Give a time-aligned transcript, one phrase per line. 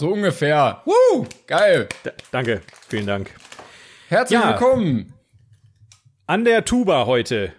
[0.00, 0.80] So ungefähr.
[0.86, 1.86] Woo, geil.
[2.06, 3.34] D danke, vielen Dank.
[4.08, 4.48] Herzlich Ja.
[4.48, 5.12] willkommen.
[6.26, 7.52] An der Tuba heute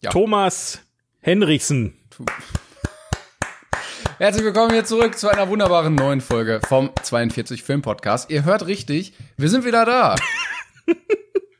[0.00, 0.10] Ja.
[0.10, 0.80] Thomas
[1.20, 1.96] Henrichsen.
[4.18, 8.28] Herzlich willkommen hier zurück zu einer wunderbaren neuen Folge vom 42 Film Podcast.
[8.28, 10.16] Ihr hört richtig, wir sind wieder da.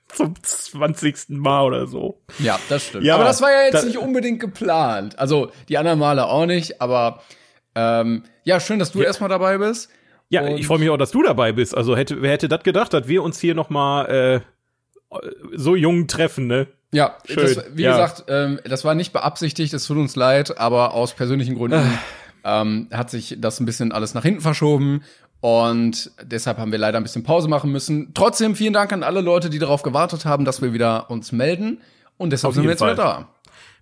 [0.09, 1.29] Zum 20.
[1.29, 2.21] Mal oder so.
[2.41, 3.05] Ja, das stimmt.
[3.05, 5.17] Ja, aber das war ja jetzt nicht unbedingt geplant.
[5.21, 7.23] Also die anderen Male auch nicht, aber
[7.77, 9.91] ähm, ja, schön, dass du erstmal dabei bist.
[10.29, 11.77] Ja, Und- ich freue mich auch, dass du dabei bist.
[11.77, 14.41] Also hätte, wer hätte das gedacht, dass wir uns hier noch mal äh,
[15.55, 16.67] so jung treffen, ne?
[16.95, 17.93] Ja, Schön, Das, wie ja.
[17.93, 21.99] gesagt, ähm, das war nicht beabsichtigt, es tut uns leid, aber aus persönlichen Gründen
[22.45, 25.03] ähm, hat sich das ein bisschen alles nach hinten verschoben
[25.41, 28.13] und deshalb haben wir leider ein bisschen Pause machen müssen.
[28.15, 31.81] Trotzdem vielen Dank an alle Leute, die darauf gewartet haben, dass wir wieder uns melden
[32.19, 33.25] und deshalb sind wir jetzt wieder Fall.
[33.25, 33.29] da.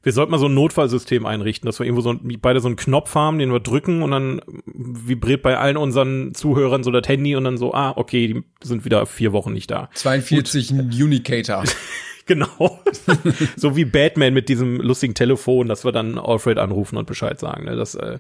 [0.03, 2.77] Wir sollten mal so ein Notfallsystem einrichten, dass wir irgendwo so ein, beide so einen
[2.77, 7.37] Knopf haben, den wir drücken und dann vibriert bei allen unseren Zuhörern so das Handy
[7.37, 9.91] und dann so, ah, okay, die sind wieder vier Wochen nicht da.
[9.95, 11.65] 42 Unicator.
[12.31, 12.79] Genau.
[13.57, 17.65] so wie Batman mit diesem lustigen Telefon, dass wir dann Alfred anrufen und Bescheid sagen.
[17.65, 17.75] Ne?
[17.75, 18.19] Das, äh,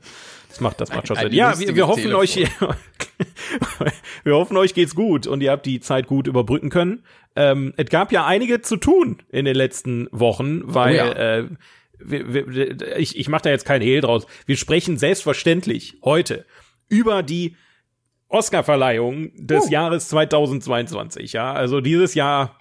[0.48, 1.32] das macht, das macht schon Sinn.
[1.32, 2.20] Ja, wir, wir hoffen Telefon.
[2.20, 2.34] euch,
[4.24, 7.02] wir hoffen euch geht's gut und ihr habt die Zeit gut überbrücken können.
[7.36, 11.12] Ähm, es gab ja einige zu tun in den letzten Wochen, weil Oh ja.
[11.38, 11.48] äh,
[12.02, 14.26] wir, wir, ich, ich mache da jetzt kein Hehl draus.
[14.46, 16.46] Wir sprechen selbstverständlich heute
[16.88, 17.56] über die
[18.28, 19.70] Oscar-Verleihung des Uh.
[19.70, 21.32] Jahres 2022.
[21.32, 22.56] Ja, also dieses Jahr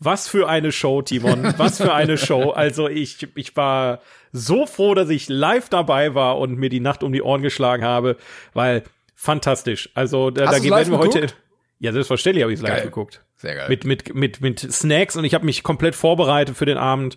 [0.00, 1.54] was für eine Show, Timon.
[1.56, 2.52] Was für eine Show.
[2.58, 4.00] Also ich, ich war
[4.32, 7.84] so froh, dass ich live dabei war und mir die Nacht um die Ohren geschlagen
[7.84, 8.16] habe,
[8.52, 8.84] weil
[9.22, 9.90] fantastisch.
[9.94, 11.20] Also da, da werden wir heute.
[11.20, 11.36] geguckt?
[11.80, 13.22] Ja, selbstverständlich habe ich es live geguckt.
[13.36, 13.68] Sehr geil.
[13.68, 17.16] Mit, mit, mit, mit Snacks und ich habe mich komplett vorbereitet für den Abend,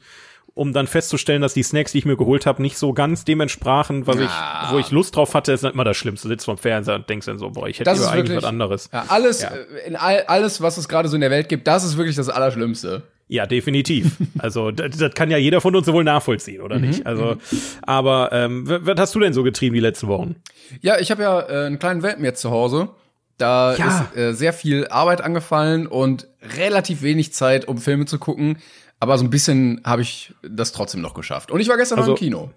[0.54, 3.40] um dann festzustellen, dass die Snacks, die ich mir geholt habe, nicht so ganz dem
[3.40, 4.66] entsprachen, was Ja.
[4.66, 6.28] ich, wo ich Lust drauf hatte, ist immer das Schlimmste.
[6.28, 8.90] Du sitzt vom Fernseher und denkst dann so, boah, ich hätte Das eigentlich was anderes.
[8.92, 9.50] ja, alles, Ja.
[9.50, 12.16] äh, in all, alles, was es gerade so in der Welt gibt, das ist wirklich
[12.18, 13.04] das Allerschlimmste.
[13.34, 14.18] Ja, definitiv.
[14.40, 17.06] Also das, das kann ja jeder von uns wohl nachvollziehen, oder Mhm, nicht?
[17.06, 17.38] Also,
[17.82, 20.36] aber ähm, was hast du denn so getrieben die letzten Wochen?
[20.82, 22.90] Ja, ich habe ja äh, einen kleinen Welpen jetzt zu Hause.
[23.38, 23.88] Da Ja.
[24.12, 26.28] ist äh, sehr viel Arbeit angefallen und
[26.58, 28.58] relativ wenig Zeit, um Filme zu gucken.
[29.00, 31.52] Aber so ein bisschen habe ich das trotzdem noch geschafft.
[31.52, 32.52] Und ich war gestern Also- noch im Kino.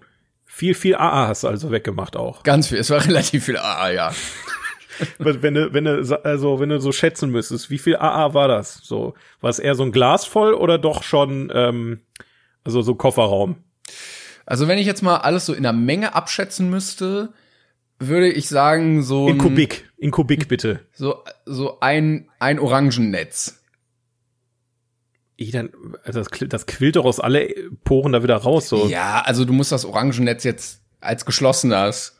[0.45, 2.43] Viel, viel AA hast du also weggemacht auch.
[2.43, 2.77] Ganz viel.
[2.77, 4.11] Es war relativ viel AA, ja.
[5.19, 8.79] Wenn du, wenn du, also wenn du so schätzen müsstest, wie viel AA war das?
[8.83, 12.01] So, war es eher so ein Glas voll oder doch schon, ähm,
[12.63, 13.57] also so Kofferraum?
[14.45, 17.33] Also wenn ich jetzt mal alles so in der Menge abschätzen müsste,
[17.99, 20.81] würde ich sagen, so In Kubik, in Kubik bitte.
[20.93, 23.61] so, so ein, ein Orangennetz.
[25.37, 25.69] Ich dann,
[26.03, 28.87] also das, quillt- das quillt doch aus alle Poren da wieder raus, so.
[28.87, 32.17] Ja, also du musst das Orangennetz jetzt als geschlossenes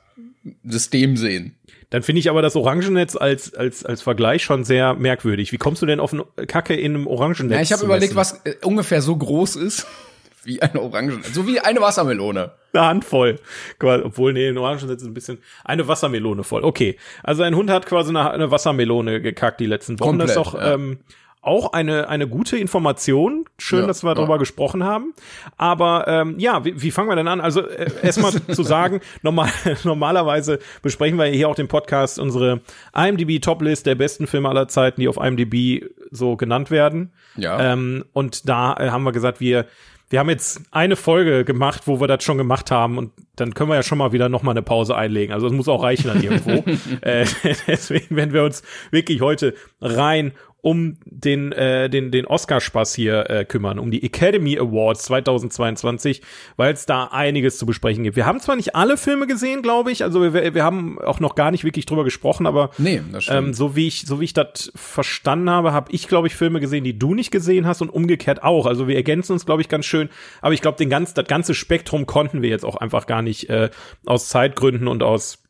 [0.64, 1.56] System sehen.
[1.90, 5.52] Dann finde ich aber das Orangennetz als, als, als Vergleich schon sehr merkwürdig.
[5.52, 7.56] Wie kommst du denn auf eine Kacke in einem Orangennetz?
[7.56, 8.40] Ja, ich habe überlegt, messen?
[8.44, 9.88] was äh, ungefähr so groß ist
[10.44, 12.52] wie eine Orange, so wie eine Wassermelone.
[12.74, 13.40] Eine Handvoll.
[13.80, 16.64] Obwohl, nee, ein Orangennetz ist ein bisschen, eine Wassermelone voll.
[16.64, 16.98] Okay.
[17.24, 20.20] Also ein Hund hat quasi eine, eine Wassermelone gekackt die letzten Wochen.
[20.20, 20.74] das ist Komplett, doch ja.
[20.74, 21.00] ähm,
[21.46, 23.46] auch eine, eine gute Information.
[23.58, 24.16] Schön, Ja, dass wir ja.
[24.16, 25.14] darüber gesprochen haben.
[25.58, 27.40] Aber ähm, ja, wie, wie fangen wir denn an?
[27.40, 29.50] Also äh, erstmal zu sagen, normal,
[29.84, 32.62] normalerweise besprechen wir hier auch den Podcast unsere
[32.96, 37.12] IMDb Toplist der besten Filme aller Zeiten, die auf IMDb so genannt werden.
[37.36, 37.74] Ja.
[37.74, 39.66] Ähm, und da äh, haben wir gesagt, wir
[40.10, 43.70] wir haben jetzt eine Folge gemacht, wo wir das schon gemacht haben und dann können
[43.70, 45.34] wir ja schon mal wieder noch mal eine Pause einlegen.
[45.34, 46.64] Also es muss auch reichen dann irgendwo.
[47.02, 47.26] äh,
[47.68, 50.34] deswegen werden wir uns wirklich heute rein
[50.66, 56.24] um den äh, den den Oscar-Spaß hier äh, kümmern, um die Academy Awards 2022,
[56.58, 58.16] weil es da einiges zu besprechen gibt.
[58.16, 61.36] Wir haben zwar nicht alle Filme gesehen, glaube ich, also wir, wir haben auch noch
[61.36, 64.72] gar nicht wirklich drüber gesprochen, aber Nee, ähm, so wie ich, so wie ich das
[64.74, 68.42] verstanden habe, habe ich, glaube ich, Filme gesehen, die du nicht gesehen hast und umgekehrt
[68.42, 68.66] auch.
[68.66, 70.10] Also wir ergänzen uns, glaube ich, ganz schön.
[70.42, 73.52] Aber ich glaube, den ganz, das ganze Spektrum konnten wir jetzt auch einfach gar nicht
[73.52, 73.70] äh,
[74.08, 75.45] aus Zeitgründen und aus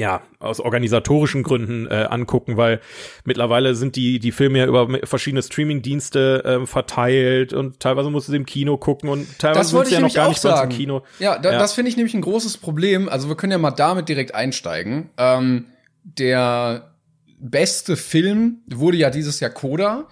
[0.00, 2.80] ja, aus organisatorischen Gründen äh, angucken, weil
[3.26, 8.32] mittlerweile sind die die Filme ja über verschiedene Streaming-Dienste ähm, verteilt und teilweise musst du
[8.32, 10.70] sie im Kino gucken und teilweise sind sie ja noch gar nicht sagen.
[10.70, 11.02] im Kino.
[11.18, 11.58] Ja, da, Ja.
[11.58, 13.10] das finde ich nämlich ein großes Problem.
[13.10, 15.10] Also wir können ja mal damit direkt einsteigen.
[15.18, 15.66] Ähm,
[16.02, 16.94] der
[17.38, 20.08] beste Film wurde ja dieses Jahr Coda.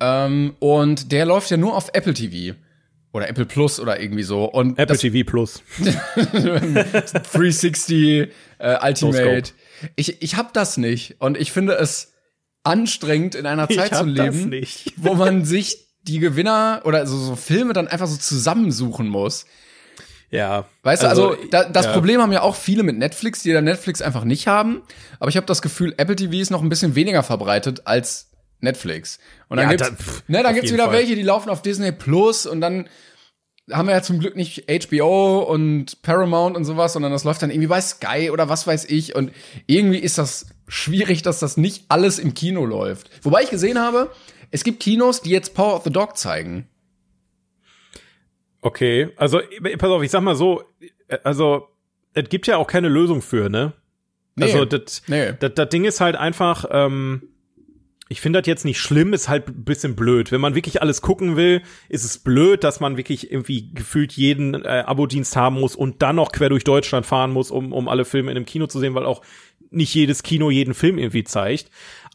[0.00, 2.56] Ähm, und der läuft ja nur auf Apple TV.
[3.12, 4.44] Oder Apple Plus oder irgendwie so.
[4.46, 5.62] Und Apple TV Plus.
[7.32, 9.52] 360 äh, Ultimate.
[9.82, 11.16] No ich ich habe das nicht.
[11.20, 12.12] Und ich finde es
[12.62, 14.66] anstrengend, in einer Zeit zu leben,
[14.96, 19.46] wo man sich die Gewinner oder so, so Filme dann einfach so zusammensuchen muss.
[20.30, 20.66] Ja.
[20.82, 21.92] Weißt also, du, also da, das ja.
[21.92, 24.82] Problem haben ja auch viele mit Netflix, die da Netflix einfach nicht haben.
[25.20, 28.30] Aber ich habe das Gefühl, Apple TV ist noch ein bisschen weniger verbreitet als
[28.60, 29.18] Netflix.
[29.48, 30.94] Und dann ja, gibt's, da, pff, ne, dann gibt's wieder Fall.
[30.94, 32.88] welche, die laufen auf Disney Plus und dann
[33.70, 37.50] haben wir ja zum Glück nicht HBO und Paramount und sowas, sondern das läuft dann
[37.50, 39.14] irgendwie bei Sky oder was weiß ich.
[39.14, 39.32] Und
[39.66, 43.10] irgendwie ist das schwierig, dass das nicht alles im Kino läuft.
[43.22, 44.10] Wobei ich gesehen habe,
[44.50, 46.68] es gibt Kinos, die jetzt Power of the Dog zeigen.
[48.60, 49.40] Okay, also
[49.78, 50.62] pass auf, ich sag mal so,
[51.24, 51.68] also
[52.14, 53.74] es gibt ja auch keine Lösung für, ne?
[54.36, 55.32] Nee, also das nee.
[55.38, 57.28] das Ding ist halt einfach, ähm,
[58.08, 60.30] ich finde das jetzt nicht schlimm, ist halt ein bisschen blöd.
[60.30, 64.54] Wenn man wirklich alles gucken will, ist es blöd, dass man wirklich irgendwie gefühlt jeden
[64.54, 68.04] äh, Abo-Dienst haben muss und dann noch quer durch Deutschland fahren muss, um, um alle
[68.04, 69.22] Filme in einem Kino zu sehen, weil auch
[69.70, 71.70] nicht jedes Kino jeden Film irgendwie zeigt.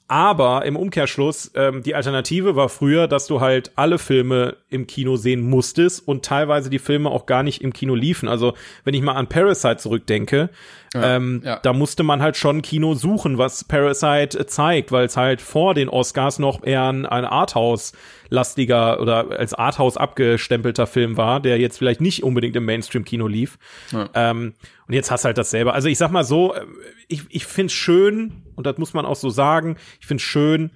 [0.07, 5.15] Aber im Umkehrschluss, ähm, die Alternative war früher, dass du halt alle Filme im Kino
[5.15, 8.27] sehen musstest und teilweise die Filme auch gar nicht im Kino liefen.
[8.27, 8.53] Also
[8.83, 10.50] wenn ich mal an Parasite zurückdenke,
[10.94, 11.59] ja, ähm, ja.
[11.63, 15.88] da musste man halt schon Kino suchen, was Parasite zeigt, weil es halt vor den
[15.88, 17.94] Oscars noch eher ein, ein Arthouse
[18.27, 23.57] lastiger oder als Arthouse abgestempelter Film war, der jetzt vielleicht nicht unbedingt im Mainstream-Kino lief.
[23.92, 24.09] Ja.
[24.13, 24.53] Ähm,
[24.88, 25.74] und jetzt hast du halt dasselbe.
[25.74, 26.65] Also ich sag mal so, äh,
[27.07, 30.69] ich, ich find's schön, und das muss man auch so sagen, ich find's schön,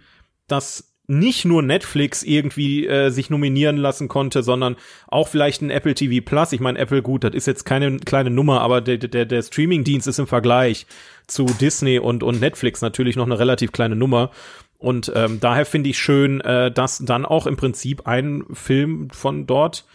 [0.47, 4.75] dass nicht nur Netflix irgendwie äh, sich nominieren lassen konnte, sondern
[5.07, 6.51] auch vielleicht ein Apple TV Plus.
[6.51, 10.07] Ich meine, Apple, gut, das ist jetzt keine kleine Nummer, aber der, der, der Streaming-Dienst
[10.07, 10.87] ist im Vergleich
[11.27, 14.31] zu Disney und, und Netflix natürlich noch eine relativ kleine Nummer.
[14.79, 19.45] Und ähm, daher finde ich schön, äh, dass dann auch im Prinzip ein Film von
[19.45, 19.85] dort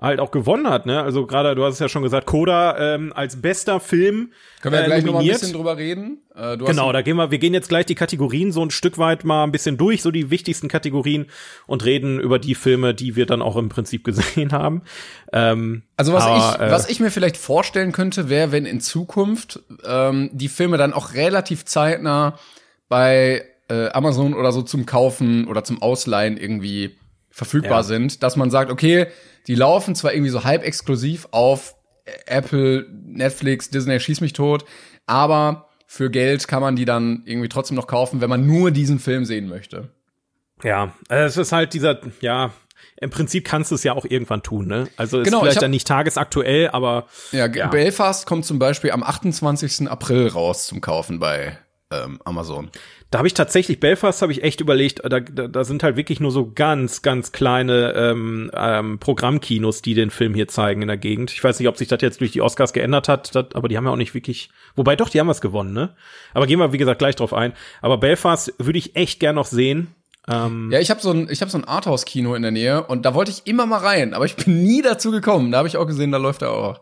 [0.00, 1.02] halt auch gewonnen hat, ne?
[1.02, 4.32] Also gerade, du hast es ja schon gesagt, Coda ähm, als bester Film.
[4.62, 6.22] Können wir ja gleich äh, noch mal ein bisschen drüber reden?
[6.34, 9.24] Äh, genau, da gehen wir, wir gehen jetzt gleich die Kategorien so ein Stück weit
[9.24, 11.26] mal ein bisschen durch, so die wichtigsten Kategorien
[11.66, 14.82] und reden über die Filme, die wir dann auch im Prinzip gesehen haben.
[15.32, 18.80] Ähm, also was aber, ich, äh, was ich mir vielleicht vorstellen könnte, wäre, wenn in
[18.80, 22.38] Zukunft ähm, die Filme dann auch relativ zeitnah
[22.88, 26.96] bei äh, Amazon oder so zum Kaufen oder zum Ausleihen irgendwie
[27.30, 27.82] verfügbar ja.
[27.82, 29.06] sind, dass man sagt, okay,
[29.46, 31.74] die laufen zwar irgendwie so halb exklusiv auf
[32.26, 34.64] Apple, Netflix, Disney, schieß mich tot,
[35.06, 38.98] aber für Geld kann man die dann irgendwie trotzdem noch kaufen, wenn man nur diesen
[38.98, 39.90] Film sehen möchte.
[40.62, 42.52] Ja, es ist halt dieser, ja,
[43.00, 44.88] im Prinzip kannst du es ja auch irgendwann tun, ne?
[44.96, 47.06] Also ist genau, vielleicht hab, dann nicht tagesaktuell, aber.
[47.32, 49.88] Ja, ja, Belfast kommt zum Beispiel am 28.
[49.88, 51.58] April raus zum Kaufen bei
[51.90, 52.70] ähm, Amazon.
[53.10, 56.20] Da habe ich tatsächlich, Belfast habe ich echt überlegt, da, da, da sind halt wirklich
[56.20, 60.96] nur so ganz, ganz kleine ähm, ähm, Programmkinos, die den Film hier zeigen in der
[60.96, 61.32] Gegend.
[61.32, 63.76] Ich weiß nicht, ob sich das jetzt durch die Oscars geändert hat, dat, aber die
[63.76, 65.96] haben ja auch nicht wirklich, wobei doch, die haben was gewonnen, ne?
[66.32, 67.52] Aber gehen wir, wie gesagt, gleich drauf ein.
[67.82, 69.94] Aber Belfast würde ich echt gern noch sehen.
[70.28, 73.04] Ähm, ja, ich habe so ein, ich habe so ein Arthouse-Kino in der Nähe und
[73.04, 75.50] da wollte ich immer mal rein, aber ich bin nie dazu gekommen.
[75.50, 76.80] Da habe ich auch gesehen, da läuft er auch.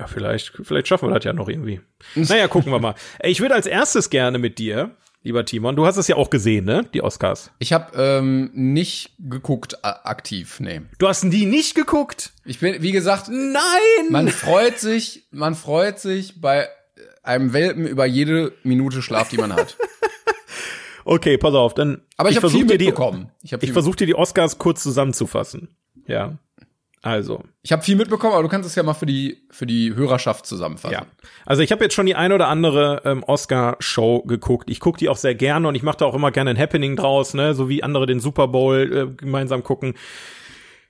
[0.00, 1.82] Ja, vielleicht, vielleicht schaffen wir das ja noch irgendwie.
[2.14, 2.94] Naja, gucken wir mal.
[3.22, 5.76] Ich würde als erstes gerne mit dir lieber Timon.
[5.76, 6.86] Du hast es ja auch gesehen, ne?
[6.94, 7.50] Die Oscars.
[7.58, 10.80] Ich habe ähm, nicht geguckt aktiv, nee.
[10.98, 12.32] Du hast die nicht geguckt?
[12.46, 13.60] Ich bin, wie gesagt, nein.
[14.08, 16.66] Man freut sich, man freut sich bei
[17.22, 19.76] einem Welpen über jede Minute Schlaf, die man hat.
[21.04, 22.00] okay, pass auf, dann.
[22.16, 23.30] Aber ich, ich habe viel mitbekommen.
[23.42, 25.76] Die, ich, ich versuche dir die Oscars kurz zusammenzufassen.
[26.06, 26.38] Ja.
[27.02, 27.42] Also.
[27.62, 30.44] Ich habe viel mitbekommen, aber du kannst es ja mal für die, für die Hörerschaft
[30.44, 30.92] zusammenfassen.
[30.92, 31.06] Ja.
[31.46, 34.68] Also ich habe jetzt schon die eine oder andere ähm, Oscar-Show geguckt.
[34.68, 36.96] Ich gucke die auch sehr gerne und ich mache da auch immer gerne ein Happening
[36.96, 37.54] draus, ne?
[37.54, 39.94] So wie andere den Super Bowl äh, gemeinsam gucken.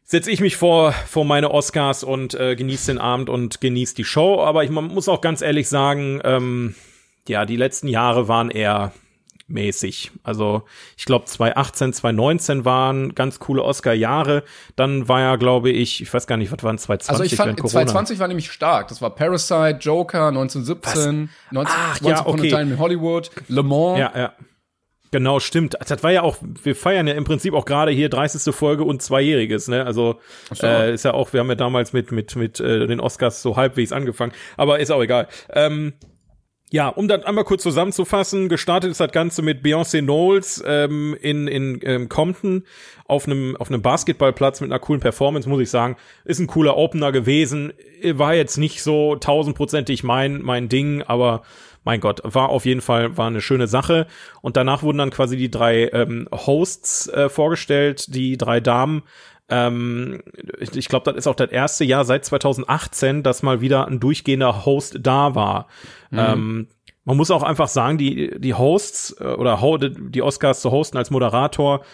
[0.03, 4.05] Setze ich mich vor, vor meine Oscars und äh, genieße den Abend und genieße die
[4.05, 4.41] Show.
[4.41, 6.75] Aber ich man muss auch ganz ehrlich sagen, ähm,
[7.29, 8.93] ja, die letzten Jahre waren eher
[9.51, 10.13] mäßig.
[10.23, 10.63] Also
[10.97, 14.45] ich glaube 2018, 2019 waren ganz coole Oscar-Jahre.
[14.77, 17.11] Dann war ja, glaube ich, ich weiß gar nicht, was waren 2020?
[17.11, 18.89] Also ich fand 2020 war nämlich stark.
[18.89, 22.61] Das war Parasite, Joker, 1917, 19, Ach, ja, okay.
[22.61, 23.99] In Hollywood, Le Mans.
[23.99, 24.33] Ja, ja.
[25.13, 25.77] Genau, stimmt.
[25.89, 28.55] Das war ja auch, wir feiern ja im Prinzip auch gerade hier 30.
[28.55, 29.85] Folge und Zweijähriges, ne?
[29.85, 30.21] Also
[30.53, 30.67] so.
[30.67, 33.57] äh, ist ja auch, wir haben ja damals mit mit mit äh, den Oscars so
[33.57, 35.27] halbwegs angefangen, aber ist auch egal.
[35.53, 35.95] Ähm,
[36.73, 41.49] ja, um das einmal kurz zusammenzufassen, gestartet ist das Ganze mit Beyoncé Knowles ähm, in,
[41.49, 42.65] in ähm, Compton
[43.07, 45.97] auf einem auf einem Basketballplatz mit einer coolen Performance, muss ich sagen.
[46.25, 47.73] Ist ein cooler Opener gewesen.
[48.05, 51.43] War jetzt nicht so tausendprozentig mein, mein Ding, aber
[51.83, 54.07] mein Gott, war auf jeden Fall war eine schöne Sache.
[54.43, 59.03] Und danach wurden dann quasi die drei ähm, Hosts äh, vorgestellt, die drei Damen.
[59.51, 60.23] Ähm,
[60.59, 64.01] ich ich glaube, das ist auch das erste Jahr seit 2018, dass mal wieder ein
[64.01, 65.67] durchgehender Host da war.
[66.11, 66.19] Mhm.
[66.19, 66.69] Ähm,
[67.05, 71.11] man muss auch einfach sagen, die, die Hosts äh, oder die Oscars zu hosten als
[71.11, 71.85] Moderator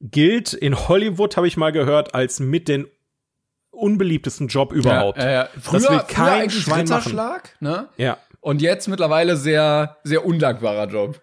[0.00, 2.86] gilt in Hollywood, habe ich mal gehört, als mit den
[3.70, 5.18] unbeliebtesten Job überhaupt.
[5.18, 5.48] Ja, ja, ja.
[5.60, 7.48] Früher, das will kein früher Schwein machen.
[7.60, 7.88] Ne?
[7.96, 8.18] Ja.
[8.40, 11.20] Und jetzt mittlerweile sehr, sehr undankbarer Job.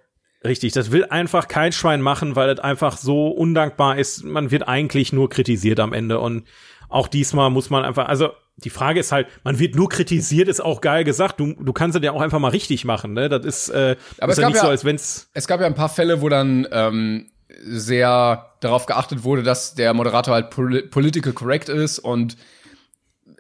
[0.48, 4.24] Richtig, das will einfach kein Schwein machen, weil das einfach so undankbar ist.
[4.24, 6.44] Man wird eigentlich nur kritisiert am Ende und
[6.90, 10.62] auch diesmal muss man einfach, also die Frage ist halt, man wird nur kritisiert, ist
[10.62, 11.40] auch geil gesagt.
[11.40, 13.30] Du, du kannst es ja auch einfach mal richtig machen, ne?
[13.30, 15.30] Das ist, äh, Aber ist es ja gab nicht ja- so, als wenn's.
[15.34, 17.28] Es gab ja ein paar Fälle, wo dann ähm,
[17.64, 22.38] sehr darauf geachtet wurde, dass der Moderator halt poli political correct ist und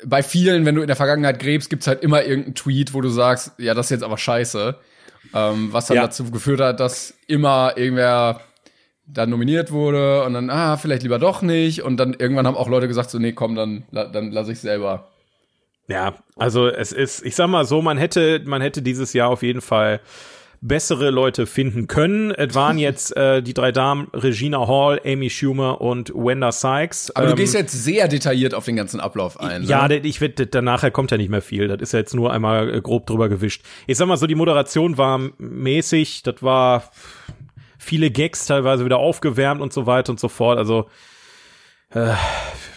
[0.05, 3.09] bei vielen, wenn du in der Vergangenheit gräbst, gibt's halt immer irgendeinen Tweet, wo du
[3.09, 4.75] sagst, ja, das ist jetzt aber scheiße.
[5.33, 6.03] Ähm, was dann Ja.
[6.03, 8.41] dazu geführt hat, dass immer irgendwer
[9.05, 11.81] dann nominiert wurde und dann, ah, vielleicht lieber doch nicht.
[11.83, 15.07] Und dann irgendwann haben auch Leute gesagt, so, nee, komm, dann, dann lass ich selber.
[15.87, 19.43] Ja, also es ist, ich sag mal so, man hätte, man hätte dieses Jahr auf
[19.43, 20.01] jeden Fall
[20.61, 22.31] bessere Leute finden können.
[22.31, 27.11] Es waren jetzt äh, die drei Damen Regina Hall, Amy Schumer und Wenda Sykes.
[27.15, 29.63] Aber du Ähm, gehst jetzt sehr detailliert auf den ganzen Ablauf ein.
[29.63, 29.99] Ja, ne?
[29.99, 31.67] der- ich wette, danach kommt ja nicht mehr viel.
[31.67, 33.63] Das ist ja jetzt nur einmal äh, grob drüber gewischt.
[33.85, 36.89] Ich sag mal so, die Moderation war mäßig, das war
[37.77, 40.57] viele Gags teilweise wieder aufgewärmt und so weiter und so fort.
[40.57, 40.89] Also
[41.91, 42.13] äh,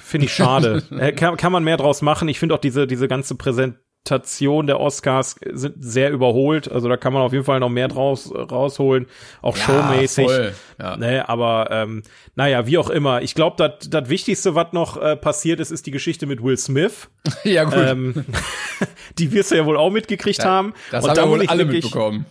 [0.04, 0.82] finde ich schade.
[0.99, 2.28] äh, kann, kann man mehr draus machen.
[2.28, 6.71] Ich finde auch diese, diese ganze Präsentation der Oscars sind sehr überholt.
[6.71, 9.07] Also da kann man auf jeden Fall noch mehr draus rausholen.
[9.42, 10.25] Auch showmäßig.
[10.26, 10.54] voll.
[10.78, 10.97] Ja.
[10.97, 12.02] Ne, aber ähm,
[12.35, 13.23] naja, wie auch immer.
[13.23, 17.09] Ich glaube, das Wichtigste, was noch äh, passiert ist, ist die Geschichte mit Will Smith.
[17.45, 17.75] ja, gut.
[17.76, 18.25] Ähm,
[19.19, 20.73] die wirst du ja wohl auch mitgekriegt haben.
[20.90, 22.26] das Und haben da ja muss wohl ich alle wirklich- mitbekommen.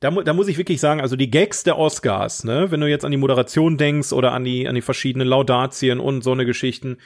[0.00, 2.86] Da, mu- da muss ich wirklich sagen, also die Gags der Oscars, ne, wenn du
[2.86, 6.44] jetzt an die Moderation denkst oder an die, an die verschiedenen Laudatien und so eine
[6.44, 6.98] Geschichten,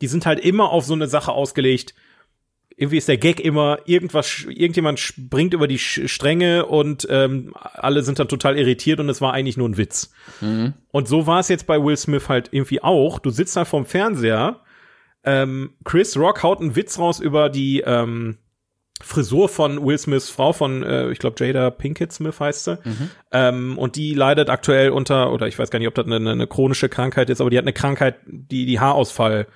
[0.00, 1.94] die sind halt immer auf so eine Sache ausgelegt.
[2.80, 8.20] Irgendwie ist der Gag immer, irgendwas, irgendjemand springt über die Stränge und ähm, alle sind
[8.20, 10.12] dann total irritiert und es war eigentlich nur ein Witz.
[10.92, 13.18] Und so war es jetzt bei Will Smith halt irgendwie auch.
[13.18, 14.60] Du sitzt da vorm Fernseher,
[15.24, 18.38] ähm, Chris Rock haut einen Witz raus über die ähm,
[19.00, 22.78] Frisur von Will Smiths Frau von, äh, ich glaube, Jada Pinkett Smith heißt sie.
[23.32, 26.46] Ähm, und die leidet aktuell unter, oder ich weiß gar nicht, ob das eine, eine
[26.46, 29.46] chronische Krankheit ist, aber die hat eine Krankheit, die die Haarausfall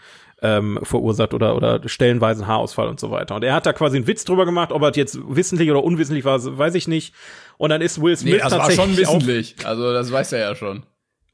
[0.43, 3.37] ähm, verursacht oder, oder stellenweise Haarausfall und so weiter.
[3.37, 6.25] Und er hat da quasi einen Witz drüber gemacht, ob er jetzt wissentlich oder unwissentlich
[6.25, 7.15] war, weiß ich nicht.
[7.59, 9.57] Und dann ist Will Smith Nee, das war tatsächlich schon auf- wissentlich.
[9.65, 10.85] Also, das weiß er ja schon.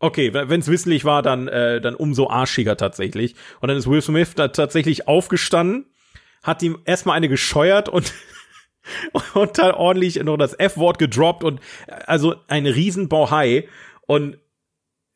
[0.00, 3.34] Okay, wenn es wissentlich war, dann, äh, dann umso arschiger tatsächlich.
[3.60, 5.86] Und dann ist Will Smith da tatsächlich aufgestanden,
[6.44, 8.12] hat ihm erstmal eine gescheuert und
[9.34, 11.60] und dann ordentlich noch das F-Wort gedroppt und
[12.06, 13.68] also ein Riesenbauhai.
[14.06, 14.38] Und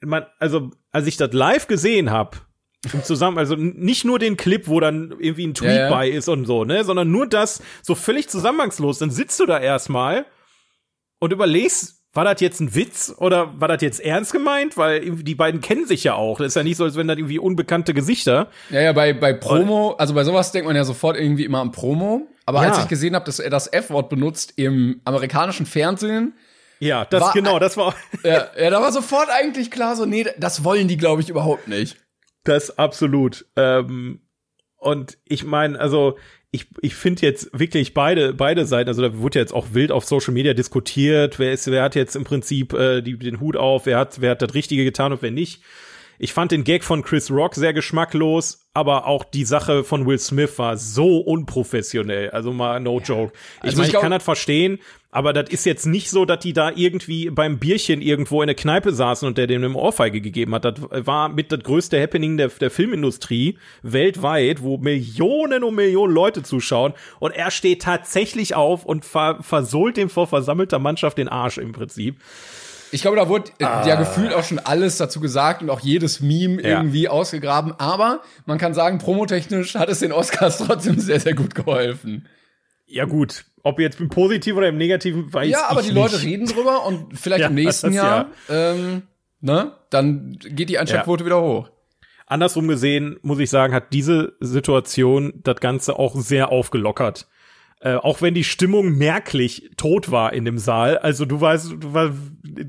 [0.00, 2.38] man, also als ich das live gesehen habe,
[3.05, 5.91] zusammen, also nicht nur den Clip, wo dann irgendwie ein Tweet Ja, ja.
[5.91, 8.99] bei ist und so, ne, sondern nur das so völlig zusammenhangslos.
[8.99, 10.27] Dann sitzt du da erstmal
[11.21, 14.77] und überlegst, war das jetzt ein Witz oder war das jetzt ernst gemeint?
[14.77, 16.39] Weil die beiden kennen sich ja auch.
[16.39, 18.49] Das ist ja nicht so, als wenn das irgendwie unbekannte Gesichter.
[18.69, 21.71] Ja, ja, bei, bei Promo, also bei sowas denkt man ja sofort irgendwie immer an
[21.73, 22.27] Promo.
[22.45, 22.69] Aber Ja.
[22.71, 26.35] als ich gesehen habe, dass er das F-Wort benutzt im amerikanischen Fernsehen,
[26.81, 30.27] Ja, das War- genau, das war ja, ja, da war sofort eigentlich klar, so, nee,
[30.37, 31.97] das wollen die, glaube ich, überhaupt nicht.
[32.44, 33.46] Das absolut.
[33.56, 34.20] Ähm,
[34.76, 36.18] und ich meine, also
[36.50, 40.04] ich, ich finde jetzt wirklich beide, beide Seiten, also da wurde jetzt auch wild auf
[40.04, 43.87] Social Media diskutiert, wer ist, wer hat jetzt im Prinzip äh, die, den Hut auf,
[43.87, 45.62] wer hat, wer hat das Richtige getan und wer nicht.
[46.18, 50.18] Ich fand den Gag von Chris Rock sehr geschmacklos, aber auch die Sache von Will
[50.18, 52.30] Smith war so unprofessionell.
[52.30, 53.32] Also mal no joke.
[53.56, 54.78] Ich Also meine, ich ich kann das verstehen,
[55.14, 58.57] aber das ist jetzt nicht so, dass die da irgendwie beim Bierchen irgendwo in der
[58.57, 60.64] Kneipe saßen und der dem eine Ohrfeige gegeben hat.
[60.64, 66.42] Das war mit das größte Happening der, der Filmindustrie weltweit, wo Millionen und Millionen Leute
[66.42, 71.59] zuschauen und er steht tatsächlich auf und ver versohlt dem vor versammelter Mannschaft den Arsch
[71.59, 72.16] im Prinzip.
[72.90, 76.21] Ich glaube, da wurde äh, ja gefühlt auch schon alles dazu gesagt und auch jedes
[76.21, 76.78] Meme Ja.
[76.78, 77.75] irgendwie ausgegraben.
[77.78, 82.28] Aber man kann sagen, promotechnisch hat es den Oscars trotzdem sehr, sehr gut geholfen.
[82.87, 86.02] Ja gut, ob jetzt im Positiven oder im Negativen, weiß Ja, aber ich die nicht.
[86.02, 89.02] Leute reden drüber und vielleicht Ja, im nächsten Jahr, ähm,
[89.40, 91.71] ne, dann geht die Einschaltquote wieder hoch.
[92.26, 97.28] Andersrum gesehen, muss ich sagen, hat diese Situation das Ganze auch sehr aufgelockert.
[97.81, 100.99] Äh, auch wenn die Stimmung merklich tot war in dem Saal.
[100.99, 102.12] Also du weißt, du war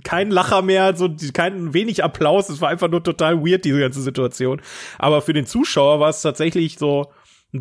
[0.04, 2.50] kein Lacher mehr, so kein wenig Applaus.
[2.50, 4.60] Es war einfach nur total weird, diese ganze Situation.
[4.98, 7.12] Aber für den Zuschauer war es tatsächlich so,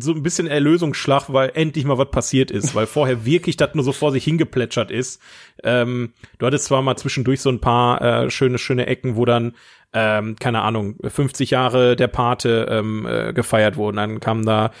[0.01, 3.83] so ein bisschen Erlösungsschlag, weil endlich mal was passiert ist, weil vorher wirklich das nur
[3.83, 5.21] so vor sich hingeplätschert ist.
[5.63, 9.53] Ähm, du hattest zwar mal zwischendurch so ein paar äh, schöne, schöne Ecken, wo dann,
[9.93, 13.97] ähm, keine Ahnung, 50 Jahre der Pate ähm, äh, gefeiert wurden.
[13.97, 14.71] Dann kam da,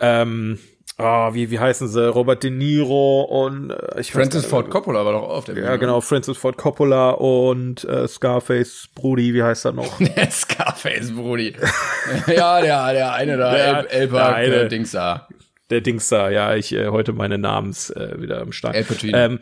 [0.00, 0.58] ähm,
[1.02, 2.08] oh, wie, wie heißen sie?
[2.08, 5.66] Robert De Niro und äh, ich Francis Ford Coppola war doch auf der Bühne.
[5.66, 10.00] Ja, genau, Francis Ford Coppola und äh, Scarface Brudi, wie heißt er noch?
[10.30, 11.54] Scarface Brudi.
[12.26, 15.28] ja, der, der eine da, der, El, El der Dings da
[15.72, 18.76] der Dings da, ja, ich äh, heute meine Namens äh, wieder im Start.
[18.76, 19.16] El Pacino.
[19.16, 19.40] Ähm,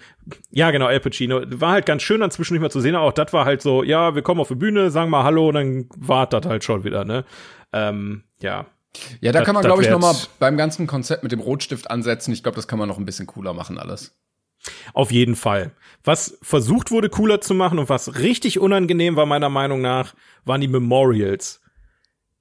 [0.50, 1.42] ja, genau, El Pacino.
[1.44, 4.14] War halt ganz schön dann zwischendurch mal zu sehen, auch das war halt so, ja,
[4.14, 7.04] wir kommen auf die Bühne, sagen mal Hallo und dann war das halt schon wieder,
[7.04, 7.24] ne?
[7.72, 8.66] Ähm, ja.
[9.20, 11.90] Ja, da das, kann man, glaube ich, noch mal beim ganzen Konzept mit dem Rotstift
[11.90, 12.32] ansetzen.
[12.32, 14.16] Ich glaube, das kann man noch ein bisschen cooler machen alles.
[14.92, 15.72] Auf jeden Fall.
[16.04, 20.60] Was versucht wurde, cooler zu machen und was richtig unangenehm war, meiner Meinung nach, waren
[20.60, 21.60] die Memorials.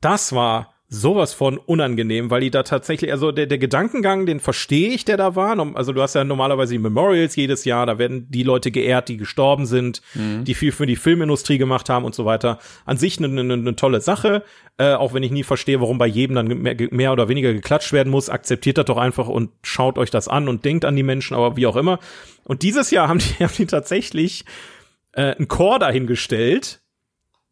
[0.01, 4.89] Das war sowas von unangenehm, weil die da tatsächlich, also der, der Gedankengang, den verstehe
[4.89, 5.55] ich, der da war.
[5.75, 9.17] Also du hast ja normalerweise die Memorials jedes Jahr, da werden die Leute geehrt, die
[9.17, 10.43] gestorben sind, mhm.
[10.46, 12.58] die viel für die Filmindustrie gemacht haben und so weiter.
[12.86, 14.43] An sich eine, eine, eine tolle Sache,
[14.79, 17.93] äh, auch wenn ich nie verstehe, warum bei jedem dann mehr, mehr oder weniger geklatscht
[17.93, 18.29] werden muss.
[18.29, 21.55] Akzeptiert das doch einfach und schaut euch das an und denkt an die Menschen, aber
[21.55, 22.00] wie auch immer.
[22.46, 24.43] Und dieses Jahr haben die, haben die tatsächlich
[25.13, 26.81] äh, einen Chor dahingestellt,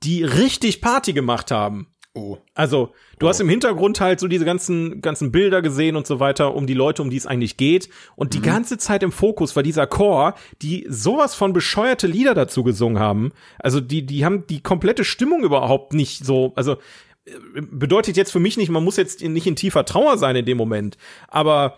[0.02, 1.94] die richtig Party gemacht haben.
[2.18, 2.40] Oh.
[2.56, 3.30] Also, du oh.
[3.30, 6.74] hast im Hintergrund halt so diese ganzen, ganzen Bilder gesehen und so weiter, um die
[6.74, 7.90] Leute, um die es eigentlich geht.
[8.16, 8.44] Und die mhm.
[8.44, 10.34] ganze Zeit im Fokus war dieser Chor,
[10.64, 13.32] die sowas von bescheuerte Lieder dazu gesungen haben.
[13.60, 16.78] Also, die, die haben die komplette Stimmung überhaupt nicht so, also,
[17.26, 20.46] äh, bedeutet jetzt für mich nicht, man muss jetzt nicht in tiefer Trauer sein in
[20.46, 20.98] dem Moment.
[21.28, 21.78] Aber,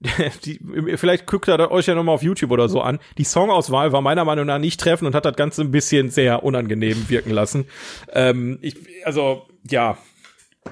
[0.44, 0.60] die,
[0.96, 2.98] vielleicht guckt ihr euch ja nochmal auf YouTube oder so an.
[3.18, 6.42] Die Songauswahl war meiner Meinung nach nicht treffend und hat das Ganze ein bisschen sehr
[6.42, 7.66] unangenehm wirken lassen.
[8.12, 9.98] Ähm, ich, also, ja.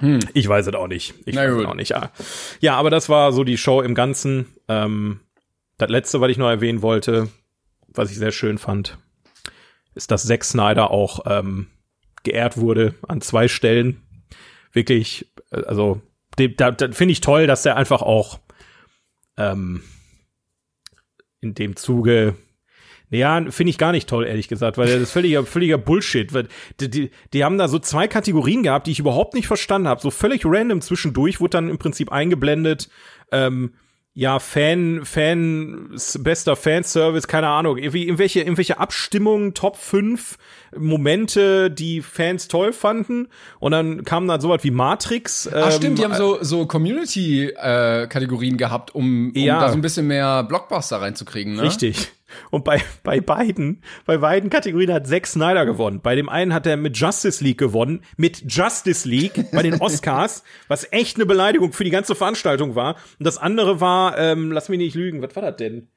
[0.00, 0.20] Hm.
[0.32, 1.14] Ich weiß es auch nicht.
[1.24, 1.90] Ich Na weiß es auch nicht.
[1.90, 2.10] Ja.
[2.60, 4.46] ja, aber das war so die Show im Ganzen.
[4.68, 5.20] Ähm,
[5.78, 7.28] das letzte, was ich noch erwähnen wollte,
[7.88, 8.98] was ich sehr schön fand,
[9.94, 11.68] ist, dass Zack Snyder auch ähm,
[12.22, 14.02] geehrt wurde an zwei Stellen.
[14.72, 16.00] Wirklich, also
[16.36, 18.40] da, da finde ich toll, dass der einfach auch
[19.36, 19.82] ähm,
[21.40, 22.34] in dem Zuge
[23.14, 26.30] ja, finde ich gar nicht toll, ehrlich gesagt, weil das ist völliger, völliger Bullshit.
[26.80, 30.00] Die, die, die haben da so zwei Kategorien gehabt, die ich überhaupt nicht verstanden habe.
[30.00, 32.88] So völlig random zwischendurch wurde dann im Prinzip eingeblendet,
[33.32, 33.72] ähm,
[34.16, 40.38] ja, Fan, Fan, bester Fanservice, keine Ahnung, irgendwie irgendwelche, irgendwelche Abstimmungen, Top 5
[40.78, 43.26] Momente, die Fans toll fanden.
[43.58, 45.50] Und dann kam dann sowas wie Matrix.
[45.52, 49.58] Ach ähm, stimmt, die haben so, so Community-Kategorien äh, gehabt, um, um ja.
[49.58, 51.62] da so ein bisschen mehr Blockbuster reinzukriegen, ne?
[51.62, 52.12] Richtig.
[52.50, 56.00] Und bei, bei beiden, bei beiden Kategorien hat Zack Snyder gewonnen.
[56.02, 60.42] Bei dem einen hat er mit Justice League gewonnen, mit Justice League bei den Oscars,
[60.68, 62.96] was echt eine Beleidigung für die ganze Veranstaltung war.
[63.18, 65.88] Und das andere war, ähm, lass mich nicht lügen, was war das denn?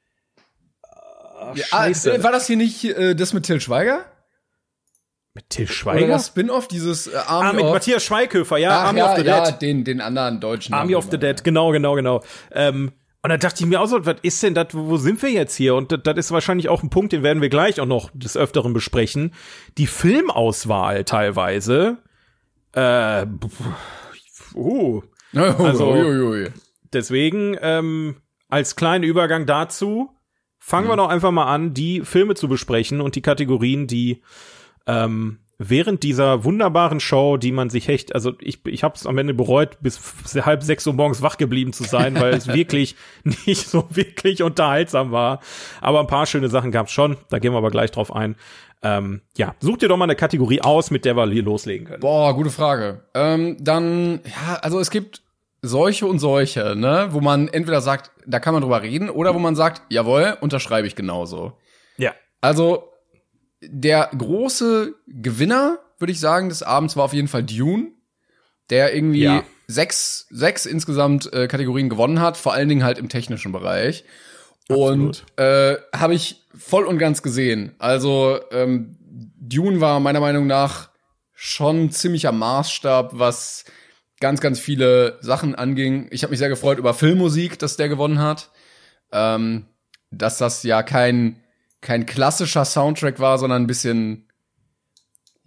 [1.40, 1.88] Ach, ja, ah,
[2.22, 4.04] war das hier nicht äh, das mit Till Schweiger?
[5.34, 5.98] Mit Till Schweiger?
[5.98, 9.10] Oder das Spin-off, dieses äh, Army Ah, mit of Matthias Schweighöfer, ja, Ach, Army ja,
[9.10, 9.32] of the Dead.
[9.32, 10.74] Ja, den, den anderen deutschen.
[10.74, 12.24] Army of the Dead, genau, genau, genau.
[12.50, 12.90] Ähm,
[13.22, 15.56] und da dachte ich mir auch so, was ist denn das, wo sind wir jetzt
[15.56, 15.74] hier?
[15.74, 18.72] Und das ist wahrscheinlich auch ein Punkt, den werden wir gleich auch noch des Öfteren
[18.72, 19.34] besprechen.
[19.76, 21.98] Die Filmauswahl teilweise,
[22.72, 23.26] äh,
[24.54, 25.02] uh,
[25.34, 26.36] also,
[26.92, 28.16] deswegen, ähm,
[28.48, 30.10] als kleinen Übergang dazu,
[30.58, 30.90] fangen mhm.
[30.90, 34.22] wir doch einfach mal an, die Filme zu besprechen und die Kategorien, die
[34.86, 39.18] ähm, während dieser wunderbaren Show, die man sich echt, also ich, ich habe es am
[39.18, 40.00] Ende bereut, bis
[40.46, 42.94] halb sechs Uhr morgens wach geblieben zu sein, weil es wirklich
[43.24, 45.40] nicht so wirklich unterhaltsam war.
[45.80, 48.36] Aber ein paar schöne Sachen gab es schon, da gehen wir aber gleich drauf ein.
[48.80, 52.00] Ähm, ja, such dir doch mal eine Kategorie aus, mit der wir hier loslegen können.
[52.00, 53.02] Boah, gute Frage.
[53.14, 55.22] Ähm, dann, ja, also es gibt
[55.62, 59.40] solche und solche, ne, wo man entweder sagt, da kann man drüber reden, oder wo
[59.40, 61.54] man sagt, jawohl, unterschreibe ich genauso.
[61.96, 62.12] Ja.
[62.40, 62.84] Also
[63.60, 67.92] der große Gewinner, würde ich sagen, des Abends war auf jeden Fall Dune,
[68.70, 69.44] der irgendwie ja.
[69.66, 74.04] sechs, sechs insgesamt äh, Kategorien gewonnen hat, vor allen Dingen halt im technischen Bereich.
[74.68, 75.24] Absolut.
[75.38, 77.74] Und äh, habe ich voll und ganz gesehen.
[77.78, 78.96] Also ähm,
[79.40, 80.90] Dune war meiner Meinung nach
[81.32, 83.64] schon ziemlicher Maßstab, was
[84.20, 86.08] ganz, ganz viele Sachen anging.
[86.10, 88.50] Ich habe mich sehr gefreut über Filmmusik, dass der gewonnen hat.
[89.12, 89.66] Ähm,
[90.10, 91.42] dass das ja kein
[91.80, 94.28] kein klassischer Soundtrack war, sondern ein bisschen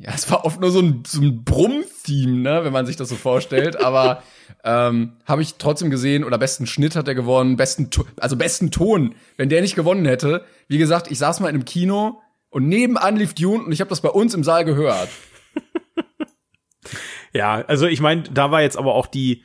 [0.02, 3.10] ja, es war oft nur so ein, so ein Brumm-Theme, ne, wenn man sich das
[3.10, 3.76] so vorstellt.
[3.84, 4.24] Aber
[4.64, 7.88] ähm, habe ich trotzdem gesehen, oder besten Schnitt hat er gewonnen, besten,
[8.20, 9.14] also besten Ton.
[9.38, 13.16] Wenn der nicht gewonnen hätte, wie gesagt, ich saß mal in einem Kino und nebenan
[13.16, 15.10] lief Dune und ich habe das bei uns im Saal gehört.
[17.34, 19.44] ja, also ich meine, da war jetzt aber auch die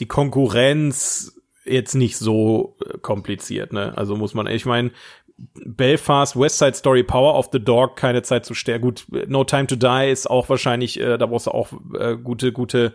[0.00, 3.92] die Konkurrenz jetzt nicht so äh, kompliziert, ne?
[3.96, 4.90] Also muss man, ich meine,
[5.38, 8.82] Belfast, West Side Story, Power of the Dog, keine Zeit zu sterben.
[8.82, 12.52] Gut, No Time to Die ist auch wahrscheinlich, äh, da brauchst du auch äh, gute,
[12.52, 12.94] gute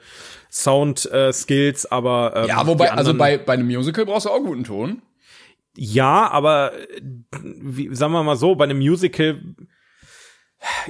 [0.51, 4.43] Sound äh, Skills, aber ähm, ja, wobei, also bei bei einem Musical brauchst du auch
[4.43, 5.01] guten Ton.
[5.75, 6.73] Ja, aber
[7.41, 9.41] wie, sagen wir mal so, bei einem Musical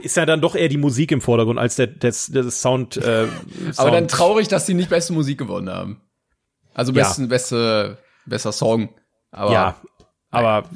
[0.01, 3.27] ist ja dann doch eher die Musik im Vordergrund als der, der, der Sound, äh,
[3.71, 3.79] Sound.
[3.79, 6.01] Aber dann traurig, dass die nicht beste Musik gewonnen haben.
[6.73, 7.27] Also besten, ja.
[7.27, 8.89] beste, besser Song.
[9.31, 9.75] Aber ja,
[10.33, 10.69] aber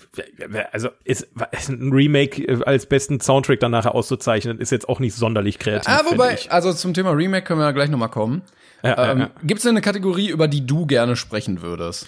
[0.71, 1.27] also ist,
[1.69, 5.87] ein Remake äh, als besten Soundtrack dann nachher auszuzeichnen, ist jetzt auch nicht sonderlich kreativ.
[5.87, 8.43] Ah, wobei, also zum Thema Remake können wir gleich noch mal kommen.
[8.83, 9.31] Ja, ähm, ja, ja.
[9.43, 12.07] Gibt es denn eine Kategorie, über die du gerne sprechen würdest?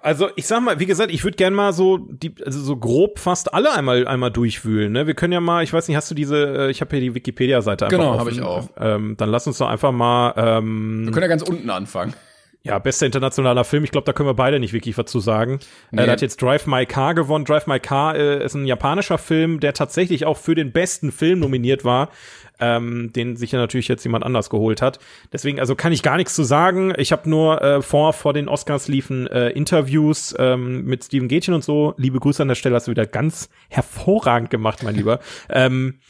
[0.00, 3.18] Also ich sag mal, wie gesagt, ich würde gerne mal so die, also so grob
[3.18, 4.90] fast alle einmal einmal durchwühlen.
[4.90, 5.06] Ne?
[5.06, 6.68] Wir können ja mal, ich weiß nicht, hast du diese?
[6.68, 7.88] Äh, ich habe hier die Wikipedia-Seite.
[7.88, 8.70] Genau, habe ich auch.
[8.78, 10.32] Ähm, dann lass uns doch einfach mal.
[10.36, 12.14] Ähm, wir können ja ganz unten anfangen.
[12.62, 13.84] Ja, bester internationaler Film.
[13.84, 15.60] Ich glaube, da können wir beide nicht wirklich was zu sagen.
[15.90, 16.02] Nee.
[16.02, 17.46] Äh, er hat jetzt Drive My Car gewonnen.
[17.46, 21.38] Drive My Car äh, ist ein japanischer Film, der tatsächlich auch für den besten Film
[21.38, 22.10] nominiert war,
[22.58, 24.98] ähm, den sich ja natürlich jetzt jemand anders geholt hat.
[25.32, 26.92] Deswegen, also kann ich gar nichts zu sagen.
[26.98, 31.54] Ich habe nur äh, vor vor den Oscars liefen äh, Interviews ähm, mit Steven Gätchen
[31.54, 31.94] und so.
[31.96, 35.20] Liebe Grüße an der Stelle, hast du wieder ganz hervorragend gemacht, mein Lieber.
[35.48, 36.00] ähm,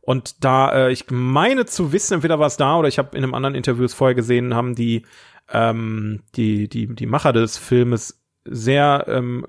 [0.00, 3.22] und da, äh, ich meine zu wissen, entweder war es da oder ich habe in
[3.22, 5.02] einem anderen Interviews vorher gesehen, haben die
[5.52, 9.44] ähm, die, die, die Macher des Filmes sehr ähm,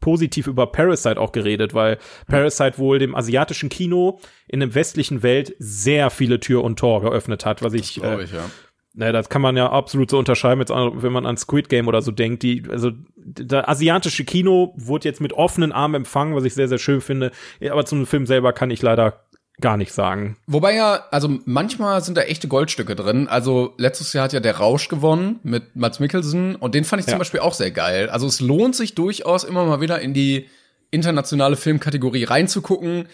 [0.00, 5.54] positiv über Parasite auch geredet, weil Parasite wohl dem asiatischen Kino in der westlichen Welt
[5.58, 8.50] sehr viele Tür und Tor geöffnet hat, was ich, das ich äh, ja.
[8.96, 12.00] Naja, das kann man ja absolut so unterscheiden, jetzt, wenn man an Squid Game oder
[12.00, 12.44] so denkt.
[12.44, 16.78] Die, also der asiatische Kino wurde jetzt mit offenen Armen empfangen, was ich sehr, sehr
[16.78, 17.32] schön finde.
[17.68, 19.24] Aber zum Film selber kann ich leider
[19.60, 20.36] gar nicht sagen.
[20.46, 23.28] Wobei ja, also manchmal sind da echte Goldstücke drin.
[23.28, 27.06] Also letztes Jahr hat ja der Rausch gewonnen mit Mats Mikkelsen und den fand ich
[27.06, 27.12] ja.
[27.12, 28.08] zum Beispiel auch sehr geil.
[28.10, 30.48] Also es lohnt sich durchaus immer mal wieder in die
[30.90, 33.08] internationale Filmkategorie reinzugucken.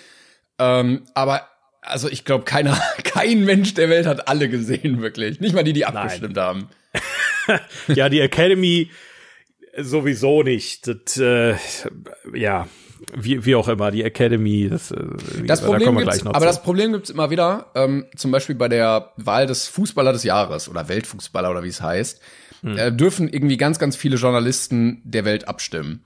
[0.58, 1.46] Ähm, aber
[1.82, 5.40] also ich glaube, keiner, kein Mensch der Welt hat alle gesehen, wirklich.
[5.40, 6.44] Nicht mal die, die abgestimmt Nein.
[6.44, 6.68] haben.
[7.88, 8.90] ja, die Academy
[9.76, 10.86] sowieso nicht.
[10.86, 11.56] Das, äh,
[12.34, 12.66] ja,
[13.14, 14.96] wie, wie auch immer, die Academy, das, äh,
[15.46, 16.46] das Problem da gibt's, aber zu.
[16.46, 20.68] das Problem gibt's immer wieder, ähm, zum Beispiel bei der Wahl des Fußballer des Jahres
[20.68, 22.20] oder Weltfußballer oder wie es heißt,
[22.62, 22.78] hm.
[22.78, 26.04] äh, dürfen irgendwie ganz, ganz viele Journalisten der Welt abstimmen.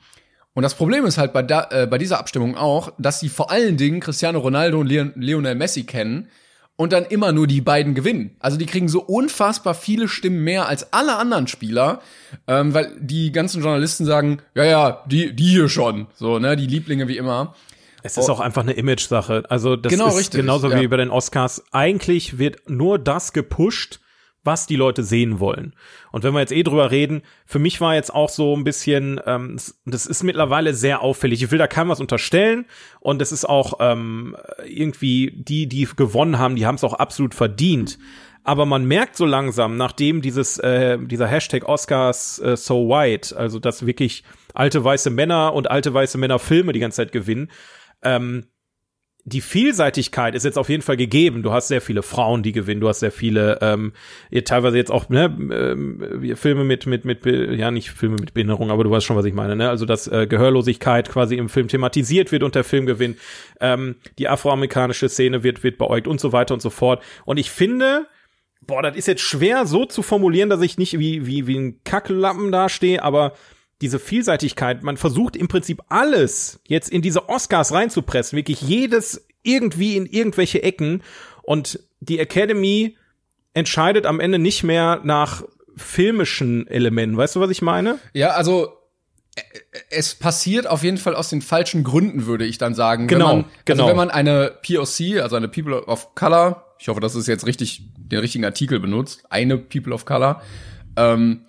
[0.55, 3.51] Und das Problem ist halt bei, da, äh, bei dieser Abstimmung auch, dass sie vor
[3.51, 6.29] allen Dingen Cristiano Ronaldo und Leon Lionel Messi kennen
[6.77, 8.37] und dann immer nur die beiden gewinnen.
[8.41, 12.01] Also die kriegen so unfassbar viele Stimmen mehr als alle anderen Spieler,
[12.49, 16.67] ähm, weil die ganzen Journalisten sagen, ja, ja, die, die hier schon, so, ne, die
[16.67, 17.55] Lieblinge wie immer.
[18.03, 18.33] Es ist oh.
[18.33, 19.45] auch einfach eine Image-Sache.
[19.49, 20.81] Also das genau, ist richtig, genauso ja.
[20.81, 21.65] wie bei den Oscars.
[21.73, 24.01] Eigentlich wird nur das gepusht,
[24.45, 25.75] was die Leute sehen wollen.
[26.13, 29.21] Und wenn wir jetzt eh drüber reden, für mich war jetzt auch so ein bisschen,
[29.27, 31.43] ähm, das ist mittlerweile sehr auffällig.
[31.43, 32.67] Ich will da keinem was unterstellen
[33.01, 37.35] und es ist auch ähm, irgendwie die, die gewonnen haben, die haben es auch absolut
[37.35, 37.99] verdient.
[38.47, 43.59] Aber man merkt so langsam, nachdem dieses äh, dieser Hashtag Oscars äh, so white, also
[43.59, 47.51] dass wirklich alte weiße Männer und alte weiße Männer Filme die ganze Zeit gewinnen,
[48.03, 48.45] ähm,
[49.27, 51.43] die Vielseitigkeit ist jetzt auf jeden Fall gegeben.
[51.43, 52.83] Du hast sehr viele Frauen, die gewinnen.
[52.83, 53.95] Du hast sehr viele, ähm,
[54.45, 58.85] teilweise jetzt auch ne, ähm, Filme mit mit mit ja nicht Filme mit Behinderung, aber
[58.85, 59.57] du weißt schon, was ich meine.
[59.57, 59.71] Ne?
[59.71, 63.19] Also dass äh, Gehörlosigkeit quasi im Film thematisiert wird und der Film gewinnt.
[63.61, 67.03] Ähm, die afroamerikanische Szene wird wird beäugt und so weiter und so fort.
[67.25, 68.07] Und ich finde,
[68.61, 71.81] boah, das ist jetzt schwer so zu formulieren, dass ich nicht wie wie wie ein
[71.85, 73.33] Kacklappen dastehe, aber
[73.85, 79.99] diese Vielseitigkeit, man versucht im Prinzip alles jetzt in diese Oscars reinzupressen, wirklich jedes irgendwie
[79.99, 81.03] in irgendwelche Ecken
[81.43, 82.97] und die Academy
[83.53, 85.45] entscheidet am Ende nicht mehr nach
[85.77, 87.19] filmischen Elementen.
[87.19, 87.99] Weißt du, was ich meine?
[88.15, 88.73] Ja, also
[89.91, 93.07] es passiert auf jeden Fall aus den falschen Gründen, würde ich dann sagen.
[93.07, 93.83] Genau, wenn man, genau.
[93.83, 97.47] Also wenn man eine POC, also eine People of Color, ich hoffe, dass es jetzt
[97.47, 100.41] richtig den richtigen Artikel benutzt, eine People of Color,
[100.97, 101.43] ähm,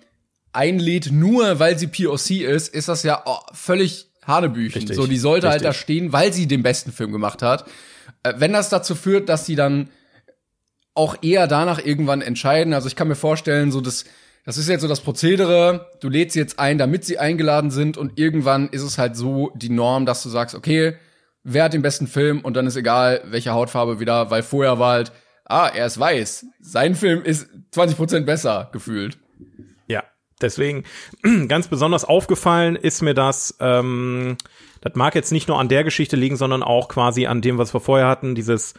[0.56, 4.80] einlädt, nur weil sie POC ist, ist das ja oh, völlig Hanebüchen.
[4.80, 5.64] Richtig, so, die sollte richtig.
[5.64, 7.66] halt da stehen, weil sie den besten Film gemacht hat.
[8.22, 9.90] Äh, wenn das dazu führt, dass sie dann
[10.94, 14.04] auch eher danach irgendwann entscheiden, also ich kann mir vorstellen, so das,
[14.44, 17.98] das ist jetzt so das Prozedere, du lädst sie jetzt ein, damit sie eingeladen sind
[17.98, 20.96] und irgendwann ist es halt so die Norm, dass du sagst, okay,
[21.44, 24.92] wer hat den besten Film und dann ist egal, welche Hautfarbe wieder, weil vorher war
[24.92, 25.12] halt,
[25.44, 29.18] ah, er ist weiß, sein Film ist 20% besser gefühlt.
[30.40, 30.84] Deswegen
[31.48, 34.36] ganz besonders aufgefallen ist mir das, ähm,
[34.80, 37.74] das mag jetzt nicht nur an der Geschichte liegen, sondern auch quasi an dem, was
[37.74, 38.74] wir vorher hatten, dieses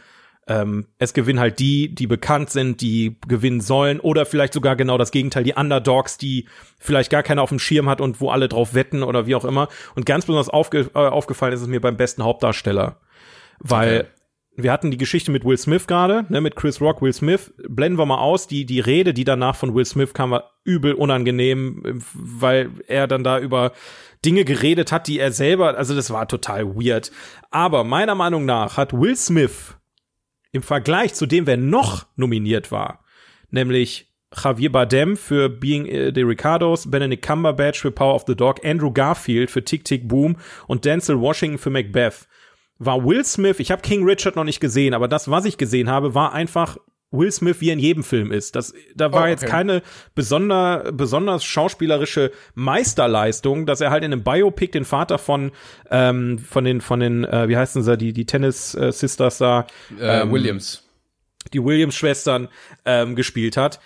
[0.48, 4.96] ähm, es gewinnen halt die, die bekannt sind, die gewinnen sollen, oder vielleicht sogar genau
[4.96, 6.46] das Gegenteil, die Underdogs, die
[6.78, 9.44] vielleicht gar keiner auf dem Schirm hat und wo alle drauf wetten oder wie auch
[9.44, 9.68] immer.
[9.94, 12.96] Und ganz besonders aufge äh, aufgefallen ist es mir beim besten Hauptdarsteller.
[13.58, 14.08] Weil okay.
[14.60, 17.54] Wir hatten die Geschichte mit Will Smith gerade, ne, mit Chris Rock, Will Smith.
[17.68, 20.94] Blenden wir mal aus, die, die Rede, die danach von Will Smith kam, war übel
[20.94, 23.72] unangenehm, weil er dann da über
[24.24, 27.12] Dinge geredet hat, die er selber, also das war total weird.
[27.52, 29.76] Aber meiner Meinung nach hat Will Smith
[30.50, 33.04] im Vergleich zu dem, wer noch nominiert war,
[33.50, 38.64] nämlich Javier Bardem für Being uh, the Ricardos, Benedict Cumberbatch für Power of the Dog,
[38.64, 42.26] Andrew Garfield für Tick Tick Boom und Denzel Washington für Macbeth,
[42.78, 45.90] war Will Smith, ich habe King Richard noch nicht gesehen, aber das, was ich gesehen
[45.90, 46.78] habe, war einfach
[47.10, 48.54] Will Smith wie in jedem Film ist.
[48.54, 49.30] Das, da war oh, okay.
[49.30, 49.82] jetzt keine
[50.14, 55.52] besonder, besonders schauspielerische Meisterleistung, dass er halt in einem Biopic den Vater von,
[55.90, 59.66] ähm, von den, von den, äh, wie heißen sie, die, die Tennis äh, Sisters da,
[59.98, 60.84] äh, ähm, Williams.
[61.54, 62.48] Die Williams-Schwestern
[62.84, 63.80] ähm, gespielt hat.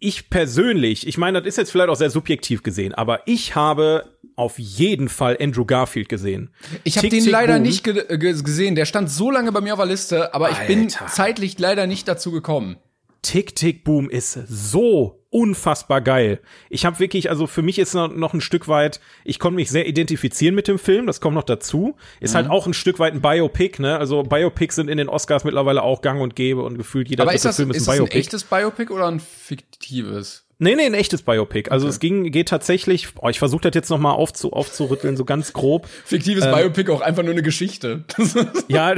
[0.00, 4.18] Ich persönlich, ich meine, das ist jetzt vielleicht auch sehr subjektiv gesehen, aber ich habe
[4.40, 6.50] auf jeden Fall Andrew Garfield gesehen.
[6.82, 7.62] Ich habe den leider Boom.
[7.62, 8.74] nicht ge gesehen.
[8.74, 10.62] Der stand so lange bei mir auf der Liste, aber Alter.
[10.62, 12.76] ich bin zeitlich leider nicht dazu gekommen.
[13.22, 16.40] Tick Tick Boom ist so unfassbar geil.
[16.70, 19.70] Ich habe wirklich, also für mich ist noch, noch ein Stück weit, ich konnte mich
[19.70, 21.96] sehr identifizieren mit dem Film, das kommt noch dazu.
[22.18, 22.50] Ist halt mhm.
[22.50, 23.98] halt auch ein Stück weit ein Biopic, ne?
[23.98, 27.34] Also Biopics sind in den Oscars mittlerweile auch gang und gäbe und gefühlt jeder Aber
[27.34, 28.18] ist das, Film ist, ist ein Biopic.
[28.18, 30.46] Ist das ein echtes Biopic oder ein fiktives?
[30.62, 31.70] Nee, nee, ein echtes Biopic.
[31.70, 31.90] Also okay.
[31.90, 35.54] es ging, geht tatsächlich, oh, ich versuche das jetzt noch mal aufzu, aufzurütteln, so ganz
[35.54, 35.88] grob.
[36.04, 38.04] Fiktives ähm, Biopic auch einfach nur eine Geschichte.
[38.68, 38.94] ja,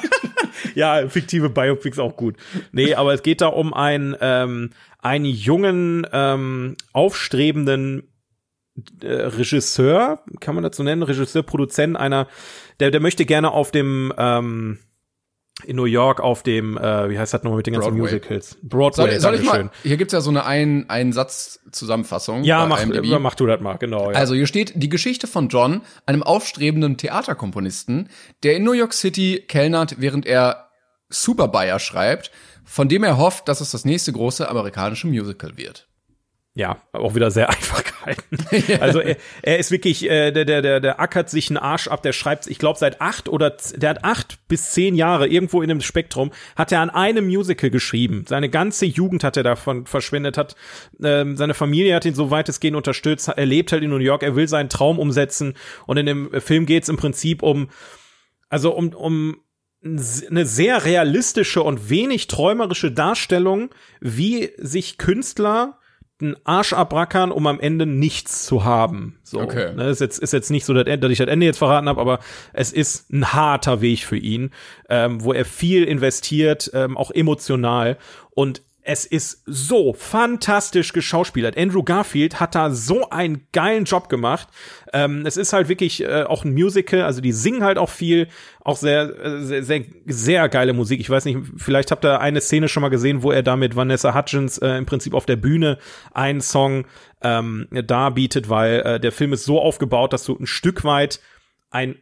[0.76, 2.36] ja, fiktive Biopics auch gut.
[2.70, 8.04] Nee, aber es geht da um einen, ähm, einen jungen, ähm, aufstrebenden
[9.02, 12.28] äh, Regisseur, kann man dazu nennen, Regisseur, Produzent einer,
[12.78, 14.78] der, der möchte gerne auf dem, ähm,
[15.62, 18.14] in New York auf dem, äh, wie heißt das nochmal mit den ganzen Broadway.
[18.14, 18.56] Musicals?
[18.62, 22.44] Broadway, soll, soll ich mal, Hier gibt's ja so eine ein, ein Satz Zusammenfassung.
[22.44, 22.84] Ja, mach,
[23.20, 24.10] mach du das mal, genau.
[24.10, 24.16] Ja.
[24.16, 28.08] Also hier steht die Geschichte von John, einem aufstrebenden Theaterkomponisten,
[28.42, 30.70] der in New York City kellnert, während er
[31.08, 32.30] Super Bayer schreibt,
[32.64, 35.86] von dem er hofft, dass es das nächste große amerikanische Musical wird
[36.56, 38.80] ja, auch wieder sehr einfach gehalten.
[38.80, 42.02] Also er, er ist wirklich, äh, der, der, der, der ackert sich einen Arsch ab,
[42.02, 45.68] der schreibt, ich glaube, seit acht oder der hat acht bis zehn Jahre irgendwo in
[45.68, 48.24] dem Spektrum, hat er an einem Musical geschrieben.
[48.28, 50.54] Seine ganze Jugend hat er davon verschwendet, hat
[51.02, 54.36] ähm, seine Familie hat ihn so weitestgehend unterstützt, er lebt halt in New York, er
[54.36, 55.54] will seinen Traum umsetzen
[55.86, 57.68] und in dem Film geht es im Prinzip um,
[58.48, 59.36] also um, um
[59.82, 65.78] eine sehr realistische und wenig träumerische Darstellung, wie sich Künstler
[66.20, 69.18] einen Arsch abrackern, um am Ende nichts zu haben.
[69.24, 69.74] So, okay.
[69.74, 72.00] Ne, ist jetzt ist jetzt nicht so, dass, dass ich das Ende jetzt verraten habe,
[72.00, 72.20] aber
[72.52, 74.50] es ist ein harter Weg für ihn,
[74.88, 77.98] ähm, wo er viel investiert, ähm, auch emotional
[78.30, 81.56] und es ist so fantastisch geschauspielert.
[81.56, 84.48] Andrew Garfield hat da so einen geilen Job gemacht.
[84.92, 88.28] Ähm, es ist halt wirklich äh, auch ein Musical, also die singen halt auch viel,
[88.60, 91.00] auch sehr, äh, sehr, sehr, sehr geile Musik.
[91.00, 93.74] Ich weiß nicht, vielleicht habt ihr eine Szene schon mal gesehen, wo er da mit
[93.74, 95.78] Vanessa Hudgens äh, im Prinzip auf der Bühne
[96.12, 96.86] einen Song
[97.22, 101.20] ähm, darbietet, weil äh, der Film ist so aufgebaut, dass du ein Stück weit
[101.70, 101.96] ein,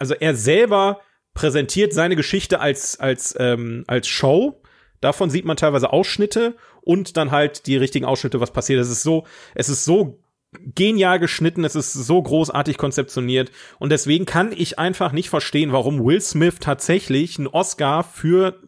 [0.00, 1.00] also er selber
[1.32, 4.60] präsentiert seine Geschichte als als ähm, als Show
[5.00, 8.80] Davon sieht man teilweise Ausschnitte und dann halt die richtigen Ausschnitte, was passiert.
[8.80, 10.20] Es ist so, es ist so
[10.52, 16.04] genial geschnitten, es ist so großartig konzeptioniert und deswegen kann ich einfach nicht verstehen, warum
[16.04, 18.58] Will Smith tatsächlich einen Oscar für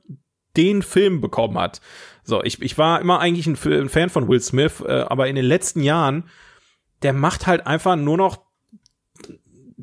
[0.57, 1.81] den Film bekommen hat.
[2.23, 5.37] So, ich, ich war immer eigentlich ein, ein Fan von Will Smith, äh, aber in
[5.37, 6.25] den letzten Jahren,
[7.03, 8.51] der macht halt einfach nur noch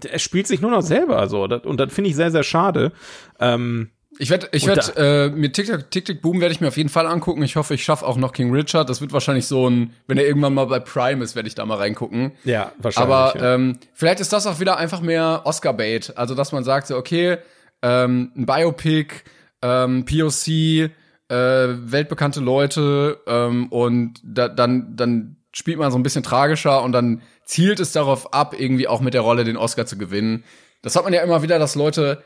[0.05, 2.91] er spielt sich nur noch selber so und das finde ich sehr sehr schade.
[3.39, 6.89] Ähm, ich werde, ich werde äh, mir TikTok, TikTok Boom werde ich mir auf jeden
[6.89, 7.43] Fall angucken.
[7.43, 8.89] Ich hoffe, ich schaffe auch noch King Richard.
[8.89, 11.65] Das wird wahrscheinlich so ein, wenn er irgendwann mal bei Prime ist, werde ich da
[11.65, 12.32] mal reingucken.
[12.43, 13.13] Ja, wahrscheinlich.
[13.13, 13.56] Aber ja.
[13.56, 16.13] ähm, vielleicht ist das auch wieder einfach mehr Oscar-Bait.
[16.17, 17.38] Also, dass man sagt, so, okay,
[17.82, 19.23] ähm, ein Biopic,
[19.62, 20.89] ähm, POC, äh,
[21.30, 27.21] weltbekannte Leute ähm, und da, dann, dann spielt man so ein bisschen tragischer und dann
[27.43, 30.43] zielt es darauf ab, irgendwie auch mit der Rolle den Oscar zu gewinnen.
[30.82, 32.23] Das hat man ja immer wieder, dass Leute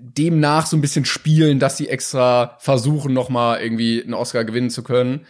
[0.00, 4.70] demnach so ein bisschen spielen, dass sie extra versuchen, noch mal irgendwie einen Oscar gewinnen
[4.70, 5.26] zu können.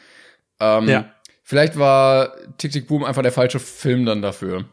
[0.61, 1.13] Ähm, ja.
[1.43, 4.67] Vielleicht war Tick Tick Boom einfach der falsche Film dann dafür.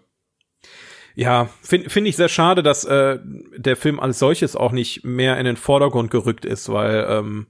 [1.15, 3.17] Ja, finde find ich sehr schade, dass äh,
[3.55, 7.47] der Film als solches auch nicht mehr in den Vordergrund gerückt ist, weil ähm,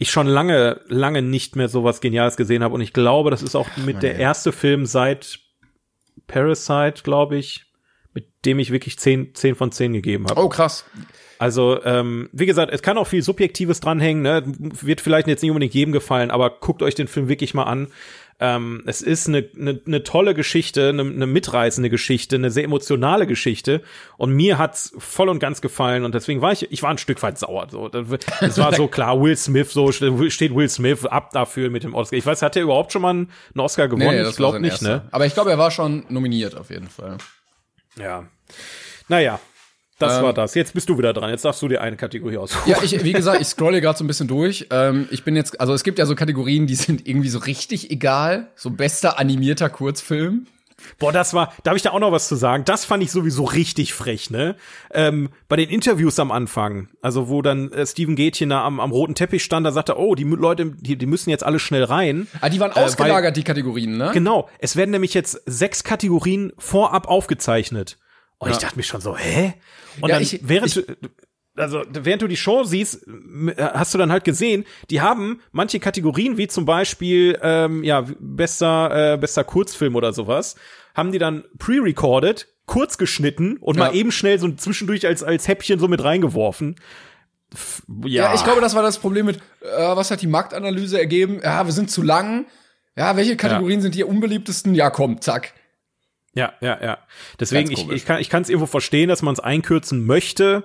[0.00, 3.54] ich schon lange, lange nicht mehr sowas Geniales gesehen habe und ich glaube, das ist
[3.54, 5.38] auch mit der erste Film seit
[6.26, 7.66] Parasite, glaube ich,
[8.14, 10.40] mit dem ich wirklich zehn, zehn von zehn gegeben habe.
[10.40, 10.84] Oh, krass.
[11.38, 14.42] Also, ähm, wie gesagt, es kann auch viel Subjektives dranhängen, ne?
[14.46, 17.88] Wird vielleicht jetzt nicht unbedingt jedem gefallen, aber guckt euch den Film wirklich mal an.
[18.40, 23.26] Ähm, es ist eine, eine, eine tolle Geschichte, eine, eine mitreißende Geschichte, eine sehr emotionale
[23.26, 23.82] Geschichte.
[24.16, 26.04] Und mir hat's voll und ganz gefallen.
[26.04, 27.68] Und deswegen war ich, ich war ein Stück weit sauer.
[27.70, 31.94] So, es war so klar, Will Smith, so steht Will Smith ab dafür mit dem
[31.94, 32.16] Oscar.
[32.16, 34.22] Ich weiß, hat er überhaupt schon mal einen Oscar gewonnen?
[34.22, 34.88] Nee, ich glaube nicht, erster.
[34.88, 35.08] ne?
[35.12, 37.18] Aber ich glaube, er war schon nominiert auf jeden Fall.
[37.96, 38.24] Ja.
[39.08, 39.38] Naja,
[39.98, 40.54] das ähm, war das.
[40.54, 41.30] Jetzt bist du wieder dran.
[41.30, 42.68] Jetzt darfst du dir eine Kategorie aussuchen.
[42.68, 44.66] Ja, ich, wie gesagt, ich scrolle gerade so ein bisschen durch.
[44.70, 47.90] Ähm, ich bin jetzt, also es gibt ja so Kategorien, die sind irgendwie so richtig
[47.90, 48.48] egal.
[48.56, 50.46] So bester animierter Kurzfilm.
[50.98, 52.64] Boah, das war, darf ich da auch noch was zu sagen?
[52.64, 54.56] Das fand ich sowieso richtig frech, ne?
[54.92, 58.90] Ähm, bei den Interviews am Anfang, also wo dann äh, Steven Gätchen da am, am
[58.90, 61.84] roten Teppich stand, da sagte er, oh, die Leute, die, die müssen jetzt alle schnell
[61.84, 62.26] rein.
[62.40, 64.10] Ah, die waren äh, ausgelagert, weil, die Kategorien, ne?
[64.12, 64.48] Genau.
[64.58, 67.98] Es werden nämlich jetzt sechs Kategorien vorab aufgezeichnet.
[68.44, 68.56] Und ja.
[68.56, 69.54] ich dachte mir schon so, hä?
[70.00, 70.84] Und ja, dann, ich, während ich,
[71.56, 73.06] also während du die Show siehst,
[73.56, 79.14] hast du dann halt gesehen, die haben manche Kategorien, wie zum Beispiel ähm, ja bester
[79.14, 80.56] äh, bester Kurzfilm oder sowas,
[80.94, 83.84] haben die dann pre-recorded, kurz geschnitten und ja.
[83.84, 86.76] mal eben schnell so zwischendurch als als Häppchen so mit reingeworfen.
[88.04, 88.24] Ja.
[88.24, 91.40] ja, ich glaube, das war das Problem mit, äh, was hat die Marktanalyse ergeben?
[91.42, 92.46] Ja, wir sind zu lang.
[92.96, 93.82] Ja, welche Kategorien ja.
[93.82, 94.74] sind die unbeliebtesten?
[94.74, 95.52] Ja, komm, zack.
[96.34, 96.98] Ja, ja, ja.
[97.38, 100.64] Deswegen, ich, ich kann ich es irgendwo verstehen, dass man es einkürzen möchte,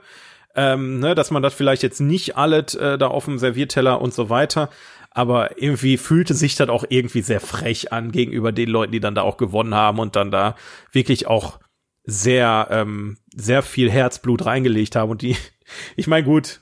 [0.56, 4.14] ähm, ne, dass man das vielleicht jetzt nicht alles äh, da auf dem Servierteller und
[4.14, 4.70] so weiter.
[5.12, 9.16] Aber irgendwie fühlte sich das auch irgendwie sehr frech an gegenüber den Leuten, die dann
[9.16, 10.56] da auch gewonnen haben und dann da
[10.92, 11.60] wirklich auch
[12.04, 15.12] sehr, ähm, sehr viel Herzblut reingelegt haben.
[15.12, 15.36] Und die,
[15.96, 16.62] ich meine, gut,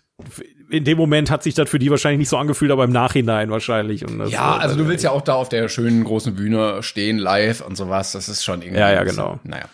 [0.69, 3.49] in dem Moment hat sich das für die wahrscheinlich nicht so angefühlt, aber im Nachhinein
[3.49, 4.03] wahrscheinlich.
[4.27, 7.77] Ja, also du willst ja auch da auf der schönen großen Bühne stehen, live und
[7.77, 8.11] sowas.
[8.11, 8.79] Das ist schon irgendwie.
[8.79, 9.39] Ja, ja, genau.
[9.43, 9.65] Naja.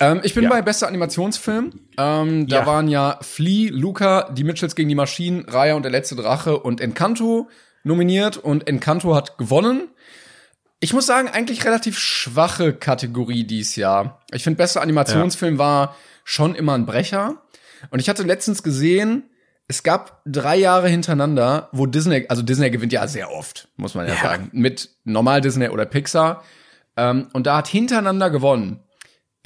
[0.00, 0.50] Ähm, ich bin ja.
[0.50, 1.72] bei bester Animationsfilm.
[1.96, 2.66] Ähm, da ja.
[2.66, 6.80] waren ja Flea, Luca, Die Mitchells gegen die Maschinen, Raya und der letzte Drache und
[6.80, 7.48] Encanto
[7.82, 9.88] nominiert und Encanto hat gewonnen.
[10.80, 14.20] Ich muss sagen, eigentlich relativ schwache Kategorie dies Jahr.
[14.32, 15.58] Ich finde, bester Animationsfilm ja.
[15.58, 17.42] war schon immer ein Brecher.
[17.90, 19.24] Und ich hatte letztens gesehen,
[19.66, 24.06] es gab drei Jahre hintereinander, wo Disney, also Disney gewinnt ja sehr oft, muss man
[24.06, 24.20] ja, ja.
[24.20, 26.44] sagen, mit normal Disney oder Pixar.
[26.96, 28.80] Ähm, und da hat hintereinander gewonnen.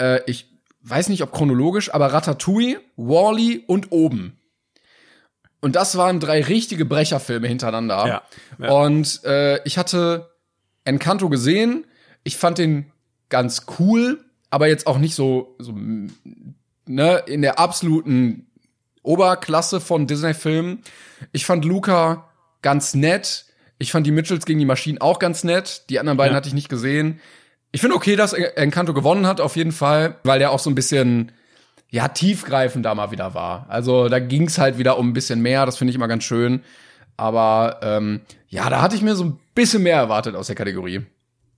[0.01, 0.47] Äh, ich
[0.83, 4.39] weiß nicht, ob chronologisch, aber Ratatouille, Wally und Oben.
[5.61, 8.07] Und das waren drei richtige Brecherfilme hintereinander.
[8.07, 8.23] Ja,
[8.59, 8.71] ja.
[8.71, 10.31] Und äh, ich hatte
[10.85, 11.85] Encanto gesehen.
[12.23, 12.93] Ich fand den
[13.29, 15.75] ganz cool, aber jetzt auch nicht so, so
[16.87, 18.48] ne, in der absoluten
[19.09, 20.83] Oberklasse von Disney-Filmen.
[21.33, 22.29] Ich fand Luca
[22.61, 23.47] ganz nett.
[23.79, 25.89] Ich fand die Mitchells gegen die Maschinen auch ganz nett.
[25.89, 26.37] Die anderen beiden ja.
[26.37, 27.21] hatte ich nicht gesehen.
[27.73, 30.75] Ich finde okay, dass Encanto gewonnen hat, auf jeden Fall, weil der auch so ein
[30.75, 31.33] bisschen,
[31.91, 33.67] ja, tiefgreifend da mal wieder war.
[33.69, 36.25] Also da ging es halt wieder um ein bisschen mehr, das finde ich immer ganz
[36.25, 36.63] schön.
[37.17, 41.03] Aber ähm, ja, da hatte ich mir so ein bisschen mehr erwartet aus der Kategorie.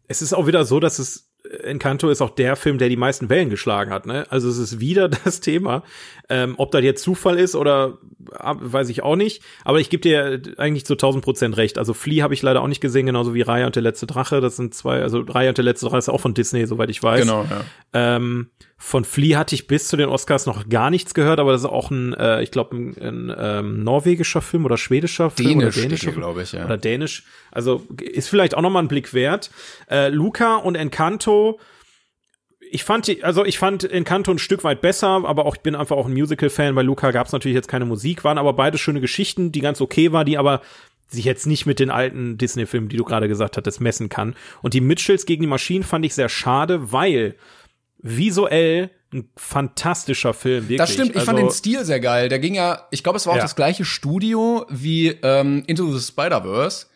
[0.08, 1.30] Es ist auch wieder so, dass es
[1.62, 4.06] Encanto ist auch der Film, der die meisten Wellen geschlagen hat.
[4.06, 4.26] Ne?
[4.30, 5.82] Also es ist wieder das Thema.
[6.30, 7.98] Ähm, ob das jetzt Zufall ist oder
[8.32, 9.42] ah, weiß ich auch nicht.
[9.64, 11.76] Aber ich gebe dir eigentlich zu 1000 Prozent recht.
[11.76, 14.40] Also Flea habe ich leider auch nicht gesehen, genauso wie Raya und der letzte Drache.
[14.40, 17.02] Das sind zwei, also Raya und der letzte Drache ist auch von Disney, soweit ich
[17.02, 17.22] weiß.
[17.22, 17.64] Genau, ja.
[17.92, 21.62] Ähm, von Flea hatte ich bis zu den Oscars noch gar nichts gehört, aber das
[21.62, 25.76] ist auch ein, äh, ich glaube, ein, ein ähm, norwegischer Film oder schwedischer Film Dänisch,
[25.76, 26.64] oder dänischer, glaube ich, ja.
[26.64, 27.24] Oder dänisch.
[27.50, 29.50] Also ist vielleicht auch noch mal ein Blick wert.
[29.90, 31.58] Äh, Luca und Encanto
[32.70, 35.74] ich fand die, also ich fand Encanto ein Stück weit besser, aber auch ich bin
[35.74, 36.74] einfach auch ein Musical-Fan.
[36.74, 39.80] Bei Luca gab es natürlich jetzt keine Musik, waren aber beide schöne Geschichten, die ganz
[39.80, 40.62] okay war, die aber
[41.09, 44.37] sich jetzt nicht mit den alten Disney-Filmen, die du gerade gesagt hattest, messen kann.
[44.62, 47.35] Und die Mitchells gegen die Maschinen fand ich sehr schade, weil
[47.98, 50.78] visuell ein fantastischer Film, wirklich.
[50.78, 52.28] Das stimmt, ich also, fand den Stil sehr geil.
[52.28, 53.42] Der ging ja, ich glaube, es war auch ja.
[53.42, 56.87] das gleiche Studio wie ähm, Into the Spider-Verse.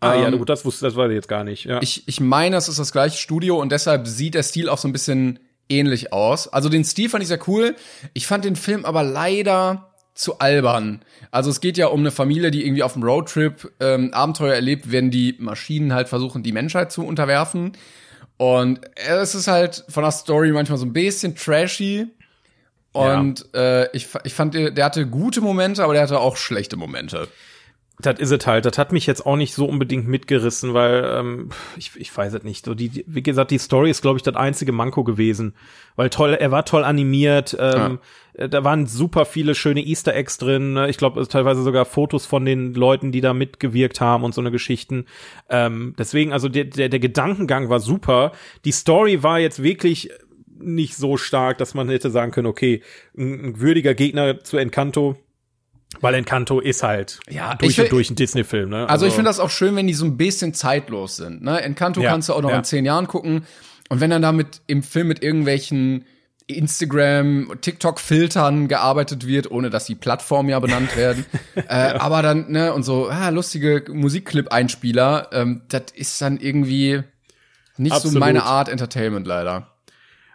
[0.00, 1.64] Ah ähm, ja, gut, das wusste, das war jetzt gar nicht.
[1.64, 1.80] Ja.
[1.82, 4.88] Ich, ich meine, es ist das gleiche Studio und deshalb sieht der Stil auch so
[4.88, 6.48] ein bisschen ähnlich aus.
[6.48, 7.76] Also den Stil fand ich sehr cool.
[8.14, 11.02] Ich fand den Film aber leider zu albern.
[11.30, 14.90] Also es geht ja um eine Familie, die irgendwie auf dem Roadtrip ähm, Abenteuer erlebt,
[14.90, 17.72] wenn die Maschinen halt versuchen, die Menschheit zu unterwerfen.
[18.36, 22.06] Und es ist halt von der Story manchmal so ein bisschen trashy.
[22.92, 23.82] Und ja.
[23.82, 27.28] äh, ich, ich fand, der hatte gute Momente, aber der hatte auch schlechte Momente.
[28.02, 28.64] Das ist es halt.
[28.64, 32.42] Das hat mich jetzt auch nicht so unbedingt mitgerissen, weil ähm, ich, ich weiß es
[32.42, 32.64] nicht.
[32.64, 35.54] So die, wie gesagt, die Story ist, glaube ich, das einzige Manko gewesen,
[35.96, 37.56] weil toll, er war toll animiert.
[37.58, 37.98] Ähm,
[38.36, 38.48] ja.
[38.48, 40.74] Da waren super viele schöne Easter Eggs drin.
[40.74, 40.88] Ne?
[40.88, 44.50] Ich glaube, teilweise sogar Fotos von den Leuten, die da mitgewirkt haben und so eine
[44.50, 45.06] Geschichten.
[45.48, 48.32] Ähm, deswegen, also der, der, der Gedankengang war super.
[48.64, 50.10] Die Story war jetzt wirklich
[50.58, 52.82] nicht so stark, dass man hätte sagen können, okay,
[53.16, 55.16] ein, ein würdiger Gegner zu Encanto.
[56.00, 58.88] Weil Encanto ist halt Ja, durch will- und durch ein Disney-Film, ne?
[58.88, 61.42] Also, ich finde das auch schön, wenn die so ein bisschen zeitlos sind.
[61.42, 61.60] Ne?
[61.62, 62.58] Encanto Ja, kannst du auch noch ja.
[62.58, 63.44] in zehn Jahren gucken.
[63.88, 66.04] Und wenn dann damit im Film mit irgendwelchen
[66.46, 71.26] Instagram, TikTok-Filtern gearbeitet wird, ohne dass die Plattformen ja benannt werden.
[71.54, 71.62] äh,
[71.98, 77.02] Aber dann, ne, und so, ah, lustige Musikclip-Einspieler, ähm, das ist dann irgendwie
[77.76, 78.20] nicht so Absolut.
[78.20, 79.69] meine Art Entertainment leider.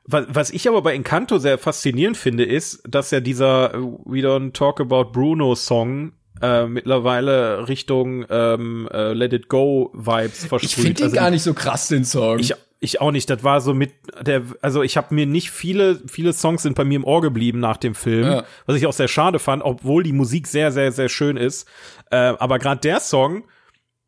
[0.08, 4.20] Was, was ich aber bei Encanto sehr faszinierend finde, ist, dass ja dieser äh, We
[4.20, 10.64] Don't Talk About Bruno Song äh, mittlerweile Richtung ähm, äh, Let It Go Vibes versprüht.
[10.64, 12.38] Ich finde den Also gar nicht so krass, den Song.
[12.39, 13.30] Ich, ich auch nicht.
[13.30, 16.84] Das war so mit der, also ich habe mir nicht viele, viele Songs sind bei
[16.84, 18.43] mir im Ohr geblieben nach dem Film, Ja.
[18.68, 21.68] was ich auch sehr schade fand, obwohl die Musik sehr, sehr, sehr schön ist.
[22.12, 23.45] Äh, aber gerade der Song,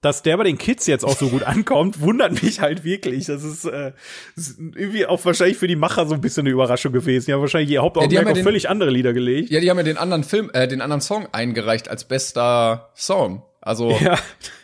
[0.01, 3.25] dass der bei den Kids jetzt auch so gut ankommt, wundert mich halt wirklich.
[3.25, 3.93] Das ist, äh,
[4.35, 7.25] ist irgendwie auch wahrscheinlich für die Macher so ein bisschen eine Überraschung gewesen.
[7.25, 9.49] Die haben wahrscheinlich ihr Hauptaugenmerk haben ja auf den- völlig andere Lieder gelegt.
[9.49, 13.43] ja, die haben ja den anderen Film, äh, den anderen Song eingereicht als bester Song.
[13.59, 14.17] Also Ja.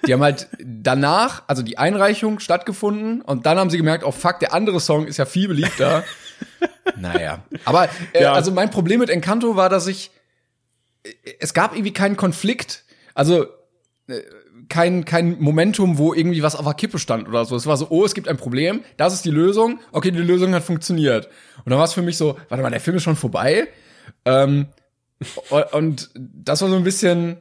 [0.05, 4.39] die haben halt danach, also die Einreichung stattgefunden und dann haben sie gemerkt, oh fuck,
[4.39, 6.03] der andere Song ist ja viel beliebter.
[6.97, 7.43] naja.
[7.65, 8.33] Aber äh, Ja.
[8.33, 10.11] also mein Problem mit Encanto war, dass ich
[11.03, 11.09] äh,
[11.39, 12.83] es gab irgendwie keinen Konflikt.
[13.15, 13.45] Also
[14.07, 14.21] äh,
[14.73, 17.55] kein, kein Momentum, wo irgendwie was auf der Kippe stand oder so.
[17.55, 20.51] Es war so, oh, es gibt ein Problem, das ist die Lösung, okay, die Lösung
[20.55, 21.27] hat funktioniert.
[21.57, 23.67] Und dann war es für mich so, warte mal, der Film ist schon vorbei.
[24.25, 24.65] Ähm,
[25.71, 27.37] und, das war so ein bisschen,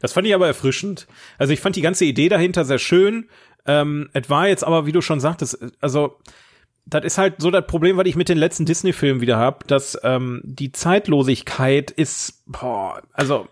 [0.00, 1.08] Das fand ich aber erfrischend.
[1.38, 3.28] Also ich fand die ganze Idee dahinter sehr schön.
[3.66, 6.18] Ähm, es war jetzt aber, wie du schon sagtest, also
[6.86, 9.98] das ist halt so das Problem, was ich mit den letzten Disney-Filmen wieder hab, dass
[10.04, 13.48] ähm, die Zeitlosigkeit ist, boah, also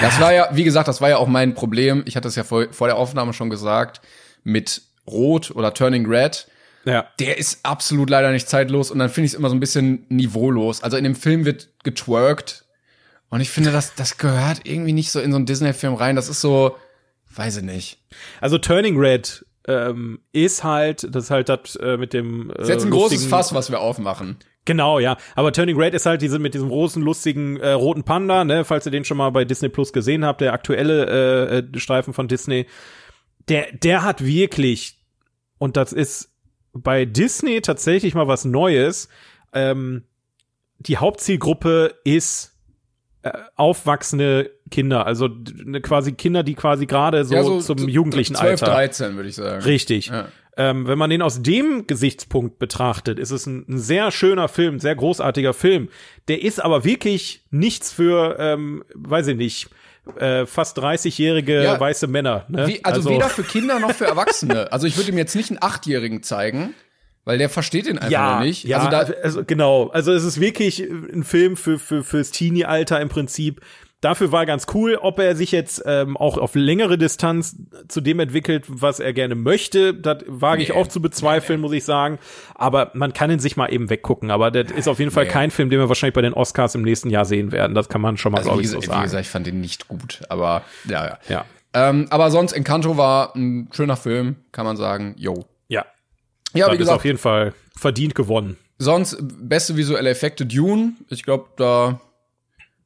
[0.00, 2.02] Das war ja, wie gesagt, das war ja auch mein Problem.
[2.06, 4.00] Ich hatte es ja vor, vor der Aufnahme schon gesagt,
[4.42, 6.46] mit Rot oder Turning Red.
[6.84, 9.60] ja, Der ist absolut leider nicht zeitlos und dann finde ich es immer so ein
[9.60, 10.82] bisschen niveaulos.
[10.82, 12.64] Also in dem Film wird getwerkt
[13.28, 16.16] und ich finde, das, das gehört irgendwie nicht so in so einen Disney-Film rein.
[16.16, 16.76] Das ist so,
[17.34, 17.98] weiß ich nicht.
[18.40, 22.68] also Turning Red ähm, ist halt, das ist halt das äh, mit dem äh, Das
[22.68, 24.38] ist jetzt ein großes Fass, was wir aufmachen.
[24.64, 25.16] Genau, ja.
[25.34, 28.86] Aber Turning Red ist halt diese mit diesem großen, lustigen äh, roten Panda, ne, falls
[28.86, 32.28] ihr den schon mal bei Disney Plus gesehen habt, der aktuelle äh, äh, Streifen von
[32.28, 32.66] Disney.
[33.48, 35.00] Der, der hat wirklich,
[35.58, 36.30] und das ist
[36.72, 39.08] bei Disney tatsächlich mal was Neues,
[39.52, 40.04] ähm,
[40.78, 42.52] die Hauptzielgruppe ist
[43.22, 48.62] äh, aufwachsende Kinder, also ne, quasi Kinder, die quasi gerade so, zum so jugendlichen 12,
[48.62, 48.66] Alter.
[48.66, 49.62] 13, würde ich sagen.
[49.62, 50.06] Richtig.
[50.06, 50.28] Ja.
[50.56, 54.80] Ähm, wenn man den aus dem Gesichtspunkt betrachtet, ist es ein, ein sehr schöner Film,
[54.80, 55.88] sehr großartiger Film.
[56.28, 59.68] Der ist aber wirklich nichts für, ähm, weiß ich nicht,
[60.18, 61.80] äh, fast 30-jährige Ja.
[61.80, 62.44] weiße Männer.
[62.48, 62.66] Ne?
[62.66, 64.70] Wie, also, weder für Kinder noch für Erwachsene.
[64.72, 66.74] Also ich würde ihm jetzt nicht einen Achtjährigen zeigen,
[67.24, 68.64] weil der versteht den einfach ja, noch nicht.
[68.64, 69.88] Ja, Also da, also genau.
[69.88, 73.60] Also es ist wirklich ein Film für, für fürs Teenie-Alter im Prinzip.
[74.02, 77.56] Dafür war ganz cool, ob er sich jetzt ähm, auch auf längere Distanz
[77.88, 79.94] zu dem entwickelt, was er gerne möchte.
[79.94, 80.74] Das wage ich Nee.
[80.74, 82.18] auch zu bezweifeln, muss ich sagen.
[82.54, 84.30] Aber man kann ihn sich mal eben weggucken.
[84.30, 85.30] Aber das ist auf jeden Fall Nee.
[85.30, 87.74] kein Film, den wir wahrscheinlich bei den Oscars im nächsten Jahr sehen werden.
[87.74, 89.04] Das kann man schon mal, also glaube ich, so gesagt, wie sagen.
[89.04, 91.18] gesagt, ich fand den nicht gut, aber ja, ja.
[91.28, 91.44] ja.
[91.72, 95.14] Ähm, aber sonst, Encanto war ein schöner Film, kann man sagen.
[95.16, 95.46] Yo.
[95.68, 95.86] Ja.
[96.54, 98.58] Ja, das wie ist gesagt, auf jeden Fall verdient gewonnen.
[98.78, 100.94] sonst beste visuelle Effekte Dune.
[101.08, 102.00] Ich glaube, da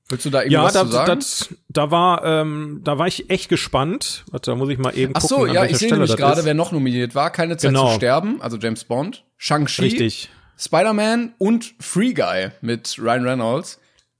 [0.09, 1.18] willst du da Ja, irgendwas zu sagen?
[1.18, 4.24] das, da war, ähm, da war ich echt gespannt.
[4.30, 5.36] Warte, da muss ich mal eben Ach gucken.
[5.38, 7.30] so, ja, ich sehe nämlich gerade, wer noch nominiert war.
[7.30, 7.90] Keine Zeit Genau.
[7.90, 10.30] zu sterben, also James Bond, Shang-Chi, Richtig.
[10.59, 13.78] Spider-Man und Free Guy mit Ryan Reynolds.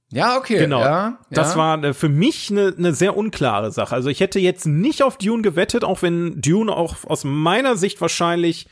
[0.09, 0.59] Ja, okay.
[0.59, 0.79] Genau.
[0.79, 1.57] Ja, Das ja.
[1.57, 3.93] war äh, für mich eine ne sehr unklare Sache.
[3.93, 7.99] Also ich hätte jetzt nicht auf Dune gewettet, auch wenn Dune auch aus meiner Sicht
[7.99, 8.67] wahrscheinlich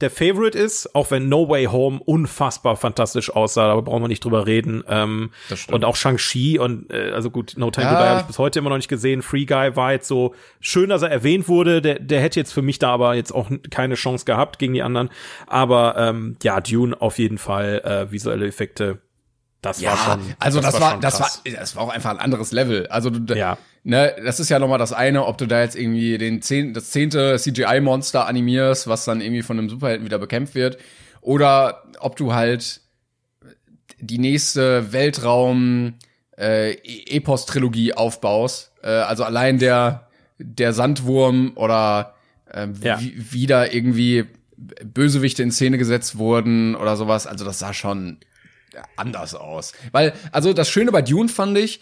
[0.00, 4.24] der Favorite ist, auch wenn No Way Home unfassbar fantastisch aussah, da brauchen wir nicht
[4.24, 4.82] drüber reden.
[4.88, 5.76] Ähm, Das stimmt.
[5.76, 7.92] und auch Shang-Chi und äh, also gut, No Time Ja.
[7.92, 9.22] to Die habe ich bis heute immer noch nicht gesehen.
[9.22, 11.80] Free Guy war jetzt so schön, dass er erwähnt wurde.
[11.80, 14.82] Der, der hätte jetzt für mich da aber jetzt auch keine Chance gehabt gegen die
[14.82, 15.10] anderen.
[15.46, 18.98] Aber ähm, ja, Dune auf jeden Fall äh, visuelle Effekte.
[19.64, 20.34] Das Ja, war schon.
[20.38, 22.86] also das, war, schon das war, das war auch einfach ein anderes Level.
[22.88, 23.58] Also du, Ja.
[23.82, 26.74] ne, das ist ja noch mal das eine, ob du da jetzt irgendwie den zehn,
[26.74, 30.78] das zehnte CGI-Monster animierst, was dann irgendwie von einem Superhelden wieder bekämpft wird,
[31.20, 32.80] oder ob du halt
[33.98, 35.94] die nächste Weltraum
[36.36, 36.72] äh,
[37.16, 38.72] Epos-Trilogie aufbaust.
[38.82, 40.08] Äh, also allein der
[40.38, 42.14] der Sandwurm oder
[42.52, 43.00] äh, Ja.
[43.00, 44.24] wie, wieder irgendwie
[44.56, 47.26] Bösewichte in Szene gesetzt wurden oder sowas.
[47.28, 48.18] Also das sah schon
[48.96, 49.72] anders aus.
[49.92, 51.80] Weil, also das Schöne bei Dune fand ich,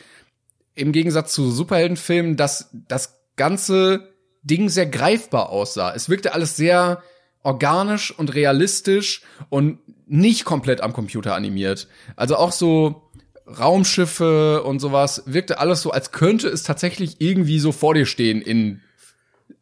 [0.75, 4.13] im Gegensatz zu Superheldenfilmen, dass das ganze
[4.43, 5.93] Ding sehr greifbar aussah.
[5.95, 7.03] Es wirkte alles sehr
[7.43, 11.89] organisch und realistisch und nicht komplett am Computer animiert.
[12.17, 13.11] Also auch so
[13.47, 18.41] Raumschiffe und sowas wirkte alles so, als könnte es tatsächlich irgendwie so vor dir stehen
[18.41, 18.81] in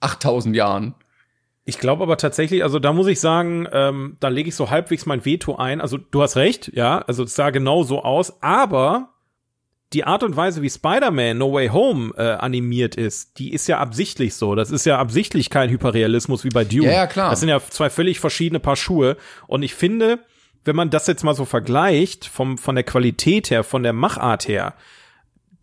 [0.01, 0.95] 8000 Jahren.
[1.70, 5.06] Ich glaube aber tatsächlich, also da muss ich sagen, ähm, da lege ich so halbwegs
[5.06, 5.80] mein Veto ein.
[5.80, 9.10] Also du hast recht, ja, also es sah genau so aus, aber
[9.92, 13.78] die Art und Weise, wie Spider-Man No Way Home äh, animiert ist, die ist ja
[13.78, 14.56] absichtlich so.
[14.56, 16.86] Das ist ja absichtlich kein Hyperrealismus wie bei Dune.
[16.86, 17.30] Ja, ja, klar.
[17.30, 19.16] Das sind ja zwei völlig verschiedene Paar Schuhe.
[19.46, 20.18] Und ich finde,
[20.64, 24.48] wenn man das jetzt mal so vergleicht, vom, von der Qualität her, von der Machart
[24.48, 24.74] her,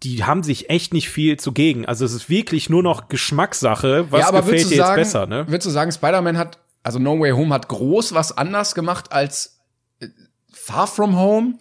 [0.04, 1.86] die haben sich echt nicht viel zugegen.
[1.86, 5.26] Also es ist wirklich nur noch Geschmackssache, was ja, aber gefällt dir sagen, jetzt besser,
[5.26, 5.48] ne?
[5.48, 9.60] Würdest du sagen, Spider-Man hat, also No Way Home hat groß was anders gemacht als
[10.00, 10.08] äh,
[10.52, 11.56] Far From Home?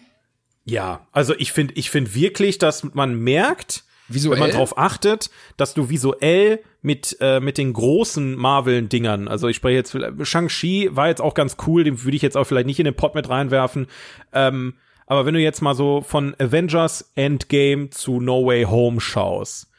[0.65, 4.39] Ja, also ich finde, ich finde wirklich, dass man merkt, Visuell?
[4.39, 9.57] wenn man drauf achtet, dass du visuell mit äh, mit den großen Marvel-Dingern, also ich
[9.57, 12.79] spreche jetzt Shang-Chi war jetzt auch ganz cool, den würde ich jetzt auch vielleicht nicht
[12.79, 13.87] in den Pot mit reinwerfen.
[14.31, 14.75] Ähm,
[15.07, 19.71] aber wenn du jetzt mal so von Avengers Endgame zu No Way Home schaust,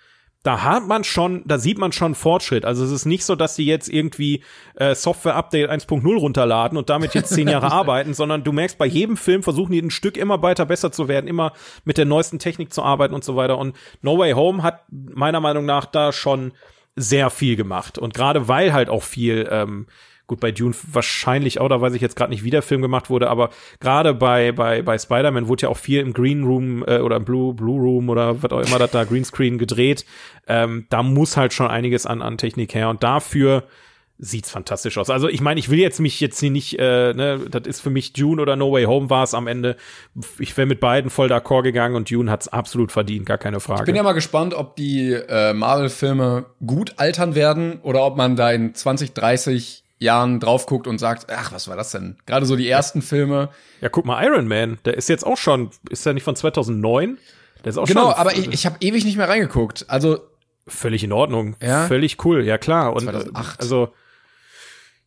[0.43, 2.65] da hat man schon, da sieht man schon Fortschritt.
[2.65, 4.43] Also es ist nicht so, dass sie jetzt irgendwie
[4.77, 8.87] äh, Software Update 1.0 runterladen und damit jetzt zehn Jahre arbeiten, sondern du merkst, bei
[8.87, 11.53] jedem Film versuchen die ein Stück immer weiter besser zu werden, immer
[11.85, 13.59] mit der neuesten Technik zu arbeiten und so weiter.
[13.59, 16.53] Und No Way Home hat meiner Meinung nach da schon
[16.95, 17.99] sehr viel gemacht.
[17.99, 19.87] Und gerade weil halt auch viel ähm,
[20.29, 23.09] Gut, bei Dune wahrscheinlich auch, da weiß ich jetzt gerade nicht, wie der Film gemacht
[23.09, 23.49] wurde, aber
[23.81, 27.25] gerade bei, bei, bei Spider-Man wurde ja auch viel im Green Room äh, oder im
[27.25, 30.05] Blue, Blue Room oder was auch immer das da Greenscreen gedreht.
[30.47, 33.65] Ähm, da muss halt schon einiges an, an Technik her und dafür
[34.19, 35.09] sieht's fantastisch aus.
[35.09, 37.91] Also ich meine, ich will jetzt mich jetzt hier nicht, äh, ne, das ist für
[37.91, 39.77] mich Dune oder No Way Home war es am Ende.
[40.39, 43.83] Ich wäre mit beiden voll d'accord gegangen und Dune hat's absolut verdient, gar keine Frage.
[43.83, 48.37] Ich bin ja mal gespannt, ob die äh, Marvel-Filme gut altern werden oder ob man
[48.37, 52.17] da in 20, 30 Jahren drauf guckt und sagt, ach, was war das denn?
[52.27, 53.49] Gerade so die ersten Filme.
[53.81, 57.19] Ja, guck mal, Iron Man, der ist jetzt auch schon, ist der nicht von 2009?
[57.65, 58.15] Der ist auch genau, schon.
[58.15, 59.87] aber ich, ich habe ewig nicht mehr reingeguckt.
[59.89, 60.21] Also
[60.69, 61.87] völlig in Ordnung, Ja?
[61.87, 62.93] völlig cool, ja klar.
[62.93, 63.61] Und 2008.
[63.61, 63.93] also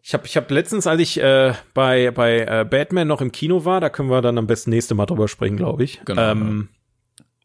[0.02, 3.66] ich habe ich hab letztens, als ich äh, bei bei äh, Batman noch im Kino
[3.66, 6.02] war, da können wir dann am besten nächste Mal drüber sprechen, glaube ich.
[6.06, 6.70] Genau, Ähm,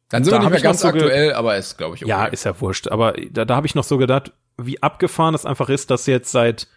[0.08, 2.10] dann sind Da wir nicht mehr ganz so aktuell, aber ist, glaube ich, okay.
[2.10, 2.88] Ja, ist ja wurscht.
[2.88, 6.30] Aber da, da habe ich noch so gedacht, wie abgefahren es einfach ist, dass jetzt
[6.32, 6.68] seit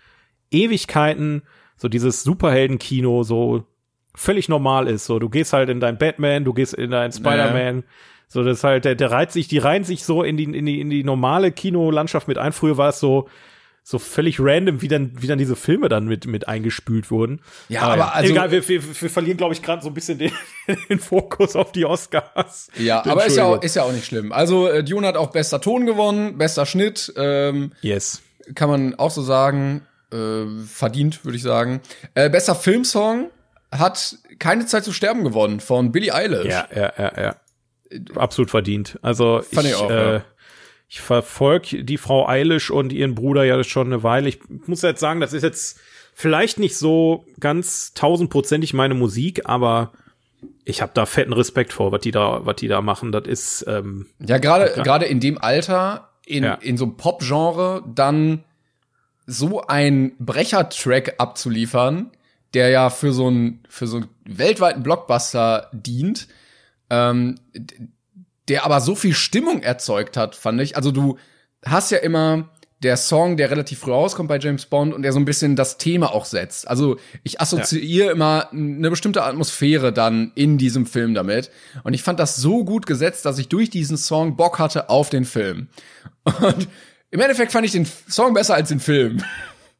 [0.51, 1.43] Ewigkeiten
[1.77, 3.63] so dieses Superhelden-Kino so
[4.15, 5.05] völlig normal ist.
[5.05, 7.83] So, du gehst halt in dein Batman, du gehst in dein Spider-Man.
[8.27, 10.65] So, das ist halt, der, der reiht sich, die reihen sich so in die, in
[10.65, 12.51] die, in die normale Kinolandschaft mit ein.
[12.51, 13.27] Früher war es so,
[13.81, 17.39] so völlig random, wie dann, wie dann diese Filme dann mit, mit eingespült wurden.
[17.69, 20.31] Ja, aber also- Egal, wir, wir, wir verlieren, glaube ich, gerade so ein bisschen den,
[20.89, 22.67] den Fokus auf die Oscars.
[22.77, 24.31] Ja, aber ist ja, auch, ist ja auch nicht schlimm.
[24.31, 28.21] Also äh, Dune hat auch bester Ton gewonnen, bester Schnitt, ähm, Yes.
[28.53, 29.81] kann man auch so sagen.
[30.11, 31.81] Äh, verdient, würde ich sagen.
[32.15, 33.29] Äh, bester Filmsong
[33.71, 36.47] hat keine Zeit zu sterben gewonnen von Billie Eilish.
[36.47, 37.35] Ja, ja, ja, ja.
[38.15, 38.97] Absolut verdient.
[39.01, 40.21] Also Fand ich, ich auch, äh, ja.
[40.87, 44.29] ich verfolge die Frau Eilish und ihren Bruder ja schon eine Weile.
[44.29, 45.79] Ich muss jetzt sagen, das ist jetzt
[46.13, 49.91] vielleicht nicht so ganz tausendprozentig meine Musik, aber
[50.65, 53.11] ich habe da fetten Respekt vor, was die da, was die da machen.
[53.11, 56.53] Das ist ähm, Ja, gerade gerade in dem Alter, in, Ja.
[56.55, 58.43] in so einem Pop-Genre, dann
[59.29, 62.11] so ein Brecher-Track abzuliefern,
[62.53, 66.27] der ja für so einen für so einen weltweiten Blockbuster dient,
[66.89, 67.35] ähm,
[68.47, 70.75] der aber so viel Stimmung erzeugt hat, fand ich.
[70.75, 71.17] Also du
[71.63, 72.49] hast ja immer
[72.81, 75.77] der Song, der relativ früh rauskommt bei James Bond und der so ein bisschen das
[75.77, 76.67] Thema auch setzt.
[76.67, 81.51] Also ich assoziiere immer eine bestimmte Atmosphäre dann in diesem Film damit.
[81.83, 85.09] Und ich fand das so gut gesetzt, dass ich durch diesen Song Bock hatte auf
[85.09, 85.67] den Film.
[86.23, 86.69] Und
[87.11, 89.23] im Endeffekt fand ich den Song besser als den Film.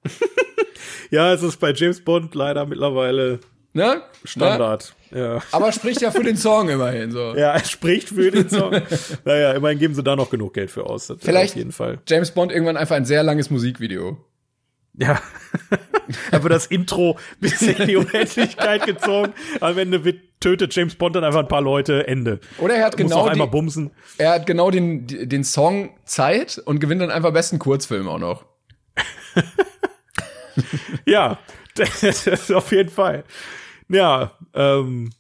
[1.11, 3.39] ja, es ist bei James Bond leider mittlerweile
[3.73, 3.83] Ne?
[3.85, 4.01] Ne?
[4.23, 4.95] Standard.
[5.11, 5.41] Ja.
[5.51, 7.35] Aber spricht ja für den Song immerhin so.
[7.35, 8.81] Ja, er spricht für den Song.
[9.25, 11.13] naja, immerhin geben sie da noch genug Geld für aus.
[11.19, 11.99] Vielleicht- auf jeden Fall.
[12.07, 14.17] James Bond irgendwann einfach ein sehr langes Musikvideo.
[14.99, 15.21] Ja.
[16.31, 19.33] Aber das Intro bis in die Unendlichkeit gezogen.
[19.61, 22.05] Am Ende wird, tötet James Bond dann einfach ein paar Leute.
[22.07, 22.39] Ende.
[22.59, 23.91] Oder er hat Muss genau einmal die, bumsen.
[24.17, 28.45] er hat genau den, den Song Zeit und gewinnt dann einfach besten Kurzfilm auch noch.
[31.05, 31.39] Ja,
[31.75, 33.23] das ist auf jeden Fall.
[33.87, 35.11] Ja, ähm,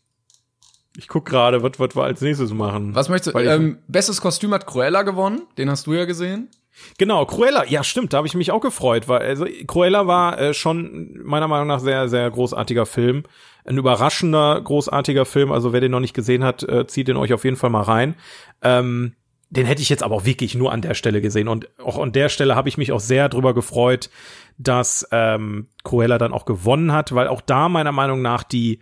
[0.97, 2.93] ich guck gerade, was was wir als nächstes machen.
[2.93, 3.39] Was möchtest du?
[3.39, 5.43] Ähm, bestes Kostüm hat Cruella gewonnen.
[5.57, 6.49] Den hast du ja gesehen.
[6.97, 10.53] Genau, Cruella, ja stimmt, da habe ich mich auch gefreut, weil also Cruella war äh,
[10.53, 13.23] schon meiner Meinung nach sehr, sehr großartiger Film.
[13.65, 15.51] Ein überraschender, großartiger Film.
[15.51, 17.83] Also wer den noch nicht gesehen hat, äh, zieht den euch auf jeden Fall mal
[17.83, 18.15] rein.
[18.61, 19.15] Ähm,
[19.49, 21.47] den hätte ich jetzt aber auch wirklich nur an der Stelle gesehen.
[21.47, 24.09] Und auch an der Stelle habe ich mich auch sehr drüber gefreut,
[24.57, 28.79] dass ähm, Cruella dann auch gewonnen hat, weil auch da meiner Meinung nach die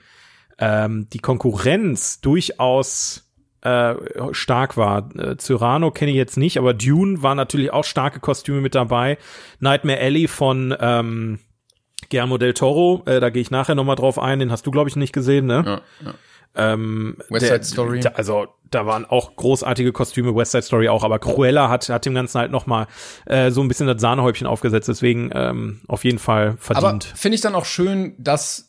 [0.59, 3.26] ähm, die Konkurrenz durchaus
[3.68, 3.95] äh,
[4.34, 5.09] stark war.
[5.18, 9.18] Äh, Cyrano kenne ich jetzt nicht, aber Dune war natürlich auch starke Kostüme mit dabei.
[9.59, 11.39] Nightmare Alley von ähm,
[12.09, 14.89] Guillermo del Toro, äh, da gehe ich nachher nochmal drauf ein, den hast du, glaube
[14.89, 15.63] ich, nicht gesehen, ne?
[15.65, 16.13] Ja, ja.
[16.55, 17.99] Ähm, West Side Story.
[17.99, 22.05] Der, also da waren auch großartige Kostüme, West Side Story auch, aber Cruella hat, hat
[22.05, 22.88] dem Ganzen halt nochmal
[23.26, 27.07] äh, so ein bisschen das Sahnehäubchen aufgesetzt, deswegen ähm, auf jeden Fall verdient.
[27.09, 28.66] Aber finde ich dann auch schön, dass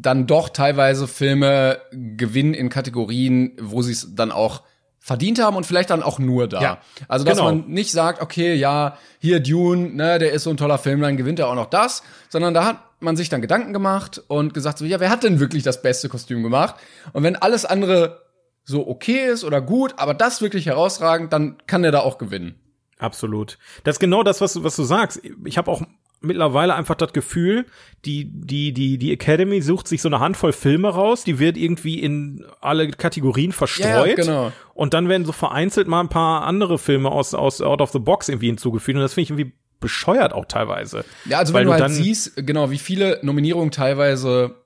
[0.00, 4.62] dann doch teilweise Filme gewinnen in Kategorien, wo sie es dann auch
[4.98, 6.62] verdient haben und vielleicht dann auch nur da.
[6.62, 6.78] Ja,
[7.08, 7.52] also dass genau.
[7.52, 11.16] man nicht sagt, okay, ja, hier Dune, ne, der ist so ein toller Film, dann
[11.16, 14.78] gewinnt er auch noch das, sondern da hat man sich dann Gedanken gemacht und gesagt
[14.78, 16.76] so, ja, wer hat denn wirklich das beste Kostüm gemacht?
[17.12, 18.22] Und wenn alles andere
[18.64, 22.54] so okay ist oder gut, aber das wirklich herausragend, dann kann er da auch gewinnen.
[22.98, 23.58] Absolut.
[23.82, 25.20] Das ist genau das, was, was du sagst.
[25.44, 25.82] Ich habe auch
[26.22, 27.66] mittlerweile einfach das Gefühl,
[28.04, 32.00] die, die, die, die Academy sucht sich so eine Handvoll Filme raus, die wird irgendwie
[32.00, 34.08] in alle Kategorien verstreut.
[34.08, 34.52] Ja, genau.
[34.74, 37.98] Und dann werden so vereinzelt mal ein paar andere Filme aus, aus Out of the
[37.98, 38.96] Box irgendwie hinzugefügt.
[38.96, 41.04] Und das finde ich irgendwie bescheuert auch teilweise.
[41.24, 44.62] Ja, also wenn du, du halt siehst, genau, wie viele Nominierungen teilweise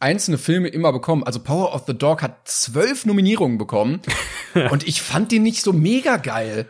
[0.00, 1.22] einzelne Filme immer bekommen.
[1.24, 4.00] Also Power of the Dog hat zwölf Nominierungen bekommen.
[4.70, 6.66] und ich fand den nicht so mega geil.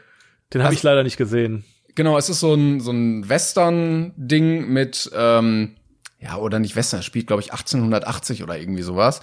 [0.53, 1.65] Den habe also, ich leider nicht gesehen.
[1.95, 5.77] Genau, es ist so ein, so ein Western-Ding mit, ähm,
[6.19, 9.21] ja, oder nicht Western, spielt, glaube ich, 1880 oder irgendwie sowas.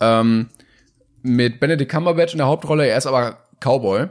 [0.00, 0.48] Ähm,
[1.22, 4.08] mit Benedict Cumberbatch in der Hauptrolle, er ist aber Cowboy.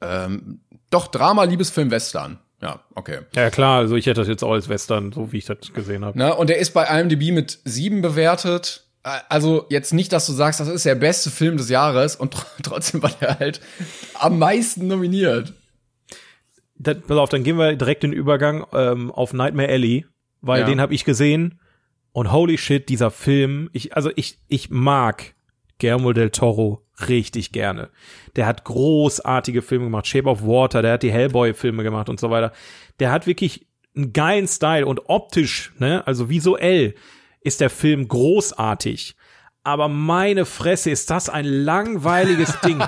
[0.00, 2.38] Ähm, doch, Drama, Liebesfilm, Western.
[2.60, 3.20] Ja, okay.
[3.34, 6.04] Ja, klar, also ich hätte das jetzt auch als Western, so wie ich das gesehen
[6.04, 6.16] habe.
[6.16, 8.84] Ne, und er ist bei IMDb mit sieben bewertet.
[9.28, 13.02] Also jetzt nicht, dass du sagst, das ist der beste Film des Jahres und trotzdem
[13.02, 13.60] war der halt
[14.14, 15.54] am meisten nominiert
[16.82, 20.06] das, pass auf, dann gehen wir direkt den Übergang ähm, auf Nightmare Alley,
[20.40, 20.66] weil ja.
[20.66, 21.60] den habe ich gesehen
[22.12, 25.34] und holy shit, dieser Film, ich also ich ich mag
[25.78, 27.90] Guillermo del Toro richtig gerne.
[28.36, 32.20] Der hat großartige Filme gemacht, Shape of Water, der hat die Hellboy Filme gemacht und
[32.20, 32.52] so weiter.
[33.00, 33.66] Der hat wirklich
[33.96, 36.94] einen geilen Style und optisch, ne, also visuell
[37.40, 39.16] ist der Film großartig
[39.64, 42.82] aber meine Fresse ist das ein langweiliges Ding.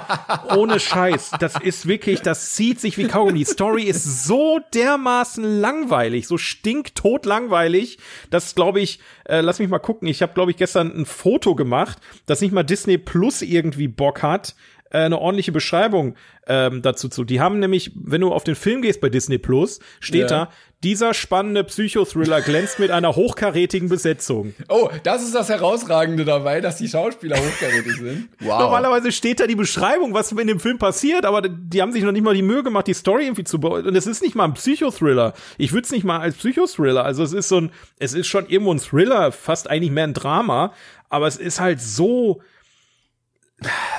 [0.57, 1.33] Ohne Scheiß.
[1.39, 3.39] Das ist wirklich, das zieht sich wie Kaugummi.
[3.39, 7.99] Die Story ist so dermaßen langweilig, so stinktot langweilig,
[8.31, 11.55] dass, glaube ich, äh, lass mich mal gucken, ich habe, glaube ich, gestern ein Foto
[11.55, 14.57] gemacht, dass nicht mal Disney Plus irgendwie Bock hat,
[14.91, 16.17] äh, eine ordentliche Beschreibung
[16.49, 17.25] ähm, dazu zu.
[17.25, 20.47] Die haben nämlich, wenn du auf den Film gehst bei Disney Plus, steht ja.
[20.47, 20.51] da,
[20.85, 24.55] dieser spannende Psychothriller glänzt mit einer hochkarätigen Besetzung.
[24.69, 28.29] Oh, das ist das Herausragende dabei, dass die Schauspieler hochkarätig sind.
[28.45, 28.61] Wow.
[28.61, 32.13] Normalerweise steht da die Beschreibung, was in dem Film passiert, aber die haben sich noch
[32.13, 33.87] nicht mal die Mühe gemacht, die Story irgendwie zu bauen.
[33.87, 35.33] Und es ist nicht mal ein Psychothriller.
[35.57, 37.05] Ich würde es nicht mal als Psychothriller.
[37.05, 40.13] Also es ist so ein, es ist schon irgendwo ein Thriller, fast eigentlich mehr ein
[40.13, 40.75] Drama,
[41.09, 42.43] aber es ist halt so,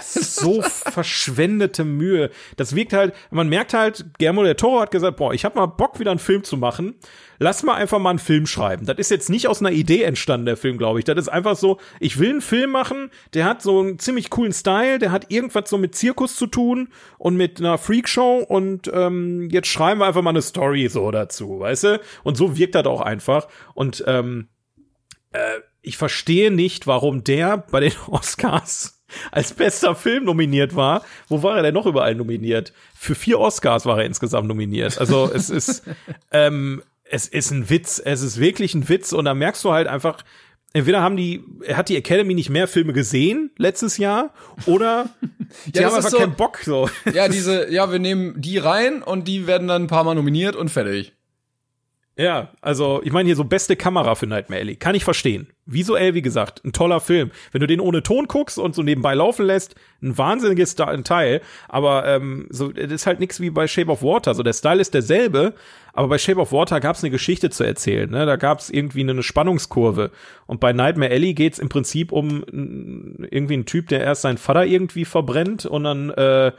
[0.01, 2.29] so verschwendete Mühe.
[2.57, 5.65] Das wirkt halt, man merkt halt, Guillermo der Toro hat gesagt, boah, ich habe mal
[5.65, 6.95] Bock, wieder einen Film zu machen.
[7.37, 8.85] Lass mal einfach mal einen Film schreiben.
[8.85, 11.05] Das ist jetzt nicht aus einer Idee entstanden, der Film, glaube ich.
[11.05, 14.53] Das ist einfach so, ich will einen Film machen, der hat so einen ziemlich coolen
[14.53, 19.49] Style, der hat irgendwas so mit Zirkus zu tun und mit einer Freakshow und ähm,
[19.49, 22.01] jetzt schreiben wir einfach mal eine Story so dazu, weißt du?
[22.23, 23.47] Und so wirkt das auch einfach.
[23.73, 24.47] Und ähm,
[25.31, 28.94] äh, ich verstehe nicht, warum der bei den Oscars
[29.31, 31.03] als bester Film nominiert war.
[31.27, 32.73] Wo war er denn noch überall nominiert?
[32.97, 34.99] Für vier Oscars war er insgesamt nominiert.
[34.99, 35.83] Also es ist,
[36.31, 38.01] ähm, es ist ein Witz.
[38.03, 39.13] Es ist wirklich ein Witz.
[39.13, 40.23] Und da merkst du halt einfach,
[40.73, 41.43] entweder haben die,
[41.73, 44.33] hat die Academy nicht mehr Filme gesehen letztes Jahr
[44.65, 45.09] oder
[45.65, 46.89] die ja, haben einfach so, keinen Bock so.
[47.13, 50.55] Ja, diese, ja, wir nehmen die rein und die werden dann ein paar Mal nominiert
[50.55, 51.13] und fertig.
[52.17, 54.77] Ja, also ich meine hier so beste Kamera für Nightmare Alley.
[54.77, 55.47] Kann ich verstehen.
[55.65, 57.31] Visuell, wie gesagt, ein toller Film.
[57.51, 61.41] Wenn du den ohne Ton guckst und so nebenbei laufen lässt, ein wahnsinniges Teil.
[61.67, 64.33] Aber ähm, so, das ist halt nichts wie bei Shape of Water.
[64.33, 65.55] So der Style ist derselbe,
[65.91, 68.09] aber bei Shape of Water gab es eine Geschichte zu erzählen.
[68.09, 68.25] Ne?
[68.25, 70.11] Da gab es irgendwie eine Spannungskurve.
[70.45, 72.45] Und bei Nightmare Alley geht's im Prinzip um
[73.29, 76.53] irgendwie einen Typ, der erst seinen Vater irgendwie verbrennt und dann äh,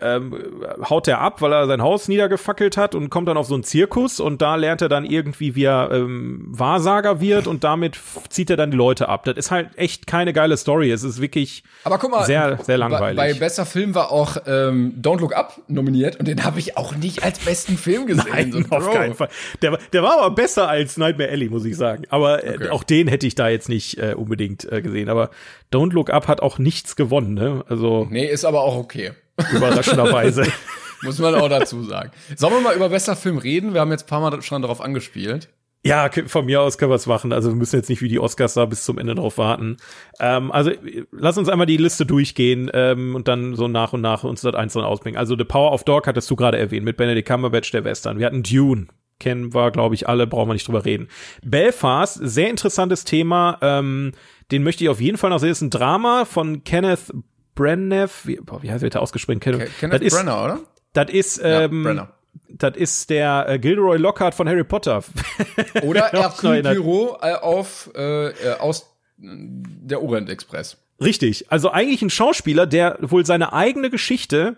[0.00, 3.54] ähm, haut er ab, weil er sein Haus niedergefackelt hat und kommt dann auf so
[3.54, 7.98] einen Zirkus und da lernt er dann irgendwie, wie er ähm, Wahrsager wird und damit
[8.28, 9.24] zieht er dann die Leute ab.
[9.24, 10.90] Das ist halt echt keine geile Story.
[10.90, 13.16] Es ist wirklich Aber guck mal, sehr, sehr langweilig.
[13.16, 16.76] Bei, bei Bester Film war auch ähm, Don't Look Up nominiert und den habe ich
[16.76, 18.26] auch nicht als besten Film gesehen.
[18.30, 19.28] Nein, so, auf keinen Fall.
[19.62, 22.04] Der, der war aber besser als Nightmare Alley, muss ich sagen.
[22.10, 22.68] Aber äh, okay.
[22.68, 25.08] auch den hätte ich da jetzt nicht äh, unbedingt äh, gesehen.
[25.08, 25.30] Aber
[25.72, 27.64] Don't Look Up hat auch nichts gewonnen, ne?
[27.68, 28.06] Also.
[28.10, 29.12] Nee, ist aber auch okay.
[29.52, 30.44] Überraschenderweise.
[31.02, 32.10] Muss man auch dazu sagen.
[32.36, 33.74] Sollen wir mal über bester Film reden?
[33.74, 35.48] Wir haben jetzt ein paar Mal schon darauf angespielt.
[35.86, 37.32] Ja, von mir aus können wir es machen.
[37.32, 39.76] Also wir müssen jetzt nicht wie die Oscars da bis zum Ende drauf warten.
[40.18, 40.72] Ähm, also
[41.12, 44.56] lass uns einmal die Liste durchgehen ähm, und dann so nach und nach uns das
[44.56, 45.16] einzeln ausbringen.
[45.16, 48.18] Also The Power of Dog hattest du gerade erwähnt mit Benedict Cumberbatch, der Western.
[48.18, 48.88] Wir hatten Dune,
[49.20, 51.06] kennen wir, glaube ich, alle, brauchen wir nicht drüber reden.
[51.44, 53.58] Belfast, sehr interessantes Thema.
[53.60, 54.10] Ähm,
[54.50, 55.50] den möchte ich auf jeden Fall noch sehen.
[55.50, 57.12] Das ist ein Drama von Kenneth
[57.56, 58.10] Branagh.
[58.24, 59.40] Wie, boah, wie heißt der ausgesprochen?
[59.40, 60.60] Kenneth, Kenneth das Brenner, oder?
[60.92, 62.16] Das ist, ähm, ja, Brenner
[62.48, 65.02] das ist der äh, Gilderoy Lockhart von Harry Potter.
[65.82, 70.78] Oder Hercule Poirot äh, auf äh, äh, aus der Orient Express.
[71.00, 71.50] Richtig.
[71.50, 74.56] Also eigentlich ein Schauspieler, der wohl seine eigene Geschichte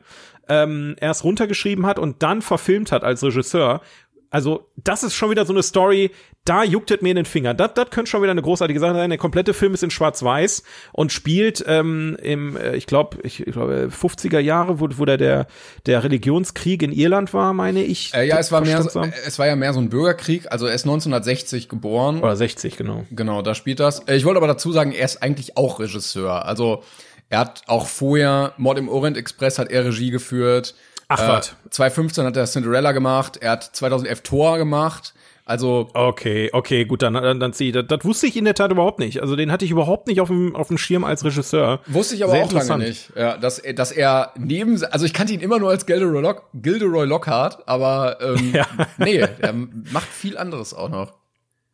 [0.48, 3.82] ähm, erst runtergeschrieben hat und dann verfilmt hat als Regisseur
[4.30, 6.10] also das ist schon wieder so eine Story,
[6.44, 7.52] da juckt es mir in den Finger.
[7.54, 9.10] Das, das könnte schon wieder eine großartige Sache sein.
[9.10, 10.62] Der komplette Film ist in Schwarz-Weiß
[10.92, 15.18] und spielt ähm, im, äh, ich glaube, ich, ich glaube, 50er Jahre, wo, wo der,
[15.18, 15.46] der,
[15.86, 18.14] der Religionskrieg in Irland war, meine ich.
[18.14, 20.50] Äh, ja, es war mehr, so, es war ja mehr so ein Bürgerkrieg.
[20.50, 22.22] Also er ist 1960 geboren.
[22.22, 23.04] Oder 60, genau.
[23.10, 24.00] Genau, da spielt das.
[24.00, 26.46] Äh, ich wollte aber dazu sagen, er ist eigentlich auch Regisseur.
[26.46, 26.82] Also
[27.28, 30.74] er hat auch vorher Mord im Orient Express hat er Regie geführt.
[31.08, 31.56] Ach äh, was.
[31.70, 35.14] 2015 hat er Cinderella gemacht, er hat 2011 Tor gemacht.
[35.44, 38.70] Also okay, okay, gut, dann dann, dann zieh, das, das wusste ich in der Tat
[38.70, 39.22] überhaupt nicht.
[39.22, 41.80] Also den hatte ich überhaupt nicht auf dem auf dem Schirm als Regisseur.
[41.86, 43.10] Wusste ich aber Sehr auch lange nicht.
[43.16, 47.06] Ja, dass dass er neben also ich kannte ihn immer nur als Gilderoy, Lock, Gilderoy
[47.06, 48.66] Lockhart, aber ähm, ja.
[48.98, 51.14] nee, er macht viel anderes auch noch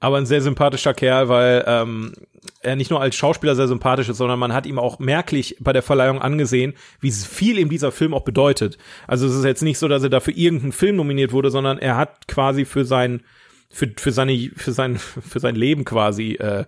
[0.05, 2.13] aber ein sehr sympathischer Kerl, weil ähm,
[2.61, 5.73] er nicht nur als Schauspieler sehr sympathisch ist, sondern man hat ihm auch merklich bei
[5.73, 8.77] der Verleihung angesehen, wie viel ihm dieser Film auch bedeutet.
[9.07, 11.97] Also es ist jetzt nicht so, dass er dafür irgendeinen Film nominiert wurde, sondern er
[11.97, 13.23] hat quasi für sein
[13.71, 16.65] für, für seine für sein für sein Leben quasi äh,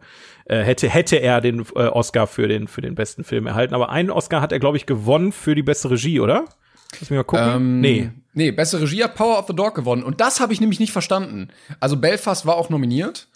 [0.46, 3.90] äh, hätte hätte er den äh, Oscar für den für den besten Film erhalten, aber
[3.90, 6.46] einen Oscar hat er glaube ich gewonnen für die beste Regie, oder?
[6.92, 7.48] Lass mich mal gucken.
[7.48, 8.10] Ähm, nee.
[8.36, 10.02] Nee, beste Regie hat Power of the Dog gewonnen.
[10.02, 11.48] Und das habe ich nämlich nicht verstanden.
[11.80, 13.28] Also Belfast war auch nominiert.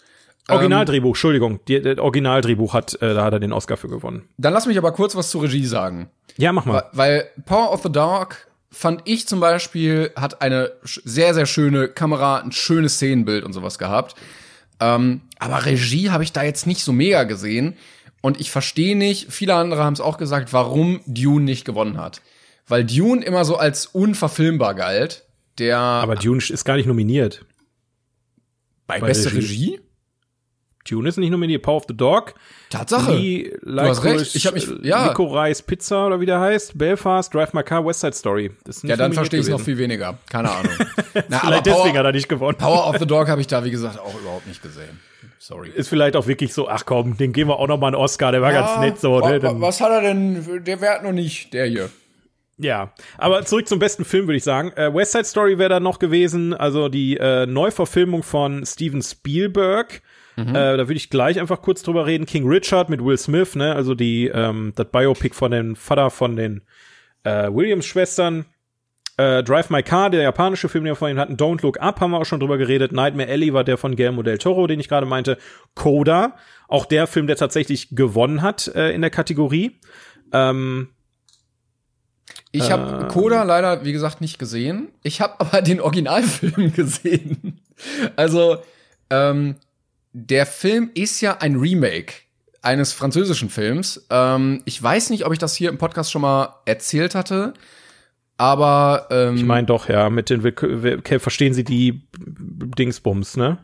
[0.47, 1.59] Originaldrehbuch, ähm, Entschuldigung.
[1.67, 4.29] Die, das Originaldrehbuch hat, äh, da hat er den Oscar für gewonnen.
[4.37, 6.09] Dann lass mich aber kurz was zur Regie sagen.
[6.37, 6.83] Ja, mach mal.
[6.93, 12.37] Weil Power of the Dog fand ich zum Beispiel, hat eine sehr, sehr schöne Kamera,
[12.37, 14.15] ein schönes Szenenbild und sowas gehabt.
[14.79, 17.75] Ähm, aber Regie habe ich da jetzt nicht so mega gesehen.
[18.21, 22.21] Und ich verstehe nicht, viele andere haben es auch gesagt, warum Dune nicht gewonnen hat
[22.67, 25.25] weil Dune immer so als unverfilmbar galt.
[25.57, 27.45] Der Aber Dune ist gar nicht nominiert.
[28.87, 29.75] Bei, bei beste Regie?
[29.75, 29.79] Regie?
[30.89, 31.61] Dune ist nicht nominiert.
[31.61, 32.33] Power of the Dog.
[32.69, 33.13] Tatsache.
[33.13, 34.35] Lee, du hast recht.
[34.35, 35.07] Ich habe mich ja.
[35.07, 36.77] Nico Reis Pizza oder wie der heißt.
[36.77, 38.51] Belfast, Drive My Car, West Side Story.
[38.83, 40.17] ja, dann verstehe ich noch viel weniger.
[40.29, 40.71] Keine Ahnung.
[41.29, 42.57] Na, vielleicht deswegen hat er nicht gewonnen.
[42.57, 44.99] Power of the Dog habe ich da wie gesagt auch überhaupt nicht gesehen.
[45.37, 45.69] Sorry.
[45.69, 48.31] Ist vielleicht auch wirklich so, ach komm, den geben wir auch noch mal einen Oscar,
[48.31, 49.19] der war ja, ganz nett so.
[49.19, 49.41] Ne?
[49.59, 51.89] Was hat er denn, der wert noch nicht, der hier.
[52.61, 54.71] Ja, aber zurück zum besten Film, würde ich sagen.
[54.75, 60.03] Äh, West Side Story wäre da noch gewesen, also die äh, Neuverfilmung von Steven Spielberg.
[60.35, 60.49] Mhm.
[60.49, 62.27] Äh, da würde ich gleich einfach kurz drüber reden.
[62.27, 66.35] King Richard mit Will Smith, ne, also die ähm, das Biopic von dem Vater von
[66.35, 66.61] den
[67.23, 68.45] äh, Williams-Schwestern.
[69.17, 71.37] Äh, Drive My Car, der japanische Film, den wir vorhin hatten.
[71.37, 72.91] Don't Look Up haben wir auch schon drüber geredet.
[72.91, 75.37] Nightmare Alley war der von Guillermo del Toro, den ich gerade meinte.
[75.73, 76.35] Coda,
[76.67, 79.79] auch der Film, der tatsächlich gewonnen hat äh, in der Kategorie.
[80.31, 80.89] Ähm,
[82.51, 84.89] ich habe äh, Coda leider, wie gesagt, nicht gesehen.
[85.03, 87.61] Ich habe aber den Originalfilm gesehen.
[88.15, 88.57] Also,
[89.09, 89.55] ähm,
[90.13, 92.13] der Film ist ja ein Remake
[92.61, 94.05] eines französischen Films.
[94.09, 97.53] Ähm, ich weiß nicht, ob ich das hier im Podcast schon mal erzählt hatte,
[98.37, 103.59] aber ähm, ich meine doch, ja, mit den verstehen Sie die Dingsbums, ne?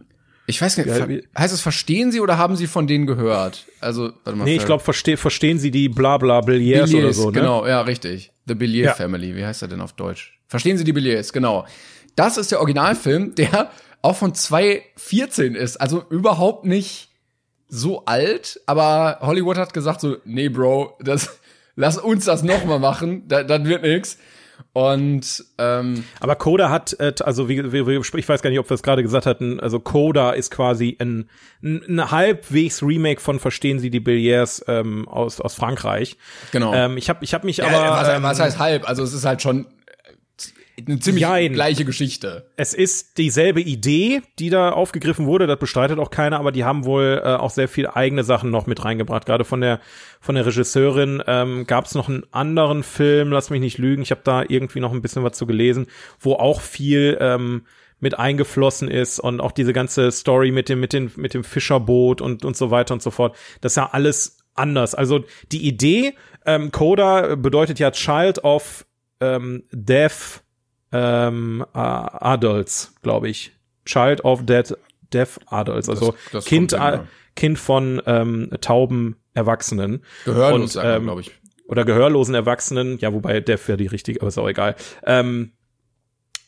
[0.50, 1.06] Ich weiß nicht, ja,
[1.38, 3.66] heißt es verstehen Sie oder haben Sie von denen gehört?
[3.82, 4.46] Also, warte mal.
[4.46, 7.34] Nee, ich glaube, verste verstehen Sie die Blabla Billiers oder so, ne?
[7.34, 8.32] Genau, ja, richtig.
[8.48, 8.94] The Billier ja.
[8.94, 10.40] Family, wie heißt er denn auf Deutsch?
[10.48, 11.66] Verstehen Sie die Billiers, genau.
[12.16, 13.72] Das ist der Originalfilm, der
[14.02, 17.10] auch von 2014 ist, also überhaupt nicht
[17.68, 21.40] so alt, aber Hollywood hat gesagt so, nee, Bro, das,
[21.76, 24.18] lass uns das noch mal machen, das, das wird nix.
[24.74, 28.76] Und ähm, aber Coda hat, äh, also wie, wie, ich weiß gar nicht, ob wir
[28.76, 31.30] es gerade gesagt hatten, also Coda ist quasi ein,
[31.62, 36.18] ein halbwegs Remake von Verstehen Sie die Billiers ähm, aus aus Frankreich.
[36.52, 36.74] Genau.
[36.74, 38.88] Ähm, ich habe ich hab mich ja, aber was, ähm, was heißt halb?
[38.88, 39.66] Also es ist halt schon
[40.86, 41.54] eine ziemlich Nein.
[41.54, 42.52] gleiche Geschichte.
[42.56, 46.86] Es ist dieselbe Idee, die da aufgegriffen wurde, das bestreitet auch keiner, aber die haben
[46.86, 49.26] wohl äh, auch sehr viel eigene Sachen noch mit reingebracht.
[49.26, 49.80] Gerade von der
[50.20, 54.12] von der Regisseurin ähm, gab es noch einen anderen Film, lass mich nicht lügen, ich
[54.12, 55.88] habe da irgendwie noch ein bisschen was zu gelesen,
[56.20, 57.64] wo auch viel ähm,
[58.00, 62.22] mit eingeflossen ist und auch diese ganze Story mit dem mit dem mit dem Fischerboot
[62.22, 63.36] und und so weiter und so fort.
[63.62, 64.94] Das ist ja alles anders.
[64.94, 66.14] Also die Idee
[66.46, 68.86] ähm, Coda bedeutet ja Child of
[69.20, 70.44] ähm, Death
[70.92, 73.52] ähm, Adults, glaube ich.
[73.86, 74.76] Child of Dead
[75.14, 77.08] Deaf Adults, also Das- das Kind, kommt hin, ja.
[77.36, 80.04] Kind von ähm, tauben Erwachsenen.
[80.26, 81.32] Gehörlos, ähm, glaube ich.
[81.68, 84.76] oder gehörlosen Erwachsenen, ja, wobei Deaf wäre die richtige, aber ist auch egal.
[85.06, 85.52] Ähm,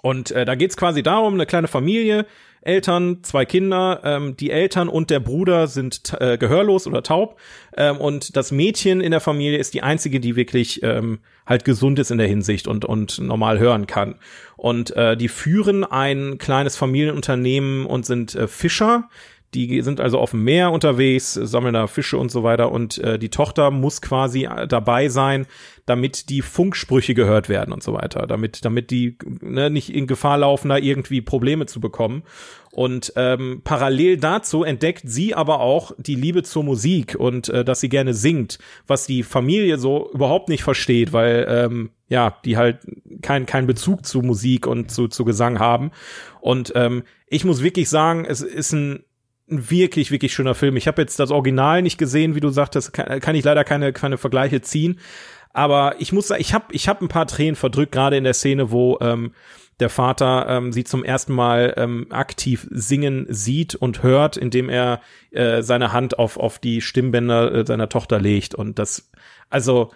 [0.01, 2.25] und äh, da geht's quasi darum, eine kleine Familie,
[2.61, 7.39] Eltern, zwei Kinder, ähm, die Eltern und der Bruder sind äh, gehörlos oder taub
[7.75, 11.99] ähm, und das Mädchen in der Familie ist die einzige, die wirklich ähm, halt gesund
[11.99, 14.15] ist in der Hinsicht und und normal hören kann.
[14.55, 19.09] Und äh, die führen ein kleines Familienunternehmen und sind äh, Fischer.
[19.53, 23.17] Die sind also auf dem Meer unterwegs, sammeln da Fische und so weiter und äh,
[23.17, 25.47] die Tochter muss quasi äh, dabei sein,
[25.87, 30.37] damit die Funksprüche gehört werden und so weiter, damit damit die ne, nicht in Gefahr
[30.37, 32.23] laufen, da irgendwie Probleme zu bekommen.
[32.71, 37.79] Und ähm, parallel dazu entdeckt sie aber auch die Liebe zur Musik und äh, dass
[37.79, 42.79] sie gerne singt, was die Familie so überhaupt nicht versteht, weil ähm, ja die halt
[43.23, 45.89] kein kein Bezug zu Musik und zu zu Gesang haben.
[46.39, 49.03] Und ähm, ich muss wirklich sagen, es ist ein
[49.51, 50.77] ein wirklich, wirklich schöner Film.
[50.77, 53.93] Ich habe jetzt das Original nicht gesehen, wie du sagtest, kann, kann ich leider keine,
[53.93, 54.99] keine Vergleiche ziehen.
[55.51, 58.33] Aber ich muss sagen, ich habe ich hab ein paar Tränen verdrückt, gerade in der
[58.33, 59.33] Szene, wo ähm,
[59.79, 65.01] der Vater ähm, sie zum ersten Mal ähm, aktiv singen sieht und hört, indem er
[65.31, 68.53] äh, seine Hand auf, auf die Stimmbänder äh, seiner Tochter legt.
[68.53, 69.09] Und das,
[69.49, 69.91] also,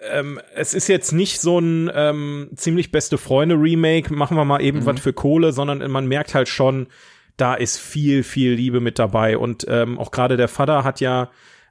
[0.00, 4.60] ähm, es ist jetzt nicht so ein ähm, ziemlich beste Freunde Remake, machen wir mal
[4.62, 4.86] eben Mhm.
[4.86, 6.88] was für Kohle, sondern man merkt halt schon,
[7.36, 9.36] da ist viel, viel Liebe mit dabei.
[9.38, 11.30] Und ähm, auch gerade der Vater hat ja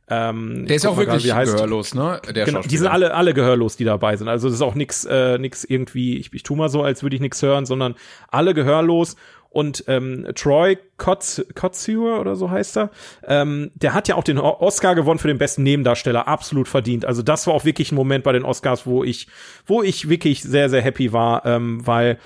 [0.10, 2.22] ähm, Der ist auch wirklich wie heißt- gehörlos, ne?
[2.36, 4.28] Der Genau, die sind alle, alle gehörlos, die dabei sind.
[4.28, 7.16] Also das ist auch nix, äh, nix irgendwie, ich, ich tu mal so, als würde
[7.16, 7.96] ich nix hören, sondern
[8.30, 9.16] alle gehörlos.
[9.50, 12.90] Und ähm, Troy Kotz, Kotzur oder so heißt er,
[13.28, 17.06] ähm, der hat ja auch den Oscar gewonnen für den besten Nebendarsteller, absolut verdient.
[17.06, 19.28] Also das war auch wirklich ein Moment bei den Oscars, wo ich,
[19.68, 22.18] wo ich wirklich sehr, sehr happy war, ähm, weil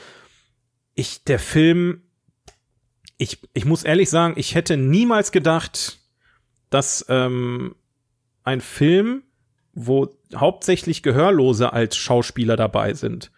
[0.95, 2.01] ich, der Film,
[3.17, 5.99] ich, ich muss ehrlich sagen, ich hätte niemals gedacht,
[6.69, 7.75] dass ähm,
[8.43, 9.23] ein Film,
[9.73, 13.31] wo hauptsächlich Gehörlose als Schauspieler dabei sind,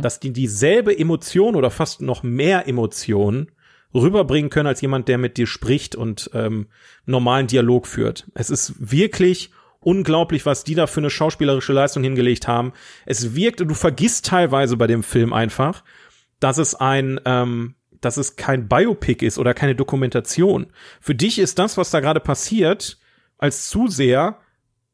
[0.00, 3.50] dass die dieselbe Emotion oder fast noch mehr Emotion
[3.94, 6.66] rüberbringen können als jemand, der mit dir spricht und ähm,
[7.04, 8.26] normalen Dialog führt.
[8.34, 9.50] Es ist wirklich
[9.80, 12.72] unglaublich, was die da für eine schauspielerische Leistung hingelegt haben.
[13.04, 15.84] Es wirkt, du vergisst teilweise bei dem Film einfach,
[16.40, 17.74] dass es ein, ähm,
[18.06, 20.68] dass es kein Biopic ist oder keine Dokumentation.
[21.00, 22.98] Für dich ist das, was da gerade passiert,
[23.36, 24.38] als Zuseher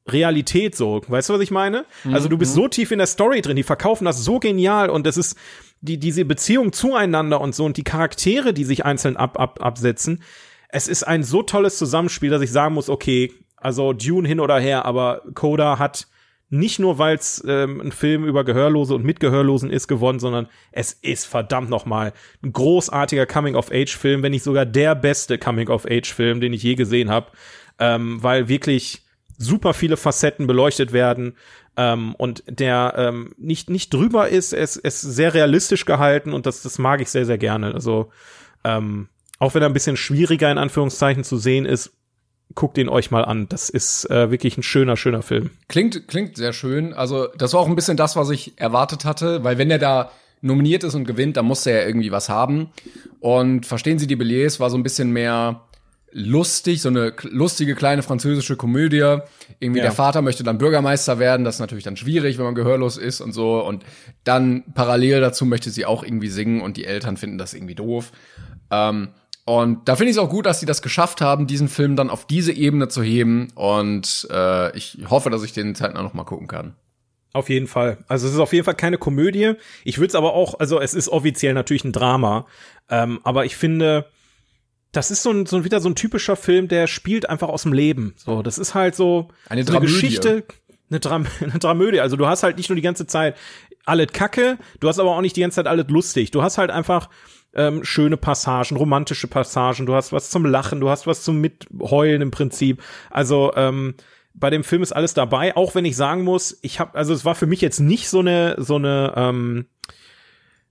[0.09, 1.01] Realität so.
[1.07, 1.85] Weißt du, was ich meine?
[2.11, 5.07] Also du bist so tief in der Story drin, die verkaufen das so genial und
[5.07, 5.37] es ist
[5.81, 10.23] die, diese Beziehung zueinander und so und die Charaktere, die sich einzeln ab, ab, absetzen.
[10.69, 14.59] Es ist ein so tolles Zusammenspiel, dass ich sagen muss, okay, also Dune hin oder
[14.59, 16.09] her, aber Coda hat
[16.53, 20.49] nicht nur, weil es ähm, ein Film über Gehörlose und mit Gehörlosen ist, gewonnen, sondern
[20.71, 26.53] es ist verdammt noch mal ein großartiger Coming-of-Age-Film, wenn nicht sogar der beste Coming-of-Age-Film, den
[26.53, 27.29] ich je gesehen habe,
[27.79, 29.03] ähm, weil wirklich
[29.39, 31.37] super viele Facetten beleuchtet werden
[31.79, 36.63] ähm, und der ähm, nicht nicht drüber ist, es ist sehr realistisch gehalten und das
[36.63, 37.73] das mag ich sehr sehr gerne.
[37.73, 38.11] Also
[38.63, 41.97] ähm, auch wenn er ein bisschen schwieriger in Anführungszeichen zu sehen ist,
[42.55, 43.49] guckt ihn euch mal an.
[43.49, 45.51] Das ist äh, wirklich ein schöner schöner Film.
[45.69, 46.93] Klingt, klingt sehr schön.
[46.93, 50.11] Also, das war auch ein bisschen das, was ich erwartet hatte, weil wenn er da
[50.41, 52.71] nominiert ist und gewinnt, dann muss er ja irgendwie was haben.
[53.21, 55.63] Und Verstehen Sie die Billets war so ein bisschen mehr
[56.15, 59.19] lustig, so eine lustige kleine französische Komödie.
[59.61, 59.85] Irgendwie Ja.
[59.85, 63.21] der Vater möchte dann Bürgermeister werden, das ist natürlich dann schwierig, wenn man gehörlos ist
[63.21, 63.65] und so.
[63.65, 63.85] Und
[64.25, 68.13] dann parallel dazu möchte sie auch irgendwie singen und die Eltern finden das irgendwie doof.
[68.71, 69.09] Ähm,
[69.45, 72.11] und da finde ich es auch gut, dass sie das geschafft haben, diesen Film dann
[72.11, 73.49] auf diese Ebene zu heben.
[73.55, 76.77] Und äh, ich hoffe, dass ich den zeitnah noch mal gucken kann.
[77.33, 77.99] Auf jeden Fall.
[78.09, 79.55] Also es ist auf jeden Fall keine Komödie.
[79.85, 82.47] Ich würde es aber auch, also es ist offiziell natürlich ein Drama,
[82.91, 84.07] ähm, aber ich finde,
[84.93, 87.73] das ist so ein, so wieder so ein typischer Film, der spielt einfach aus dem
[87.73, 88.15] Leben.
[88.17, 89.81] So, das ist halt so Eine so eine.
[89.81, 90.45] Geschichte,
[90.91, 92.01] eine, Dram eine Dramödie.
[92.01, 93.37] Also du hast halt nicht nur die ganze Zeit
[93.87, 96.31] alles Kacke, du hast aber auch nicht die ganze Zeit alles lustig.
[96.31, 97.09] Du hast halt einfach
[97.55, 102.23] ähm, schöne Passagen, romantische Passagen, du hast was zum Lachen, du hast was zum Mitheulen
[102.23, 102.83] im Prinzip.
[103.11, 103.95] Also ähm,
[104.35, 107.25] bei dem Film ist alles dabei, auch wenn ich sagen muss, ich habe, also es
[107.25, 109.67] war für mich jetzt nicht so eine, so eine, ähm,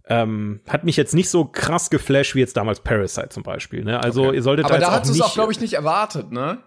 [0.08, 3.84] ähm, hat mich jetzt nicht so krass geflasht wie jetzt damals Parasite zum Beispiel.
[3.84, 4.04] Ne?
[4.04, 6.58] Also ihr solltet Aber da da du es auch, glaube ich, nicht erwartet, ne?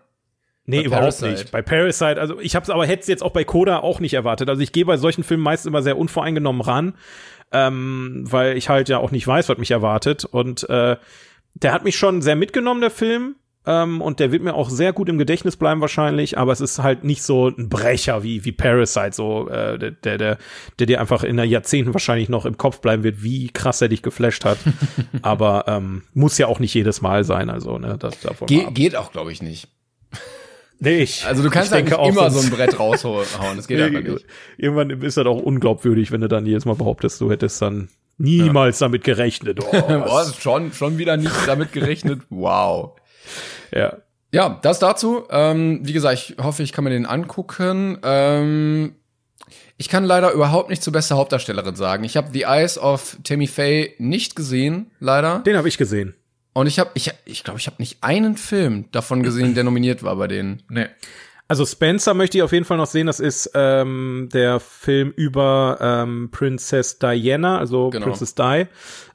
[0.67, 1.31] Nee, Bei überhaupt Parasite.
[1.31, 1.51] nicht.
[1.51, 4.15] Bei Parasite, also ich habe es aber hätte es jetzt auch bei Coda auch nicht
[4.15, 4.49] erwartet.
[4.49, 6.95] Also ich gehe bei solchen Filmen meist immer sehr unvoreingenommen ran,
[7.55, 10.24] ähm, weil ich halt ja auch nicht weiß, was mich erwartet.
[10.24, 10.96] Und äh,
[11.55, 13.36] der hat mich schon sehr mitgenommen, der Film.
[13.66, 16.82] Ähm, und der wird mir auch sehr gut im Gedächtnis bleiben wahrscheinlich, aber es ist
[16.82, 20.38] halt nicht so ein Brecher wie, wie Parasite, so äh, der, der, der,
[20.78, 23.88] der dir einfach in der Jahrzehnten wahrscheinlich noch im Kopf bleiben wird, wie krass er
[23.88, 24.59] dich geflasht hat.
[25.22, 28.96] aber ähm, muss ja auch nicht jedes Mal sein, also ne, das davon Ge geht
[28.96, 29.68] auch, glaube ich, nicht.
[30.85, 33.24] Nee, ich, Also du kannst ich halt nicht auch, immer so ein Brett raushauen.
[33.57, 34.26] Das geht einfach nicht.
[34.57, 38.78] Irgendwann ist das auch unglaubwürdig, wenn du dann jedes Mal behauptest, du hättest dann niemals
[38.78, 39.61] damit gerechnet.
[39.61, 42.20] Oh, Boah, schon, schon wieder nicht damit gerechnet.
[42.30, 42.93] Wow.
[43.74, 43.99] ja.
[44.32, 45.22] Ja, das dazu.
[45.30, 47.99] Ähm, wie gesagt, ich hoffe, ich kann mir den angucken.
[48.03, 48.97] Ähm,
[49.76, 52.03] ich kann leider überhaupt nicht zur beste Hauptdarstellerin sagen.
[52.03, 55.39] Ich habe The Eyes of Tammy Faye nicht gesehen, leider.
[55.41, 56.14] Den habe ich gesehen.
[56.55, 60.02] Und ich habe, ich, ich glaube, ich habe nicht einen Film davon gesehen, der nominiert
[60.02, 60.62] war bei denen.
[60.68, 60.86] Nee.
[61.46, 63.07] Also Spencer möchte ich auf jeden Fall noch sehen.
[63.07, 68.07] Das ist ähm, der Film über ähm, Princess Diana, also Genau.
[68.07, 68.66] Princess Di,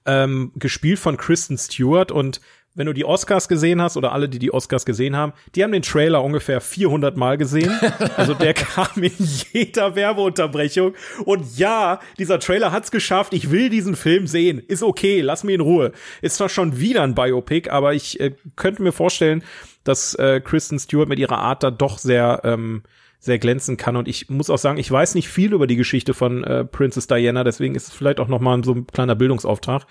[0.06, 2.12] ähm, gespielt von Kristen Stewart.
[2.12, 2.40] Und
[2.80, 5.74] wenn du die Oscars gesehen hast oder alle, die die Oscars gesehen haben, die haben
[5.74, 7.78] den Trailer ungefähr 400 Mal gesehen.
[8.16, 9.12] Also der kam in
[9.52, 10.94] jeder Werbeunterbrechung.
[11.26, 13.34] Und ja, dieser Trailer hat's geschafft.
[13.34, 14.60] Ich will diesen Film sehen.
[14.60, 15.92] Ist okay, lass mich in Ruhe.
[16.22, 19.44] Ist zwar schon wieder ein Biopic, aber ich äh, könnte mir vorstellen,
[19.84, 22.84] dass äh, Kristen Stewart mit ihrer Art da doch sehr ähm,
[23.20, 26.14] sehr glänzen kann und ich muss auch sagen, ich weiß nicht viel über die Geschichte
[26.14, 29.86] von äh, Princess Diana, deswegen ist es vielleicht auch noch mal so ein kleiner Bildungsauftrag.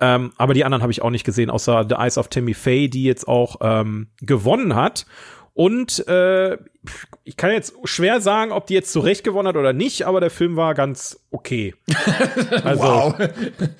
[0.00, 2.88] Ähm, aber die anderen habe ich auch nicht gesehen, außer The Eyes of Tammy Faye,
[2.88, 5.06] die jetzt auch ähm, gewonnen hat.
[5.54, 6.58] Und äh,
[7.22, 10.30] ich kann jetzt schwer sagen, ob die jetzt zurecht gewonnen hat oder nicht, aber der
[10.30, 11.74] Film war ganz okay.
[12.64, 13.14] Also, Wow.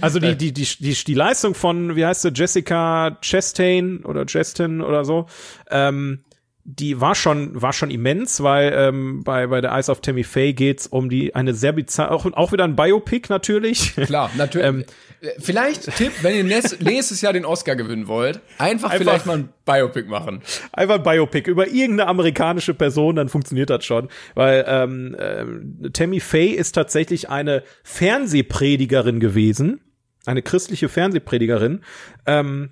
[0.01, 4.81] also die, die, die, die, die Leistung von, wie heißt sie, Jessica Chastain oder Chastain
[4.81, 5.27] oder so,
[5.71, 6.24] ähm,
[6.67, 10.55] die war schon, war schon immens, weil ähm, bei, bei der Eyes of Tammy Faye
[10.55, 13.95] geht's um die eine sehr bizarre, auch, auch wieder ein Biopic natürlich.
[13.97, 14.67] Klar, natürlich.
[14.67, 14.85] Ähm,
[15.21, 19.39] Äh, vielleicht Tipp, wenn ihr nächstes, Jahr den Oscar gewinnen wollt, einfach, Einfach- vielleicht mal
[19.39, 20.43] ein Biopic machen.
[20.73, 24.09] Einfach ein Biopic über irgendeine amerikanische Person, dann funktioniert das schon.
[24.35, 29.81] Weil ähm, ähm, Tammy Faye ist tatsächlich eine Fernsehpredigerin gewesen,
[30.27, 31.81] eine christliche Fernsehpredigerin,
[32.27, 32.71] ähm,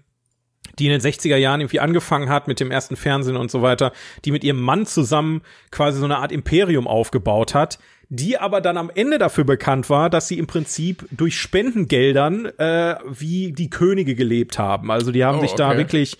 [0.78, 3.92] die in den 60er Jahren irgendwie angefangen hat mit dem ersten Fernsehen und so weiter,
[4.24, 8.76] die mit ihrem Mann zusammen quasi so eine Art Imperium aufgebaut hat, die aber dann
[8.76, 14.14] am Ende dafür bekannt war, dass sie im Prinzip durch Spendengeldern äh, wie die Könige
[14.14, 14.90] gelebt haben.
[14.90, 15.78] Also die haben Oh, sich da okay.
[15.78, 16.18] wirklich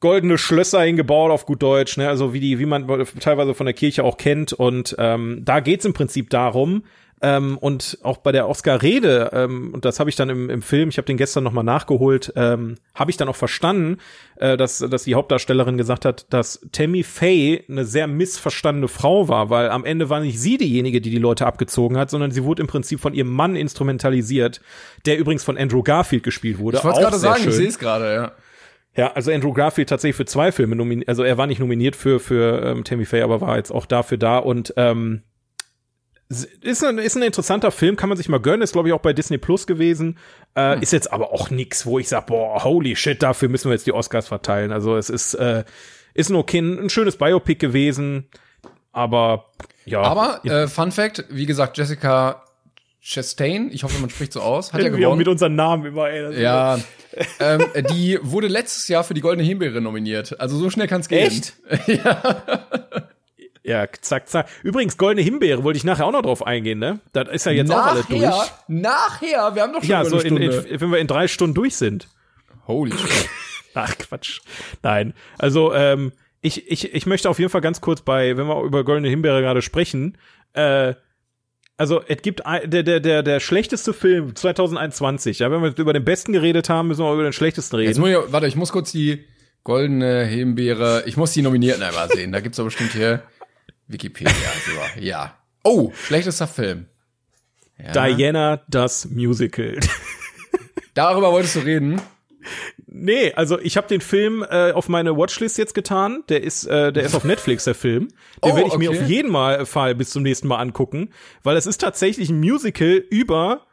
[0.00, 2.08] goldene Schlösser hingebaut auf gut Deutsch, ne?
[2.08, 2.86] Also wie die, wie man
[3.20, 4.52] teilweise von der Kirche auch kennt.
[4.52, 6.84] Und ähm, da geht's im Prinzip darum.
[7.22, 10.88] Ähm, und auch bei der Oscar-Rede, ähm, und das habe ich dann im, im Film,
[10.88, 13.98] ich habe den gestern nochmal nachgeholt, ähm, habe ich dann auch verstanden,
[14.36, 19.50] äh, dass, dass die Hauptdarstellerin gesagt hat, dass Tammy Faye eine sehr missverstandene Frau war,
[19.50, 22.62] weil am Ende war nicht sie diejenige, die die Leute abgezogen hat, sondern sie wurde
[22.62, 24.62] im Prinzip von ihrem Mann instrumentalisiert,
[25.04, 26.78] der übrigens von Andrew Garfield gespielt wurde.
[26.78, 27.52] Ich wollte gerade sagen, ich schön.
[27.52, 28.32] sehe es gerade, ja.
[28.96, 32.18] Ja, also Andrew Garfield tatsächlich für zwei Filme nominiert, also er war nicht nominiert für
[32.18, 35.22] für ähm, Tammy Faye, aber war jetzt auch dafür da und ähm,
[36.30, 39.00] ist ein, ist ein interessanter Film, kann man sich mal gönnen, ist glaube ich auch
[39.00, 40.16] bei Disney Plus gewesen,
[40.54, 40.82] äh, Hm.
[40.82, 43.86] ist jetzt aber auch nix, wo ich sag, boah, holy shit, dafür müssen wir jetzt
[43.86, 44.70] die Oscars verteilen.
[44.72, 45.64] Also es ist äh,
[46.14, 48.28] ist ein okay, ein, schönes Biopic gewesen,
[48.92, 49.46] aber
[49.84, 52.44] ja, Aber äh, Fun Fact, wie gesagt, Jessica
[53.02, 55.18] Chastain, ich hoffe, man spricht so aus, hat ja wir auch gewonnen.
[55.18, 56.78] mit unseren Namen immer, ey, Ja,
[57.40, 60.38] ähm, die wurde letztes Jahr für die Goldene Himbeere nominiert.
[60.38, 61.26] Also so schnell kann's gehen.
[61.26, 61.54] Echt?
[61.86, 62.44] Ja,
[64.00, 64.48] zack, zack.
[64.62, 67.00] Übrigens, Goldene Himbeere wollte ich nachher auch noch drauf eingehen, ne?
[67.12, 68.20] Das ist ja jetzt auch alles durch.
[68.20, 71.54] Nachher, nachher, wir haben doch schon Ja, so in, in, wenn wir in drei Stunden
[71.54, 72.08] durch sind.
[72.66, 73.28] Holy shit.
[73.74, 74.40] Ach, Quatsch.
[74.82, 75.14] Nein.
[75.38, 78.84] Also, ähm, ich, ich, ich möchte auf jeden Fall ganz kurz bei, wenn wir über
[78.84, 80.16] Goldene Himbeere gerade sprechen,
[80.54, 80.94] äh,
[81.76, 85.38] also es gibt der, der, der, der schlechteste Film 2021.
[85.38, 87.98] Ja, wenn wir über den besten geredet haben, müssen wir auch über den schlechtesten Jetzt
[87.98, 88.00] reden.
[88.00, 89.24] muss ich, warte, ich muss kurz die
[89.64, 92.32] Goldene Himbeere, ich muss die Nominierten einmal sehen.
[92.32, 93.22] Da gibt's doch bestimmt hier
[93.90, 94.32] Wikipedia.
[94.66, 95.36] So, ja.
[95.64, 96.86] Oh, schlechtester Film.
[97.78, 97.92] Ja.
[97.92, 99.78] Diana, das Musical.
[100.94, 102.00] Darüber wolltest du reden?
[102.86, 106.24] Nee, also ich habe den Film äh, auf meine Watchlist jetzt getan.
[106.28, 108.08] Der ist, äh, der ist auf Netflix, der Film.
[108.08, 109.02] Den Oh, werde ich mir okay.
[109.02, 111.10] auf jeden Mal Fall bis zum nächsten Mal angucken,
[111.42, 113.66] weil es ist tatsächlich ein Musical über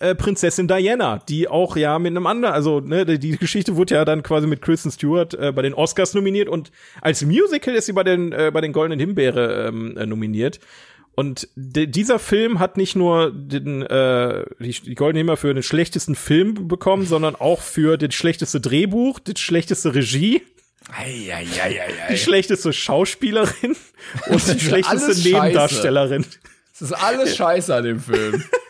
[0.00, 4.04] äh, Prinzessin Diana, die auch ja mit einem anderen, also ne, die, Geschichte wurde ja
[4.04, 6.72] dann quasi mit Kristen Stewart äh, bei den Oscars nominiert und
[7.02, 10.58] als Musical ist sie bei den äh, bei den Goldenen Himbeere ähm, äh, nominiert.
[11.14, 16.14] Und dieser Film hat nicht nur den, äh, die, die Goldene Himbeere für den schlechtesten
[16.14, 20.40] Film bekommen, sondern auch für das schlechteste Drehbuch, die schlechteste Regie,
[20.96, 21.90] Eieieiei.
[22.10, 23.76] die schlechteste Schauspielerin
[24.28, 25.28] und die schlechteste alles scheiße.
[25.28, 26.24] Nebendarstellerin.
[26.72, 28.42] Das ist alles scheiße an dem Film.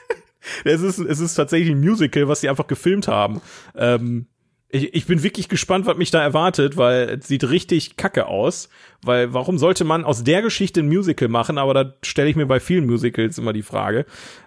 [0.65, 3.41] Es ist, es ist tatsächlich ein Musical, was sie einfach gefilmt haben.
[3.77, 4.27] Ähm,
[4.73, 8.69] Ich, ich bin wirklich gespannt, was mich da erwartet, weil es sieht richtig kacke aus.
[9.03, 11.59] Weil warum sollte man aus der Geschichte ein Musical machen?
[11.59, 14.07] Aber da stelle ich mir bei vielen Musicals immer die Frage.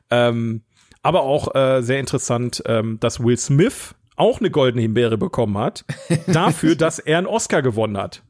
[0.09, 0.61] Ähm,
[1.01, 5.83] aber auch äh, sehr interessant, ähm, dass Will Smith auch eine goldene Himbeere bekommen hat,
[6.27, 8.23] dafür, dass er einen Oscar gewonnen hat.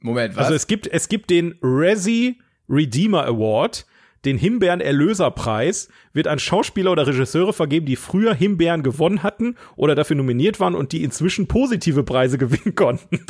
[0.00, 0.44] Moment, was?
[0.46, 2.38] Also es gibt, es gibt den Razzie
[2.68, 3.86] Redeemer Award,
[4.24, 9.94] den Himbeeren Erlöserpreis, wird an Schauspieler oder Regisseure vergeben, die früher Himbeeren gewonnen hatten oder
[9.94, 13.20] dafür nominiert waren und die inzwischen positive Preise gewinnen konnten.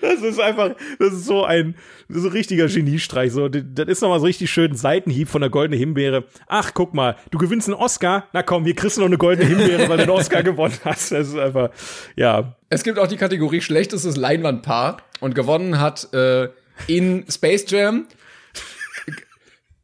[0.00, 1.74] Das ist einfach, das ist so ein,
[2.08, 3.32] so ein richtiger Geniestreich.
[3.32, 6.24] So, das ist nochmal so richtig schön Seitenhieb von der goldenen Himbeere.
[6.46, 8.28] Ach, guck mal, du gewinnst einen Oscar.
[8.32, 11.12] Na komm, wir kriegst noch eine goldene Himbeere, weil du einen Oscar gewonnen hast.
[11.12, 11.70] Das ist einfach,
[12.14, 12.56] ja.
[12.68, 16.48] Es gibt auch die Kategorie schlechtestes Leinwandpaar und gewonnen hat äh,
[16.86, 18.06] in Space Jam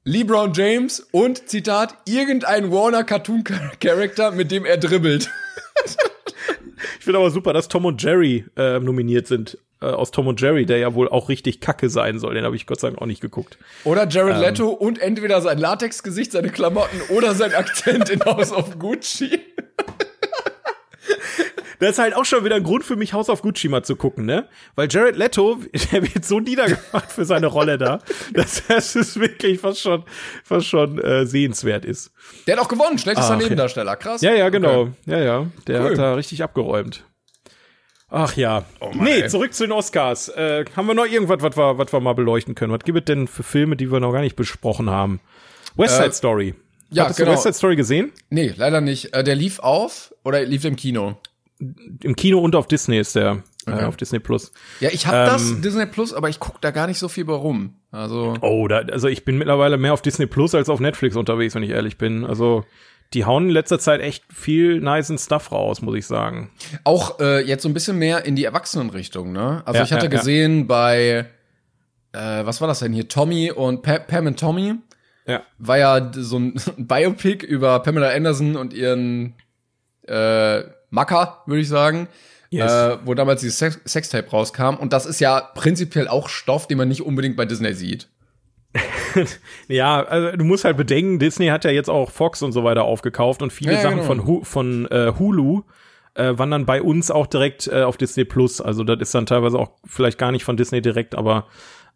[0.05, 5.31] LeBron James und Zitat irgendein Warner Cartoon Character, mit dem er dribbelt.
[6.99, 10.41] Ich finde aber super, dass Tom und Jerry äh, nominiert sind äh, aus Tom und
[10.41, 12.35] Jerry, der ja wohl auch richtig kacke sein soll.
[12.35, 13.59] Den habe ich Gott sei Dank auch nicht geguckt.
[13.83, 14.41] Oder Jared ähm.
[14.41, 19.31] Leto und entweder sein Latexgesicht, seine Klamotten oder sein Akzent in House of Gucci.
[21.83, 23.97] Das ist halt auch schon wieder ein Grund für mich, House of Gucci mal zu
[23.97, 24.47] gucken, ne?
[24.77, 25.59] Weil Jared Leto,
[25.93, 27.99] der wird so niedergemacht für seine Rolle da,
[28.35, 30.05] dass das ist wirklich fast schon,
[30.45, 32.13] fast schon äh, sehenswert ist.
[32.47, 33.45] Der hat auch gewonnen, schlechtester ah, okay.
[33.45, 34.23] Nebendarsteller, krass.
[34.23, 34.83] Ja, ja, genau.
[34.83, 34.93] Okay.
[35.07, 35.47] Ja, ja.
[35.67, 35.91] Der cool.
[35.91, 37.05] hat da richtig abgeräumt.
[38.09, 38.65] Ach ja.
[38.79, 39.29] Oh Mann, nee, ey.
[39.29, 40.29] zurück zu den Oscars.
[40.29, 42.73] Äh, haben wir noch irgendwas, was wir, was wir mal beleuchten können?
[42.73, 45.19] Was gibt es denn für Filme, die wir noch gar nicht besprochen haben?
[45.75, 46.55] West Side äh, Story.
[46.91, 47.31] Ja, Hattest genau.
[47.31, 48.13] du West Side Story gesehen?
[48.31, 49.15] Nee, leider nicht.
[49.15, 51.17] Äh, der lief auf oder lief im Kino?
[52.03, 53.43] Im Kino und auf Disney ist der.
[53.67, 53.85] Äh, okay.
[53.85, 54.53] Auf Disney Plus.
[54.81, 57.25] Ja, ich habe ähm, das Disney Plus, aber ich guck da gar nicht so viel
[57.25, 57.75] bei rum.
[57.91, 61.55] Also Oh, da, also ich bin mittlerweile mehr auf Disney Plus als auf Netflix unterwegs,
[61.55, 62.25] wenn ich ehrlich bin.
[62.25, 62.65] Also
[63.15, 66.51] die hauen in letzter Zeit echt viel nice Stuff raus, muss ich sagen.
[66.85, 69.63] Auch äh, jetzt so ein bisschen mehr in die Erwachsenenrichtung, ne?
[69.67, 70.65] Also ja, ich hatte ja, gesehen ja.
[70.67, 71.27] bei,
[72.13, 73.09] äh, was war das denn hier?
[73.09, 74.75] Tommy und pa Pam und Tommy.
[75.27, 75.43] Ja.
[75.59, 79.35] War ja so ein Biopic über Pamela Anderson und ihren
[80.09, 82.07] äh, Macker, würde ich sagen.
[82.51, 82.71] Yes.
[82.71, 84.75] Äh, wo damals dieses Sex Sextape rauskam.
[84.79, 88.09] Und das ist ja prinzipiell auch Stoff, den man nicht unbedingt bei Disney sieht.
[89.69, 92.85] ja, also du musst halt bedenken, Disney hat ja jetzt auch Fox und so weiter
[92.85, 94.43] aufgekauft und viele ja, Sachen genau.
[94.43, 95.63] von, von äh, Hulu
[96.15, 98.61] äh, wandern bei uns auch direkt äh, auf Disney Plus.
[98.61, 101.47] Also das ist dann teilweise auch vielleicht gar nicht von Disney direkt, aber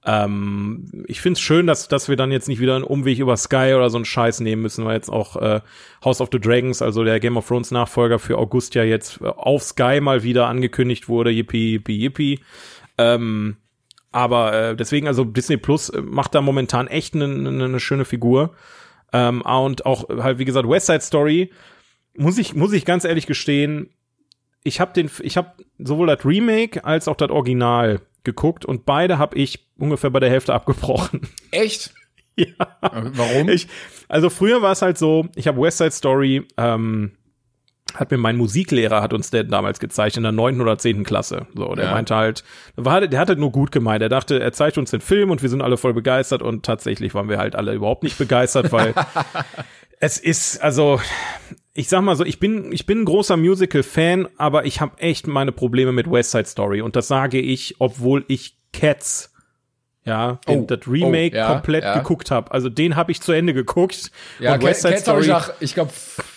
[0.07, 3.75] ähm, ich find's schön, dass, dass wir dann jetzt nicht wieder einen Umweg über Sky
[3.75, 5.61] oder so einen Scheiß nehmen müssen, weil jetzt auch äh,
[6.05, 9.65] House of the Dragons, also der Game of Thrones Nachfolger für August ja jetzt auf
[9.65, 11.31] Sky mal wieder angekündigt wurde.
[11.31, 12.41] Yippie, yippie, yippie.
[12.99, 13.57] Ähm,
[14.13, 18.05] aber äh, deswegen, also Disney Plus äh, macht da momentan echt eine ne, ne schöne
[18.05, 18.55] Figur.
[19.13, 21.51] Ähm, und auch halt, wie gesagt, West Side Story,
[22.17, 23.91] muss ich, muss ich ganz ehrlich gestehen,
[24.63, 29.17] ich habe den, ich habe sowohl das Remake als auch das Original geguckt und beide
[29.17, 31.23] habe ich ungefähr bei der Hälfte abgebrochen.
[31.51, 31.95] Echt?
[32.37, 32.47] ja.
[32.83, 33.49] Warum?
[33.49, 33.69] Ich,
[34.09, 37.13] also früher war es halt so, ich habe West Side Story ähm,
[37.95, 41.47] hat mir mein Musiklehrer hat uns der damals gezeigt in der neunten oder zehnten Klasse.
[41.55, 41.91] So, der ja.
[41.93, 44.03] meinte halt, war, der hatte nur gut gemeint.
[44.03, 47.15] Er dachte, er zeigt uns den Film und wir sind alle voll begeistert und tatsächlich
[47.15, 48.95] waren wir halt alle überhaupt nicht begeistert, weil
[50.01, 51.01] es ist also
[51.77, 54.99] ich sag mal so, ich bin ich bin ein großer Musical Fan, aber ich habe
[54.99, 59.33] echt meine Probleme mit West Side Story und das sage ich, obwohl ich Cats
[60.05, 61.99] ja, den, oh, das Remake oh, ja, komplett ja.
[61.99, 62.53] geguckt habe.
[62.53, 64.13] Also den habe ich zu Ende geguckt.
[64.39, 65.91] Ja, und West Side Cats habe ich nach, ich glaube,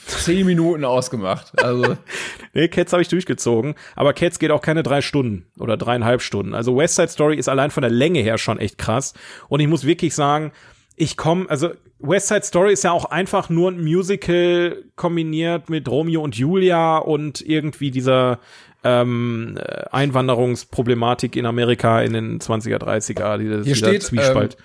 [0.07, 1.51] zehn Minuten ausgemacht.
[1.63, 1.95] Also
[2.53, 6.55] nee, Cats habe ich durchgezogen, aber Cats geht auch keine drei Stunden oder dreieinhalb Stunden.
[6.55, 9.13] Also West Side Story ist allein von der Länge her schon echt krass.
[9.49, 10.51] Und ich muss wirklich sagen,
[10.95, 11.69] ich komme, also
[11.99, 16.97] West Side Story ist ja auch einfach nur ein Musical kombiniert mit Romeo und Julia
[16.97, 18.39] und irgendwie dieser
[18.83, 24.57] ähm, äh, Einwanderungsproblematik in Amerika in den 20er, 30er, diese, Hier steht, Zwiespalt.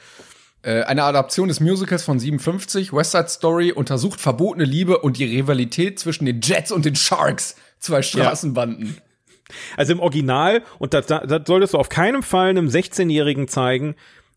[0.62, 5.18] Ähm, äh, eine Adaption des Musicals von 57, West Side Story, untersucht verbotene Liebe und
[5.18, 8.86] die Rivalität zwischen den Jets und den Sharks, zwei Straßenbanden.
[8.86, 9.02] Ja.
[9.76, 13.94] Also im Original, und das, das solltest du auf keinen Fall einem 16-Jährigen zeigen,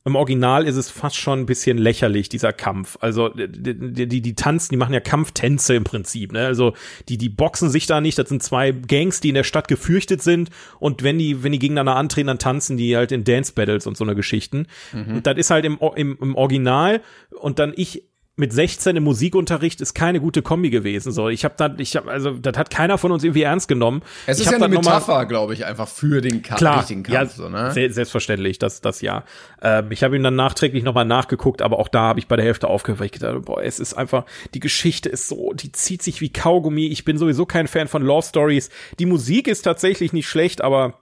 [0.08, 2.98] im Original ist es fast schon ein bisschen lächerlich, dieser Kampf.
[3.02, 6.32] Also die, die, die tanzen, die machen ja Kampftänze im Prinzip.
[6.32, 6.46] Ne?
[6.46, 6.74] Also
[7.10, 8.18] die, die boxen sich da nicht.
[8.18, 10.50] Das sind zwei Gangs, die in der Stadt gefürchtet sind.
[10.80, 13.98] Und wenn die, wenn die gegeneinander antreten, dann tanzen die halt in Dance Battles und
[13.98, 14.68] so eine Geschichten.
[14.94, 15.18] Mhm.
[15.18, 17.02] Und das ist halt im, im, im Original.
[17.42, 18.06] Und dann ich
[18.40, 21.12] mit 16 im Musikunterricht ist keine gute Kombi gewesen.
[21.12, 24.04] So, ich habe da, ich habe, also das hat keiner von uns irgendwie ernst genommen.
[24.28, 27.16] Es ist ja eine Metapher, glaube ich, einfach für den Kampf, Klar, richtigen Kampf.
[27.16, 27.72] ja, so, ne?
[27.72, 29.24] se selbstverständlich, das, das ja.
[29.64, 32.46] Ähm, ich habe ihn dann nachträglich nochmal nachgeguckt, aber auch da habe ich bei der
[32.46, 35.72] Hälfte aufgehört, weil ich gedacht habe, boah, es ist einfach, die Geschichte ist so, die
[35.72, 36.86] zieht sich wie Kaugummi.
[36.88, 38.70] Ich bin sowieso kein Fan von Love Stories.
[39.00, 41.02] Die Musik ist tatsächlich nicht schlecht, aber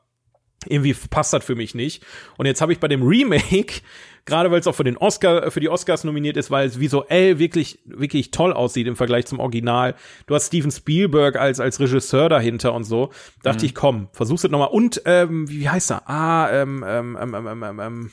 [0.68, 2.04] irgendwie passt das für mich nicht.
[2.38, 3.82] Und jetzt habe ich bei dem Remake,
[4.26, 7.38] gerade weil es auch für den Oscar, für die Oscars nominiert ist, weil es visuell
[7.40, 9.96] wirklich, wirklich toll aussieht im Vergleich zum Original.
[10.28, 13.12] Du hast Steven Spielberg als, als Regisseur dahinter und so.
[13.44, 13.66] Dachte Mhm.
[13.66, 14.70] ich, komm, versuch's es nochmal.
[14.70, 16.10] Und, ähm, wie heißt er?
[16.10, 18.12] Ah, ähm, ähm, ähm, ähm, ähm, ähm,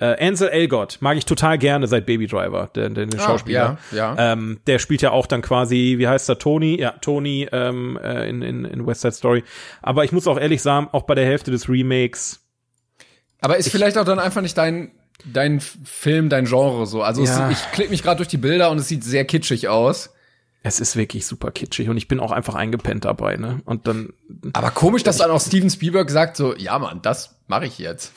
[0.00, 3.78] äh, Ansel Elgort mag ich total gerne seit Baby Driver, den, den, den Ah, Schauspieler.
[3.92, 4.32] ja, ja.
[4.32, 6.80] Ähm, der spielt ja auch dann quasi, wie heißt er, Tony?
[6.80, 9.44] Ja, Tony ähm, äh, in, in, in West Side Story.
[9.82, 12.40] Aber ich muss auch ehrlich sagen, auch bei der Hälfte des Remakes,
[13.40, 14.90] Aber ist vielleicht auch dann einfach nicht dein
[15.24, 17.02] dein Film, dein Genre so.
[17.02, 17.50] Also Ja.
[17.50, 20.10] es, ich klicke mich gerade durch die Bilder und es sieht sehr kitschig aus.
[20.62, 23.60] es ist wirklich super kitschig und ich bin auch einfach eingepennt dabei, ne?
[23.64, 24.12] Und dann,
[24.54, 28.12] Aber komisch, dass dann auch Steven Spielberg sagt so, ja Mann, das mache ich jetzt.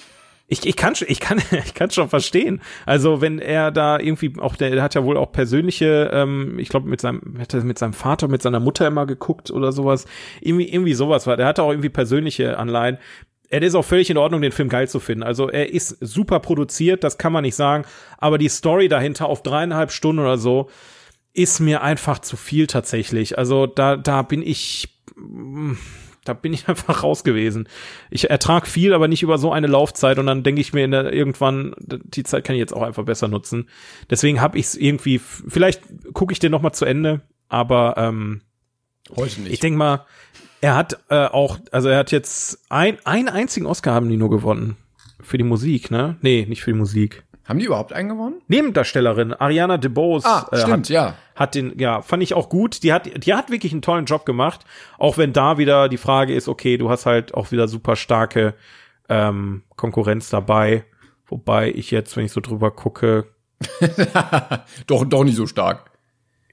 [0.50, 2.62] ich, ich kann schon, ich kann, ich kann schon verstehen.
[2.86, 6.70] Also wenn er da irgendwie auch, der, der hat ja wohl auch persönliche, ähm, ich
[6.70, 10.06] glaube mit seinem, hat er mit seinem Vater, mit seiner Mutter immer geguckt oder sowas.
[10.40, 11.36] Irgendwie, irgendwie sowas war.
[11.36, 12.98] Der hatte auch irgendwie persönliche Anleihen.
[13.50, 15.24] Er ist auch völlig in Ordnung, den Film geil zu finden.
[15.24, 17.86] Also er ist super produziert, das kann man nicht sagen.
[18.18, 20.70] Aber die Story dahinter auf dreieinhalb Stunden oder so
[21.34, 23.38] ist mir einfach zu viel tatsächlich.
[23.38, 25.74] Also da, da bin ich, mm,
[26.26, 27.70] da bin ich einfach raus gewesen.
[28.10, 30.92] Ich ertrag viel, aber nicht über so eine Laufzeit und dann denke ich mir in
[30.92, 33.70] der, irgendwann, die Zeit kann ich jetzt auch einfach besser nutzen.
[34.10, 35.84] Deswegen habe ich es irgendwie, vielleicht
[36.14, 38.42] gucke ich den noch mal zu Ende, aber ähm,
[39.16, 39.54] Heute nicht.
[39.54, 40.06] ich denke mal,
[40.62, 44.30] er hat äh, auch, also er hat jetzt ein, einen einzigen Oscar haben die nur
[44.30, 44.78] gewonnen.
[45.22, 46.18] Für die Musik, ne?
[46.22, 47.24] Nee, nicht für die Musik.
[47.46, 48.42] Haben die überhaupt einen gewonnen?
[48.48, 51.16] Nebendarstellerin Ariana DeBose Ah, äh, stimmt, hat, ja.
[51.36, 52.84] hat den, ja, fand ich auch gut.
[52.84, 54.66] Die hat, die hat wirklich einen tollen Job gemacht.
[54.98, 58.54] Auch wenn da wieder die Frage ist, okay, du hast halt auch wieder super starke
[59.08, 60.84] ähm, Konkurrenz dabei.
[61.26, 63.28] Wobei ich jetzt, wenn ich so drüber gucke,
[64.88, 65.92] doch, doch nicht so stark.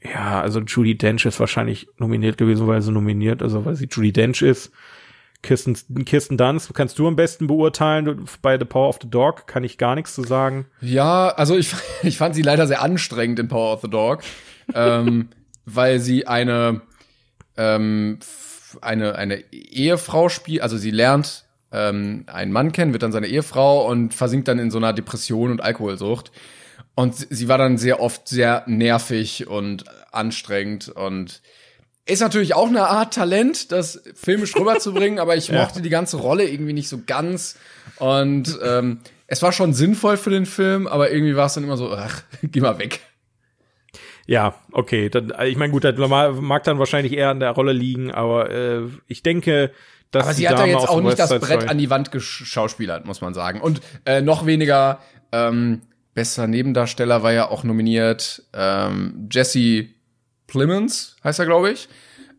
[0.07, 4.13] Ja, also Judy Dench ist wahrscheinlich nominiert gewesen, weil sie nominiert, also weil sie Judy
[4.13, 4.73] Dench ist.
[5.43, 5.77] Kirsten,
[6.07, 8.25] Kirsten Dunst kannst du am besten beurteilen.
[8.41, 10.67] Bei The Power of the Dog kann ich gar nichts zu sagen.
[10.81, 11.73] Ja, also ich,
[12.03, 14.23] ich fand sie leider sehr anstrengend in Power of the Dog,
[14.75, 15.29] ähm,
[15.67, 16.81] weil sie eine,
[17.57, 18.19] ähm,
[18.81, 23.89] eine, eine Ehefrau spielt, also sie lernt ähm, einen Mann kennen, wird dann seine Ehefrau
[23.89, 26.33] und versinkt dann in so einer Depression und Alkoholsucht.
[26.95, 31.43] Und sie war dann sehr oft sehr nervig und anstrengend und
[32.07, 36.49] ist natürlich auch eine Art Talent, das filmisch rüberzubringen, aber ich mochte die ganze Rolle
[36.49, 37.59] irgendwie nicht so ganz.
[37.99, 41.77] Und ähm, es war schon sinnvoll für den Film, aber irgendwie war es dann immer
[41.77, 43.01] so, ach, geh mal weg.
[44.27, 45.11] Ja, okay.
[45.11, 48.83] Dann, ich meine, gut, das mag dann wahrscheinlich eher an der Rolle liegen, aber äh,
[49.07, 49.73] ich denke,
[50.11, 53.05] dass Aber sie hat da jetzt auch nicht West das Brett an die Wand geschauspielert,
[53.05, 53.61] muss man sagen.
[53.61, 55.01] Und äh, noch weniger
[55.33, 55.83] ähm,
[56.15, 59.89] bester Nebendarsteller war ja auch nominiert ähm, Jesse
[60.47, 61.89] Plemons, heißt er, glaube ich.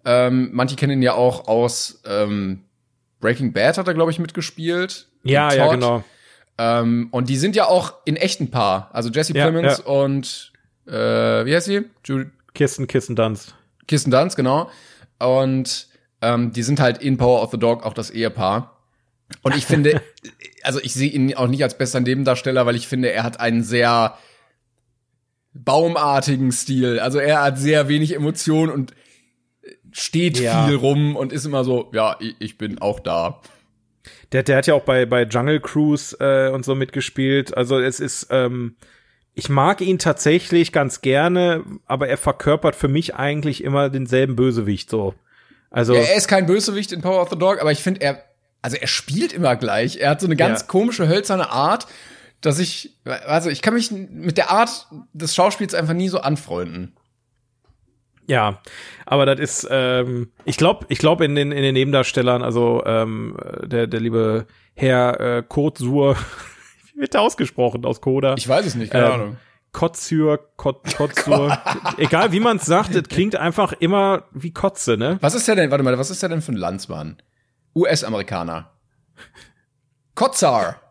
[0.05, 2.61] Ähm, manche kennen ihn ja auch aus ähm,
[3.19, 5.07] Breaking Bad hat er, glaube ich, mitgespielt.
[5.23, 6.03] Ja, ja, genau.
[6.57, 8.89] Ähm, und die sind ja auch in echten Paar.
[8.93, 9.91] Also Jesse Ja, Plemons ja.
[9.91, 10.53] und
[10.87, 10.91] äh,
[11.45, 11.85] wie heißt sie?
[12.05, 13.55] Ju Kirsten, Kirsten Dunst.
[13.87, 14.69] Kirsten Dunst, genau.
[15.19, 15.87] Und
[16.21, 18.74] ähm, die sind halt in Power of the Dog auch das Ehepaar.
[19.41, 20.01] Und ich finde,
[20.63, 23.63] also ich sehe ihn auch nicht als bester Nebendarsteller, weil ich finde, er hat einen
[23.63, 24.17] sehr
[25.53, 26.99] baumartigen Stil.
[26.99, 28.93] Also er hat sehr wenig Emotion und
[29.91, 30.65] steht Ja.
[30.67, 33.41] viel rum und ist immer so, ja, ich, ich bin auch da.
[34.31, 37.55] Der, der hat ja auch bei, bei Jungle Cruise äh, und so mitgespielt.
[37.55, 38.75] Also es ist, ähm,
[39.33, 44.89] ich mag ihn tatsächlich ganz gerne, aber er verkörpert für mich eigentlich immer denselben Bösewicht
[44.89, 45.15] so.
[45.71, 48.23] Also Ja, er ist kein Bösewicht in Power of the Dog, aber ich finde, er,
[48.65, 49.97] also er spielt immer gleich.
[49.97, 50.67] Er hat so eine ganz Ja.
[50.67, 51.87] komische, hölzerne Art,
[52.41, 52.91] dass ich,
[53.27, 56.93] also ich kann mich mit der Art des Schauspiels einfach nie so anfreunden.
[58.27, 58.59] Ja,
[59.05, 63.37] aber das ist, ähm, ich glaube, ich glaube in den in den Nebendarstellern, also ähm,
[63.63, 66.17] der der liebe Herr äh, Kotsur,
[66.95, 68.33] wie wird der ausgesprochen aus Koda?
[68.37, 69.37] Ich weiß es nicht, keine Ähm, Ahnung.
[69.73, 71.55] Kotzür, Kot, Kotzur,
[71.97, 75.17] egal wie man es sagt, es klingt einfach immer wie Kotze, ne?
[75.21, 77.17] Was ist der denn, warte mal, was ist der denn für ein Landsmann?
[77.75, 78.71] US-Amerikaner.
[80.15, 80.81] Kotzar.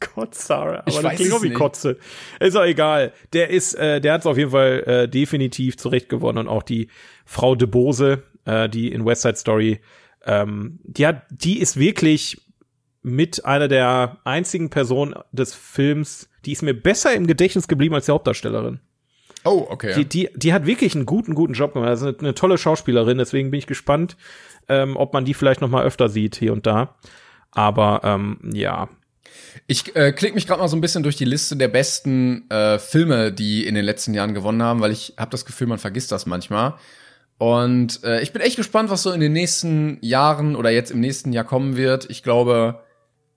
[0.00, 1.52] Kotzar, aber Ich das klingt auch wie.
[1.52, 1.98] Kotze.
[2.40, 3.12] Ist auch egal.
[3.32, 6.62] Der ist, äh, der hat es auf jeden Fall äh, definitiv zurecht gewonnen und auch
[6.62, 6.88] die
[7.26, 9.80] Frau de Bose, äh, die in West Side Story,
[10.24, 12.40] ähm, die hat, die ist wirklich
[13.02, 18.06] mit einer der einzigen Personen des Films, die ist mir besser im Gedächtnis geblieben als
[18.06, 18.80] die Hauptdarstellerin.
[19.44, 19.94] Oh, okay.
[19.96, 21.88] Die, die, die hat wirklich einen guten, guten Job gemacht.
[21.88, 24.16] Also eine, eine tolle Schauspielerin, deswegen bin ich gespannt,
[24.68, 26.94] ähm, ob man die vielleicht noch mal öfter sieht hier und da.
[27.52, 28.88] Aber ähm, ja,
[29.66, 32.78] Ich äh, klicke mich gerade mal so ein bisschen durch die Liste der besten äh,
[32.78, 36.12] Filme, die in den letzten Jahren gewonnen haben, weil ich habe das Gefühl, man vergisst
[36.12, 36.74] das manchmal.
[37.38, 41.00] Und äh, ich bin echt gespannt, was so in den nächsten Jahren oder jetzt im
[41.00, 42.08] nächsten Jahr kommen wird.
[42.10, 42.80] Ich glaube,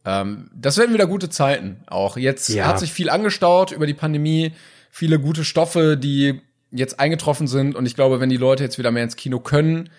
[0.05, 1.81] ähm, das werden wieder gute Zeiten.
[1.87, 2.65] Auch jetzt Ja.
[2.67, 4.51] hat sich viel angestaut über die Pandemie,
[4.93, 6.39] viele gute Stoffe, die
[6.69, 7.75] jetzt eingetroffen sind.
[7.75, 9.89] Und ich glaube, wenn die Leute jetzt wieder mehr ins Kino können,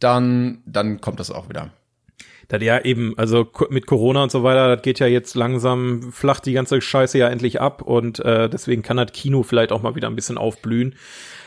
[0.00, 1.70] dann dann kommt das auch wieder.
[2.48, 6.46] Das ja eben, also mit Corona und so weiter, das geht ja jetzt langsam, flacht
[6.46, 9.94] die ganze Scheiße ja endlich ab und äh, deswegen kann das Kino vielleicht auch mal
[9.94, 10.96] wieder ein bisschen aufblühen.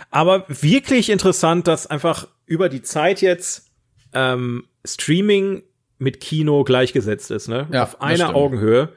[0.10, 3.70] Aber wirklich interessant, dass einfach über die Zeit jetzt
[4.14, 5.64] ähm, Streaming
[5.98, 7.68] mit Kino gleichgesetzt ist, ne?
[7.70, 8.34] Ja, Auf einer.
[8.34, 8.94] Augenhöhe.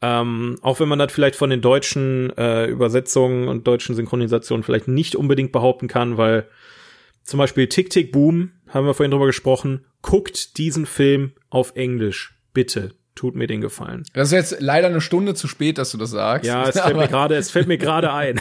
[0.00, 4.88] Ähm, auch wenn man das vielleicht von den deutschen äh, Übersetzungen und deutschen Synchronisationen vielleicht
[4.88, 6.46] nicht unbedingt behaupten kann, weil
[7.24, 12.38] zum Beispiel Tick Tick Boom, haben wir vorhin drüber gesprochen, guckt diesen Film auf Englisch.
[12.54, 14.04] Bitte, tut mir den Gefallen.
[14.14, 16.46] Das ist jetzt leider eine Stunde zu spät, dass du das sagst.
[16.46, 18.40] Ja, es fällt mir gerade, es fällt mir gerade ein.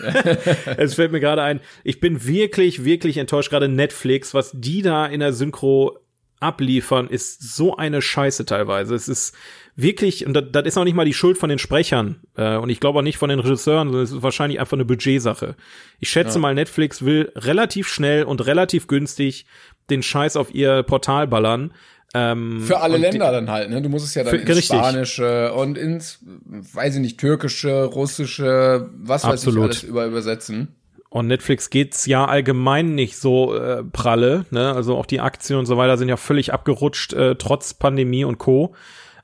[0.76, 1.60] es fällt mir gerade ein.
[1.84, 3.50] Ich bin wirklich, wirklich enttäuscht.
[3.50, 5.98] Gerade Netflix, was die da in der Synchro
[6.40, 8.94] abliefern, ist so eine Scheiße teilweise.
[8.94, 9.34] Es ist
[9.78, 12.20] wirklich, und das, das ist auch nicht mal die Schuld von den Sprechern.
[12.36, 14.84] Äh, und ich glaube auch nicht von den Regisseuren, sondern es ist wahrscheinlich einfach eine
[14.84, 15.54] Budgetsache.
[16.00, 19.46] Ich schätze mal, Netflix will relativ schnell und relativ günstig
[19.88, 21.72] den Scheiß auf ihr Portal ballern.
[22.14, 23.80] Ähm, Für alle Länder dann halt, ne?
[23.82, 24.78] Du musst es ja dann Für- ins richtig.
[24.78, 29.58] Spanische und ins, weiß ich nicht, Türkische, Russische, was weiß Absolut.
[29.58, 30.74] ich alles über übersetzen.
[31.10, 34.74] Und Netflix geht's ja allgemein nicht so äh, pralle, ne?
[34.74, 38.38] Also auch die Aktien und so weiter sind ja völlig abgerutscht, äh, trotz Pandemie und
[38.38, 38.74] Co.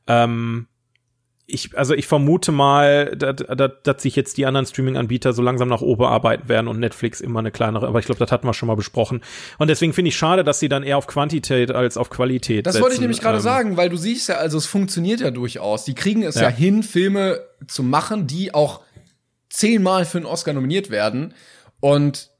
[0.06, 0.66] Ähm,
[1.46, 5.68] ich, also ich vermute mal, dass, dass, dass sich jetzt die anderen Streaming-Anbieter so langsam
[5.68, 8.54] nach oben arbeiten werden und Netflix immer eine kleinere, aber ich glaube, das hatten wir
[8.54, 9.20] schon mal besprochen.
[9.58, 12.72] Und deswegen finde ich schade, dass sie dann eher auf Quantität als auf Qualität Das
[12.74, 12.82] setzen.
[12.82, 15.84] wollte ich nämlich gerade Ähm, sagen, weil du siehst ja, also es funktioniert ja durchaus.
[15.84, 16.48] Die kriegen es ja, Ja.
[16.48, 18.80] hin, Filme zu machen, die auch
[19.50, 21.34] zehnmal für einen Oscar nominiert werden
[21.80, 22.30] und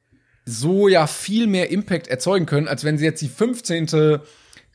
[0.47, 4.19] so ja viel mehr Impact erzeugen können, als wenn sie jetzt die 15.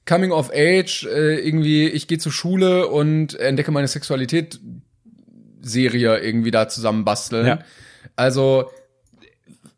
[0.09, 4.59] Coming of Age, äh, irgendwie, ich gehe zur Schule und entdecke meine Sexualität
[5.61, 7.45] Serie irgendwie da zusammenbasteln.
[7.45, 7.59] Ja.
[8.15, 8.71] Also,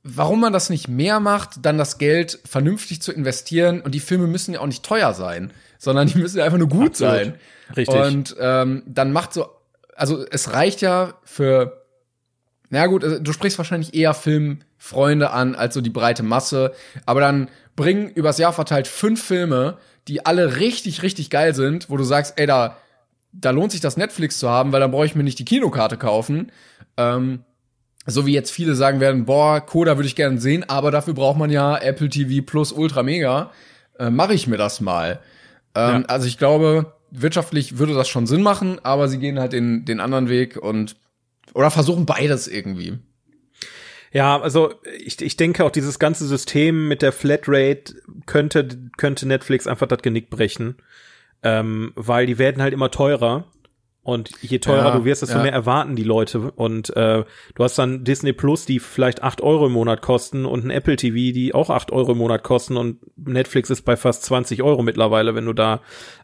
[0.04, 4.28] warum man das nicht mehr macht, dann das Geld vernünftig zu investieren und die Filme
[4.28, 7.14] müssen ja auch nicht teuer sein, sondern die müssen ja einfach nur gut Absolut.
[7.14, 7.34] sein.
[7.76, 7.96] Richtig.
[7.96, 9.50] Und ähm, dann macht so,
[9.96, 11.84] also es reicht ja für,
[12.70, 16.74] na gut, also du sprichst wahrscheinlich eher Filmfreunde an als so die breite Masse,
[17.06, 21.98] aber dann bring übers Jahr verteilt fünf Filme, die alle richtig, richtig geil sind, wo
[21.98, 22.78] du sagst, ey, da,
[23.32, 25.98] da lohnt sich das Netflix zu haben, weil dann brauche ich mir nicht die Kinokarte
[25.98, 26.52] kaufen.
[26.98, 27.44] Ähm,
[28.06, 31.38] so wie jetzt viele sagen werden, boah, Coda würde ich gerne sehen, aber dafür braucht
[31.38, 33.52] man ja Apple TV Plus Ultra Mega.
[34.00, 35.20] Äh, Mache ich mir das mal.
[35.76, 36.04] Ähm, Ja.
[36.08, 40.00] Also ich glaube, wirtschaftlich würde das schon Sinn machen, aber sie gehen halt den, den
[40.00, 40.96] anderen Weg und
[41.54, 42.98] oder versuchen beides irgendwie.
[44.12, 48.68] Ja, also ich, ich denke auch dieses ganze System mit der Flatrate könnte,
[48.98, 50.76] könnte Netflix einfach das Genick brechen,
[51.44, 53.46] ähm, weil die werden halt immer teurer.
[54.04, 55.44] Und je teurer Ja, du wirst, desto ja.
[55.44, 56.52] mehr erwarten die Leute.
[56.56, 57.24] Und äh,
[57.54, 60.96] du hast dann Disney Plus, die vielleicht acht Euro im Monat kosten und ein Apple
[60.96, 62.78] TV, die auch acht Euro im Monat kosten.
[62.78, 65.82] Und Netflix ist bei fast 20 Euro mittlerweile, wenn du da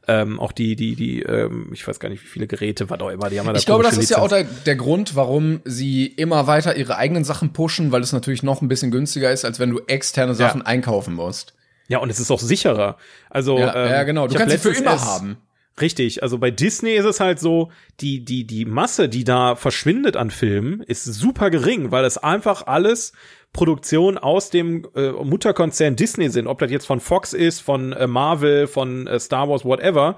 [0.08, 3.12] ähm, auch die, die, die, ähm, ich weiß gar nicht, wie viele Geräte, was auch
[3.12, 5.62] immer, die haben ja da Ich glaube, das ist ja auch der, der Grund, warum
[5.64, 9.46] sie immer weiter ihre eigenen Sachen pushen, weil es natürlich noch ein bisschen günstiger ist,
[9.46, 11.54] als wenn du externe Sachen einkaufen musst.
[11.90, 12.98] Ja, und es ist auch sicherer.
[13.30, 14.28] Also Ja, ähm, ja genau.
[14.28, 15.38] Du kannst sie für immer haben.
[15.80, 20.18] Richtig, also bei Disney ist es halt so, die, die, die Masse, die da verschwindet
[20.18, 23.14] an Filmen, ist super gering, weil es einfach alles
[23.54, 28.08] Produktionen aus dem äh, Mutterkonzern Disney sind, ob das jetzt von Fox ist, von äh,
[28.08, 30.18] Marvel, von äh, Star Wars, whatever.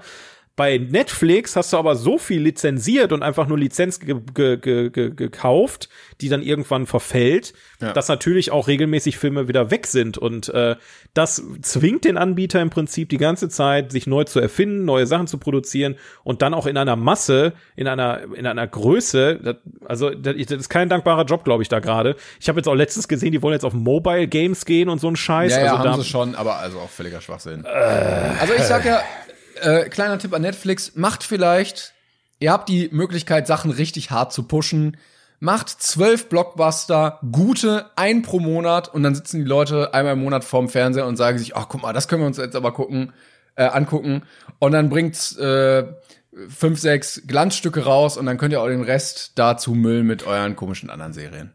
[0.60, 4.90] Bei Netflix hast du aber so viel lizenziert und einfach nur Lizenz ge ge ge
[4.90, 5.88] ge gekauft,
[6.20, 7.94] die dann irgendwann verfällt, Ja.
[7.94, 10.18] dass natürlich auch regelmäßig Filme wieder weg sind.
[10.18, 10.76] Und äh,
[11.14, 15.26] das zwingt den Anbieter im Prinzip die ganze Zeit, sich neu zu erfinden, neue Sachen
[15.28, 19.40] zu produzieren und dann auch in einer Masse, in einer, in einer Größe.
[19.42, 19.56] Das,
[19.86, 22.16] also das, ist kein dankbarer Job, glaube ich, da gerade.
[22.38, 25.08] Ich habe jetzt auch letztens gesehen, die wollen jetzt auf Mobile Games gehen und so
[25.08, 25.52] ein Scheiß.
[25.52, 27.64] Ja, ja, also da, haben sie schon, aber also auch völliger Schwachsinn.
[27.64, 29.00] Also ich sag ja,
[29.60, 31.94] äh, kleiner Tipp an Netflix, macht vielleicht,
[32.38, 34.96] ihr habt die Möglichkeit, Sachen richtig hart zu pushen,
[35.40, 40.44] macht zwölf Blockbuster, gute, ein pro Monat und dann sitzen die Leute einmal im Monat
[40.44, 43.12] vorm Fernseher und sagen sich, ach guck mal, das können wir uns jetzt aber gucken,
[43.56, 44.22] äh, angucken.
[44.58, 45.84] Und dann bringt's äh,
[46.48, 50.56] fünf, sechs Glanzstücke raus und dann könnt ihr auch den Rest dazu müllen mit euren
[50.56, 51.52] komischen anderen Serien.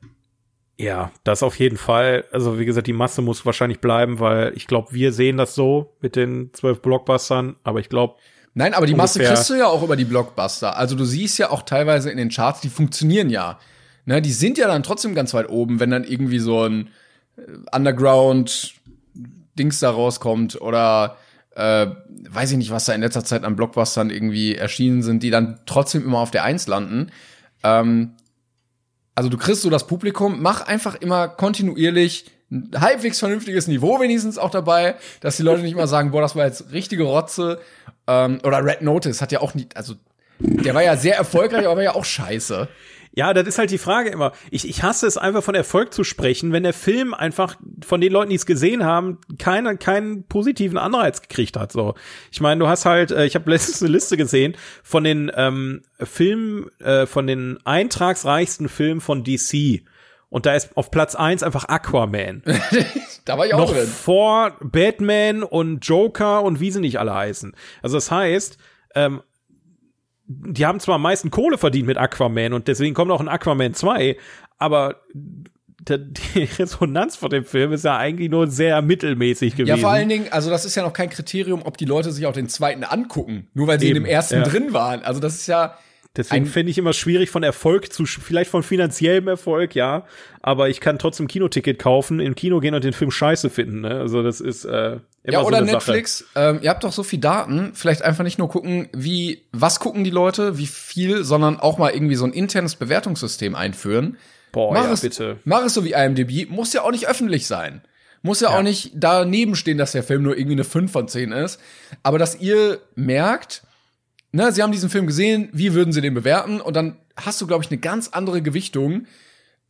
[0.77, 2.25] Ja, das auf jeden Fall.
[2.31, 5.95] Also wie gesagt, die Masse muss wahrscheinlich bleiben, weil ich glaube, wir sehen das so
[6.01, 8.15] mit den zwölf Blockbustern, aber ich glaube.
[8.53, 10.77] Nein, aber die Masse kriegst du ja auch über die Blockbuster.
[10.77, 13.59] Also du siehst ja auch teilweise in den Charts, die funktionieren ja.
[14.05, 16.89] Ne, die sind ja dann trotzdem ganz weit oben, wenn dann irgendwie so ein
[17.37, 21.17] äh, Underground-Dings da rauskommt oder
[21.55, 21.87] äh,
[22.29, 25.59] weiß ich nicht, was da in letzter Zeit an Blockbustern irgendwie erschienen sind, die dann
[25.65, 27.11] trotzdem immer auf der Eins landen.
[27.63, 28.11] Ähm,
[29.15, 34.37] also du kriegst so das Publikum, mach einfach immer kontinuierlich ein halbwegs vernünftiges Niveau wenigstens
[34.37, 37.59] auch dabei, dass die Leute nicht mal sagen, boah, das war jetzt richtige Rotze.
[38.07, 39.95] Ähm, oder Red Notice hat ja auch nicht, also
[40.39, 42.67] der war ja sehr erfolgreich, aber ja auch scheiße.
[43.15, 44.33] Ja, das ist halt die Frage immer.
[44.51, 48.11] Ich, ich hasse es einfach von Erfolg zu sprechen, wenn der Film einfach von den
[48.11, 51.71] Leuten, die es gesehen haben, keinen keinen positiven Anreiz gekriegt hat.
[51.71, 51.95] So,
[52.29, 55.81] ich meine, du hast halt, äh, ich habe letztens eine Liste gesehen von den ähm,
[56.03, 59.83] Filmen, äh, von den eintragsreichsten Filmen von DC.
[60.29, 62.43] Und da ist auf Platz eins einfach Aquaman.
[63.25, 63.87] da war ich auch Noch drin.
[63.87, 67.55] vor Batman und Joker und wie sie nicht alle heißen.
[67.81, 68.57] Also das heißt,
[68.95, 69.21] ähm,
[70.27, 73.73] die haben zwar am meisten Kohle verdient mit Aquaman und deswegen kommt auch ein Aquaman
[73.73, 74.17] 2,
[74.57, 75.01] aber
[75.87, 79.75] die Resonanz von dem Film ist ja eigentlich nur sehr mittelmäßig gewesen.
[79.75, 82.25] Ja, vor allen Dingen, also das ist ja noch kein Kriterium, ob die Leute sich
[82.25, 84.43] auch den zweiten angucken, nur weil sie Eben, in dem ersten ja.
[84.43, 85.03] drin waren.
[85.03, 85.77] Also das ist ja,
[86.17, 90.05] Deswegen finde ich immer schwierig von Erfolg zu, vielleicht von finanziellem Erfolg, ja,
[90.41, 93.99] aber ich kann trotzdem Kinoticket kaufen, im Kino gehen und den Film scheiße finden, ne?
[93.99, 97.19] Also das ist äh, immer Ja, oder so Netflix, ähm, ihr habt doch so viel
[97.19, 101.77] Daten, vielleicht einfach nicht nur gucken, wie, was gucken die Leute, wie viel, sondern auch
[101.77, 104.17] mal irgendwie so ein internes Bewertungssystem einführen.
[104.53, 105.37] Boah, mach ja, es, bitte.
[105.43, 107.81] Mach es so wie IMDb, muss ja auch nicht öffentlich sein.
[108.21, 111.07] Muss ja, ja, auch nicht daneben stehen, dass der Film nur irgendwie eine 5 von
[111.07, 111.59] 10 ist.
[112.03, 113.64] Aber dass ihr merkt,
[114.35, 116.61] ne, sie haben diesen Film gesehen, wie würden sie den bewerten?
[116.61, 119.07] Und dann hast du, glaube ich, eine ganz andere Gewichtung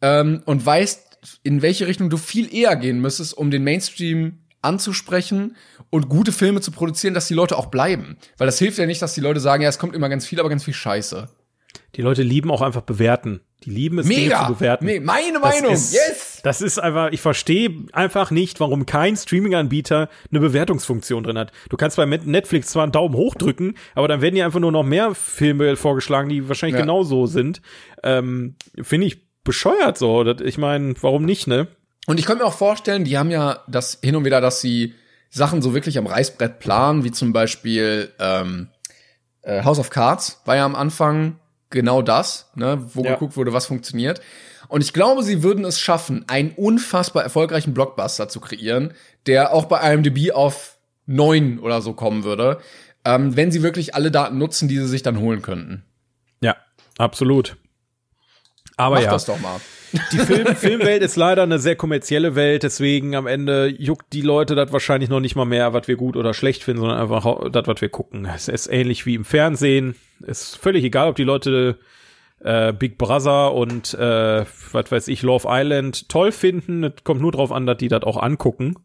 [0.02, 5.56] ähm, und weißt, in welche Richtung du viel eher gehen müsstest, um den Mainstream anzusprechen
[5.92, 8.18] und gute Filme zu produzieren, dass die Leute auch bleiben.
[8.38, 10.40] Weil das hilft ja nicht, dass die Leute sagen, ja, es kommt immer ganz viel,
[10.40, 11.30] aber ganz viel Scheiße.
[11.96, 13.42] Die Leute lieben auch einfach bewerten.
[13.64, 14.48] Die lieben es, Mega.
[14.48, 14.86] Zu bewerten.
[14.86, 16.15] Me meine Meinung, das ist, yes!
[16.46, 21.52] Das ist einfach, ich verstehe einfach nicht, warum kein Streaming-Anbieter eine Bewertungsfunktion drin hat.
[21.70, 24.72] Du kannst bei Netflix zwar einen Daumen hoch drücken, aber dann werden dir einfach nur
[24.72, 26.82] noch mehr Filme vorgeschlagen, die wahrscheinlich ja.
[26.82, 27.64] genauso sind.
[28.04, 30.24] Ähm, Finde ich bescheuert so.
[30.24, 31.66] Ich meine, warum nicht, ne?
[32.06, 34.94] Und ich könnte mir auch vorstellen, die haben ja das hin und wieder, dass sie
[35.32, 38.68] Sachen so wirklich am Reißbrett planen, wie zum Beispiel ähm,
[39.42, 41.40] äh, House of Cards war ja am Anfang
[41.72, 43.14] genau das, ne, wo ja.
[43.14, 44.22] geguckt wurde, was funktioniert.
[44.68, 48.94] Und ich glaube, sie würden es schaffen, einen unfassbar erfolgreichen Blockbuster zu kreieren,
[49.28, 52.60] der auch bei IMDb auf neun oder so kommen würde,
[53.04, 55.84] ähm, wenn sie wirklich alle Daten nutzen, die sie sich dann holen könnten.
[56.42, 56.56] Ja,
[56.98, 57.58] absolut.
[58.78, 59.12] Aber Mach ja.
[59.12, 59.60] das doch mal.
[60.12, 64.56] Die Film Filmwelt ist leider eine sehr kommerzielle Welt, deswegen am Ende juckt die Leute
[64.56, 67.68] das wahrscheinlich noch nicht mal mehr, was wir gut oder schlecht finden, sondern einfach das,
[67.68, 68.26] was wir gucken.
[68.26, 69.96] Es ist ähnlich wie im Fernsehen.
[70.26, 71.80] Ist völlig egal, ob die Leute
[72.40, 76.84] äh, Big Brother und äh, was weiß ich, Love Island toll finden.
[76.84, 78.76] Es kommt nur drauf an, dass die das auch angucken.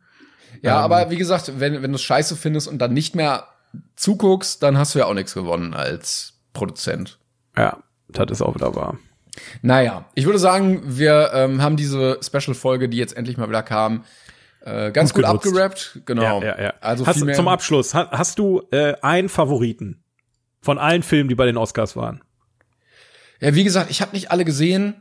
[0.62, 3.48] Ja, ähm, aber wie gesagt, wenn, wenn du es scheiße findest und dann nicht mehr
[3.97, 7.18] zuguckst, dann hast du ja auch nichts gewonnen als Produzent.
[7.56, 7.78] Ja,
[8.09, 8.98] das ist auch wieder wahr.
[9.62, 14.05] Naja, ich würde sagen, wir ähm, haben diese Special-Folge, die jetzt endlich mal wieder kam,
[14.62, 16.01] äh, ganz gut, gut abgerappt.
[16.05, 16.40] Genau.
[16.40, 16.74] Ja, ja, ja.
[16.81, 20.02] Also hast, zum Abschluss, hast, hast du äh, einen Favoriten
[20.60, 22.22] von allen Filmen, die bei den Oscars waren?
[23.40, 24.94] Ja, wie gesagt, ich habe nicht alle gesehen,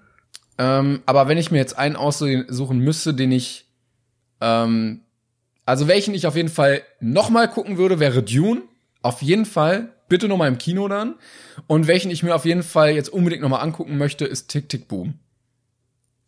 [0.57, 3.65] ähm, aber wenn ich mir jetzt einen aussuchen müsste, den ich,
[4.41, 5.01] ähm,
[5.65, 8.61] also welchen ich auf jeden Fall noch mal gucken würde, wäre Dune.
[9.01, 11.15] Auf jeden Fall bitte noch mal im Kino dann.
[11.67, 14.67] Und welchen ich mir auf jeden Fall jetzt unbedingt noch mal angucken möchte, ist Tick
[14.67, 15.13] Tick Boom.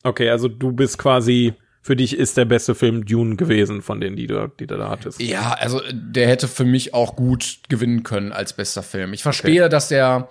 [0.03, 4.15] Okay, also du bist quasi für dich ist der beste Film Dune gewesen von denen,
[4.15, 5.19] die du, die du da hattest.
[5.19, 9.13] Ja, also der hätte für mich auch gut gewinnen können als bester Film.
[9.13, 9.69] Ich verstehe, okay.
[9.69, 10.29] dass der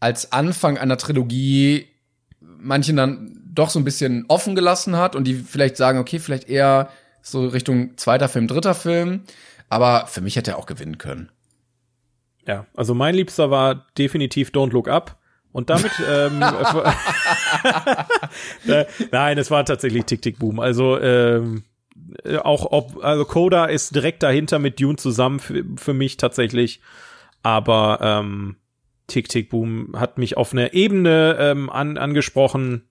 [0.00, 1.86] als Anfang einer Trilogie
[2.40, 6.48] manchen dann doch so ein bisschen offen gelassen hat und die vielleicht sagen, okay, vielleicht
[6.48, 6.90] eher
[7.22, 9.22] so Richtung zweiter Film, dritter Film.
[9.68, 11.30] Aber für mich hätte er auch gewinnen können.
[12.46, 15.18] Ja, also mein Liebster war definitiv Don't Look Up.
[15.50, 16.38] Und damit, ähm,
[19.10, 20.60] nein, es war tatsächlich Tick Tick Boom.
[20.60, 21.64] Also ähm,
[22.42, 26.80] auch ob, also Coda ist direkt dahinter mit Dune zusammen für, für mich tatsächlich.
[27.42, 28.56] Aber ähm,
[29.06, 32.88] Tick Tick Boom hat mich auf eine Ebene ähm, an, angesprochen.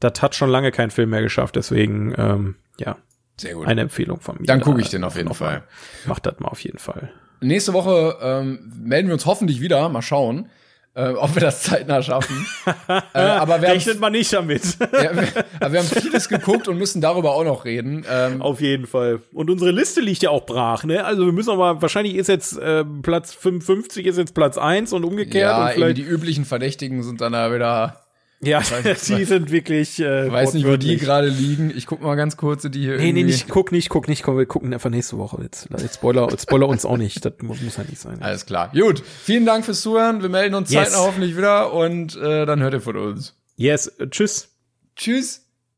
[0.00, 1.56] Das hat schon lange kein Film mehr geschafft.
[1.56, 2.96] Deswegen, ähm, ja,
[3.36, 3.66] Sehr gut.
[3.66, 4.46] eine Empfehlung von mir.
[4.46, 5.64] Dann gucke ich den auf jeden Fall.
[6.06, 7.10] Macht das mal auf jeden Fall.
[7.40, 9.88] Nächste Woche ähm, melden wir uns hoffentlich wieder.
[9.88, 10.48] Mal schauen.
[10.94, 12.46] Äh, ob wir das zeitnah schaffen.
[13.14, 14.62] äh, aber wir Rechnet man nicht damit.
[14.80, 15.28] ja, wir,
[15.60, 18.04] aber wir haben vieles geguckt und müssen darüber auch noch reden.
[18.10, 19.20] Ähm, Auf jeden Fall.
[19.32, 21.04] Und unsere Liste liegt ja auch brach, ne?
[21.04, 25.04] Also wir müssen aber, wahrscheinlich ist jetzt äh, Platz 55 ist jetzt Platz 1 und
[25.04, 25.50] umgekehrt.
[25.50, 28.07] ja, und vielleicht, die üblichen Verdächtigen sind dann da wieder.
[28.40, 29.98] Ja, weiß- die sind wirklich.
[30.00, 31.70] Äh, Ich weiß nicht, wo die gerade liegen.
[31.76, 34.36] Ich guck mal ganz kurz, die hier Nee, nee, nicht, guck nicht, guck nicht, komm,
[34.38, 35.42] wir gucken einfach nächste Woche.
[35.42, 37.24] Jetzt, jetzt Spoiler, jetzt Spoiler uns auch nicht.
[37.24, 38.22] Das muss, muss ja nicht sein.
[38.22, 38.70] Alles klar.
[38.72, 39.02] Gut.
[39.24, 40.22] Vielen Dank fürs Zuhören.
[40.22, 40.90] Wir melden uns Yes.
[40.90, 43.34] zeitnah hoffentlich wieder und äh, dann hört ihr von uns.
[43.56, 44.50] Yes, tschüss.
[44.94, 45.47] Tschüss.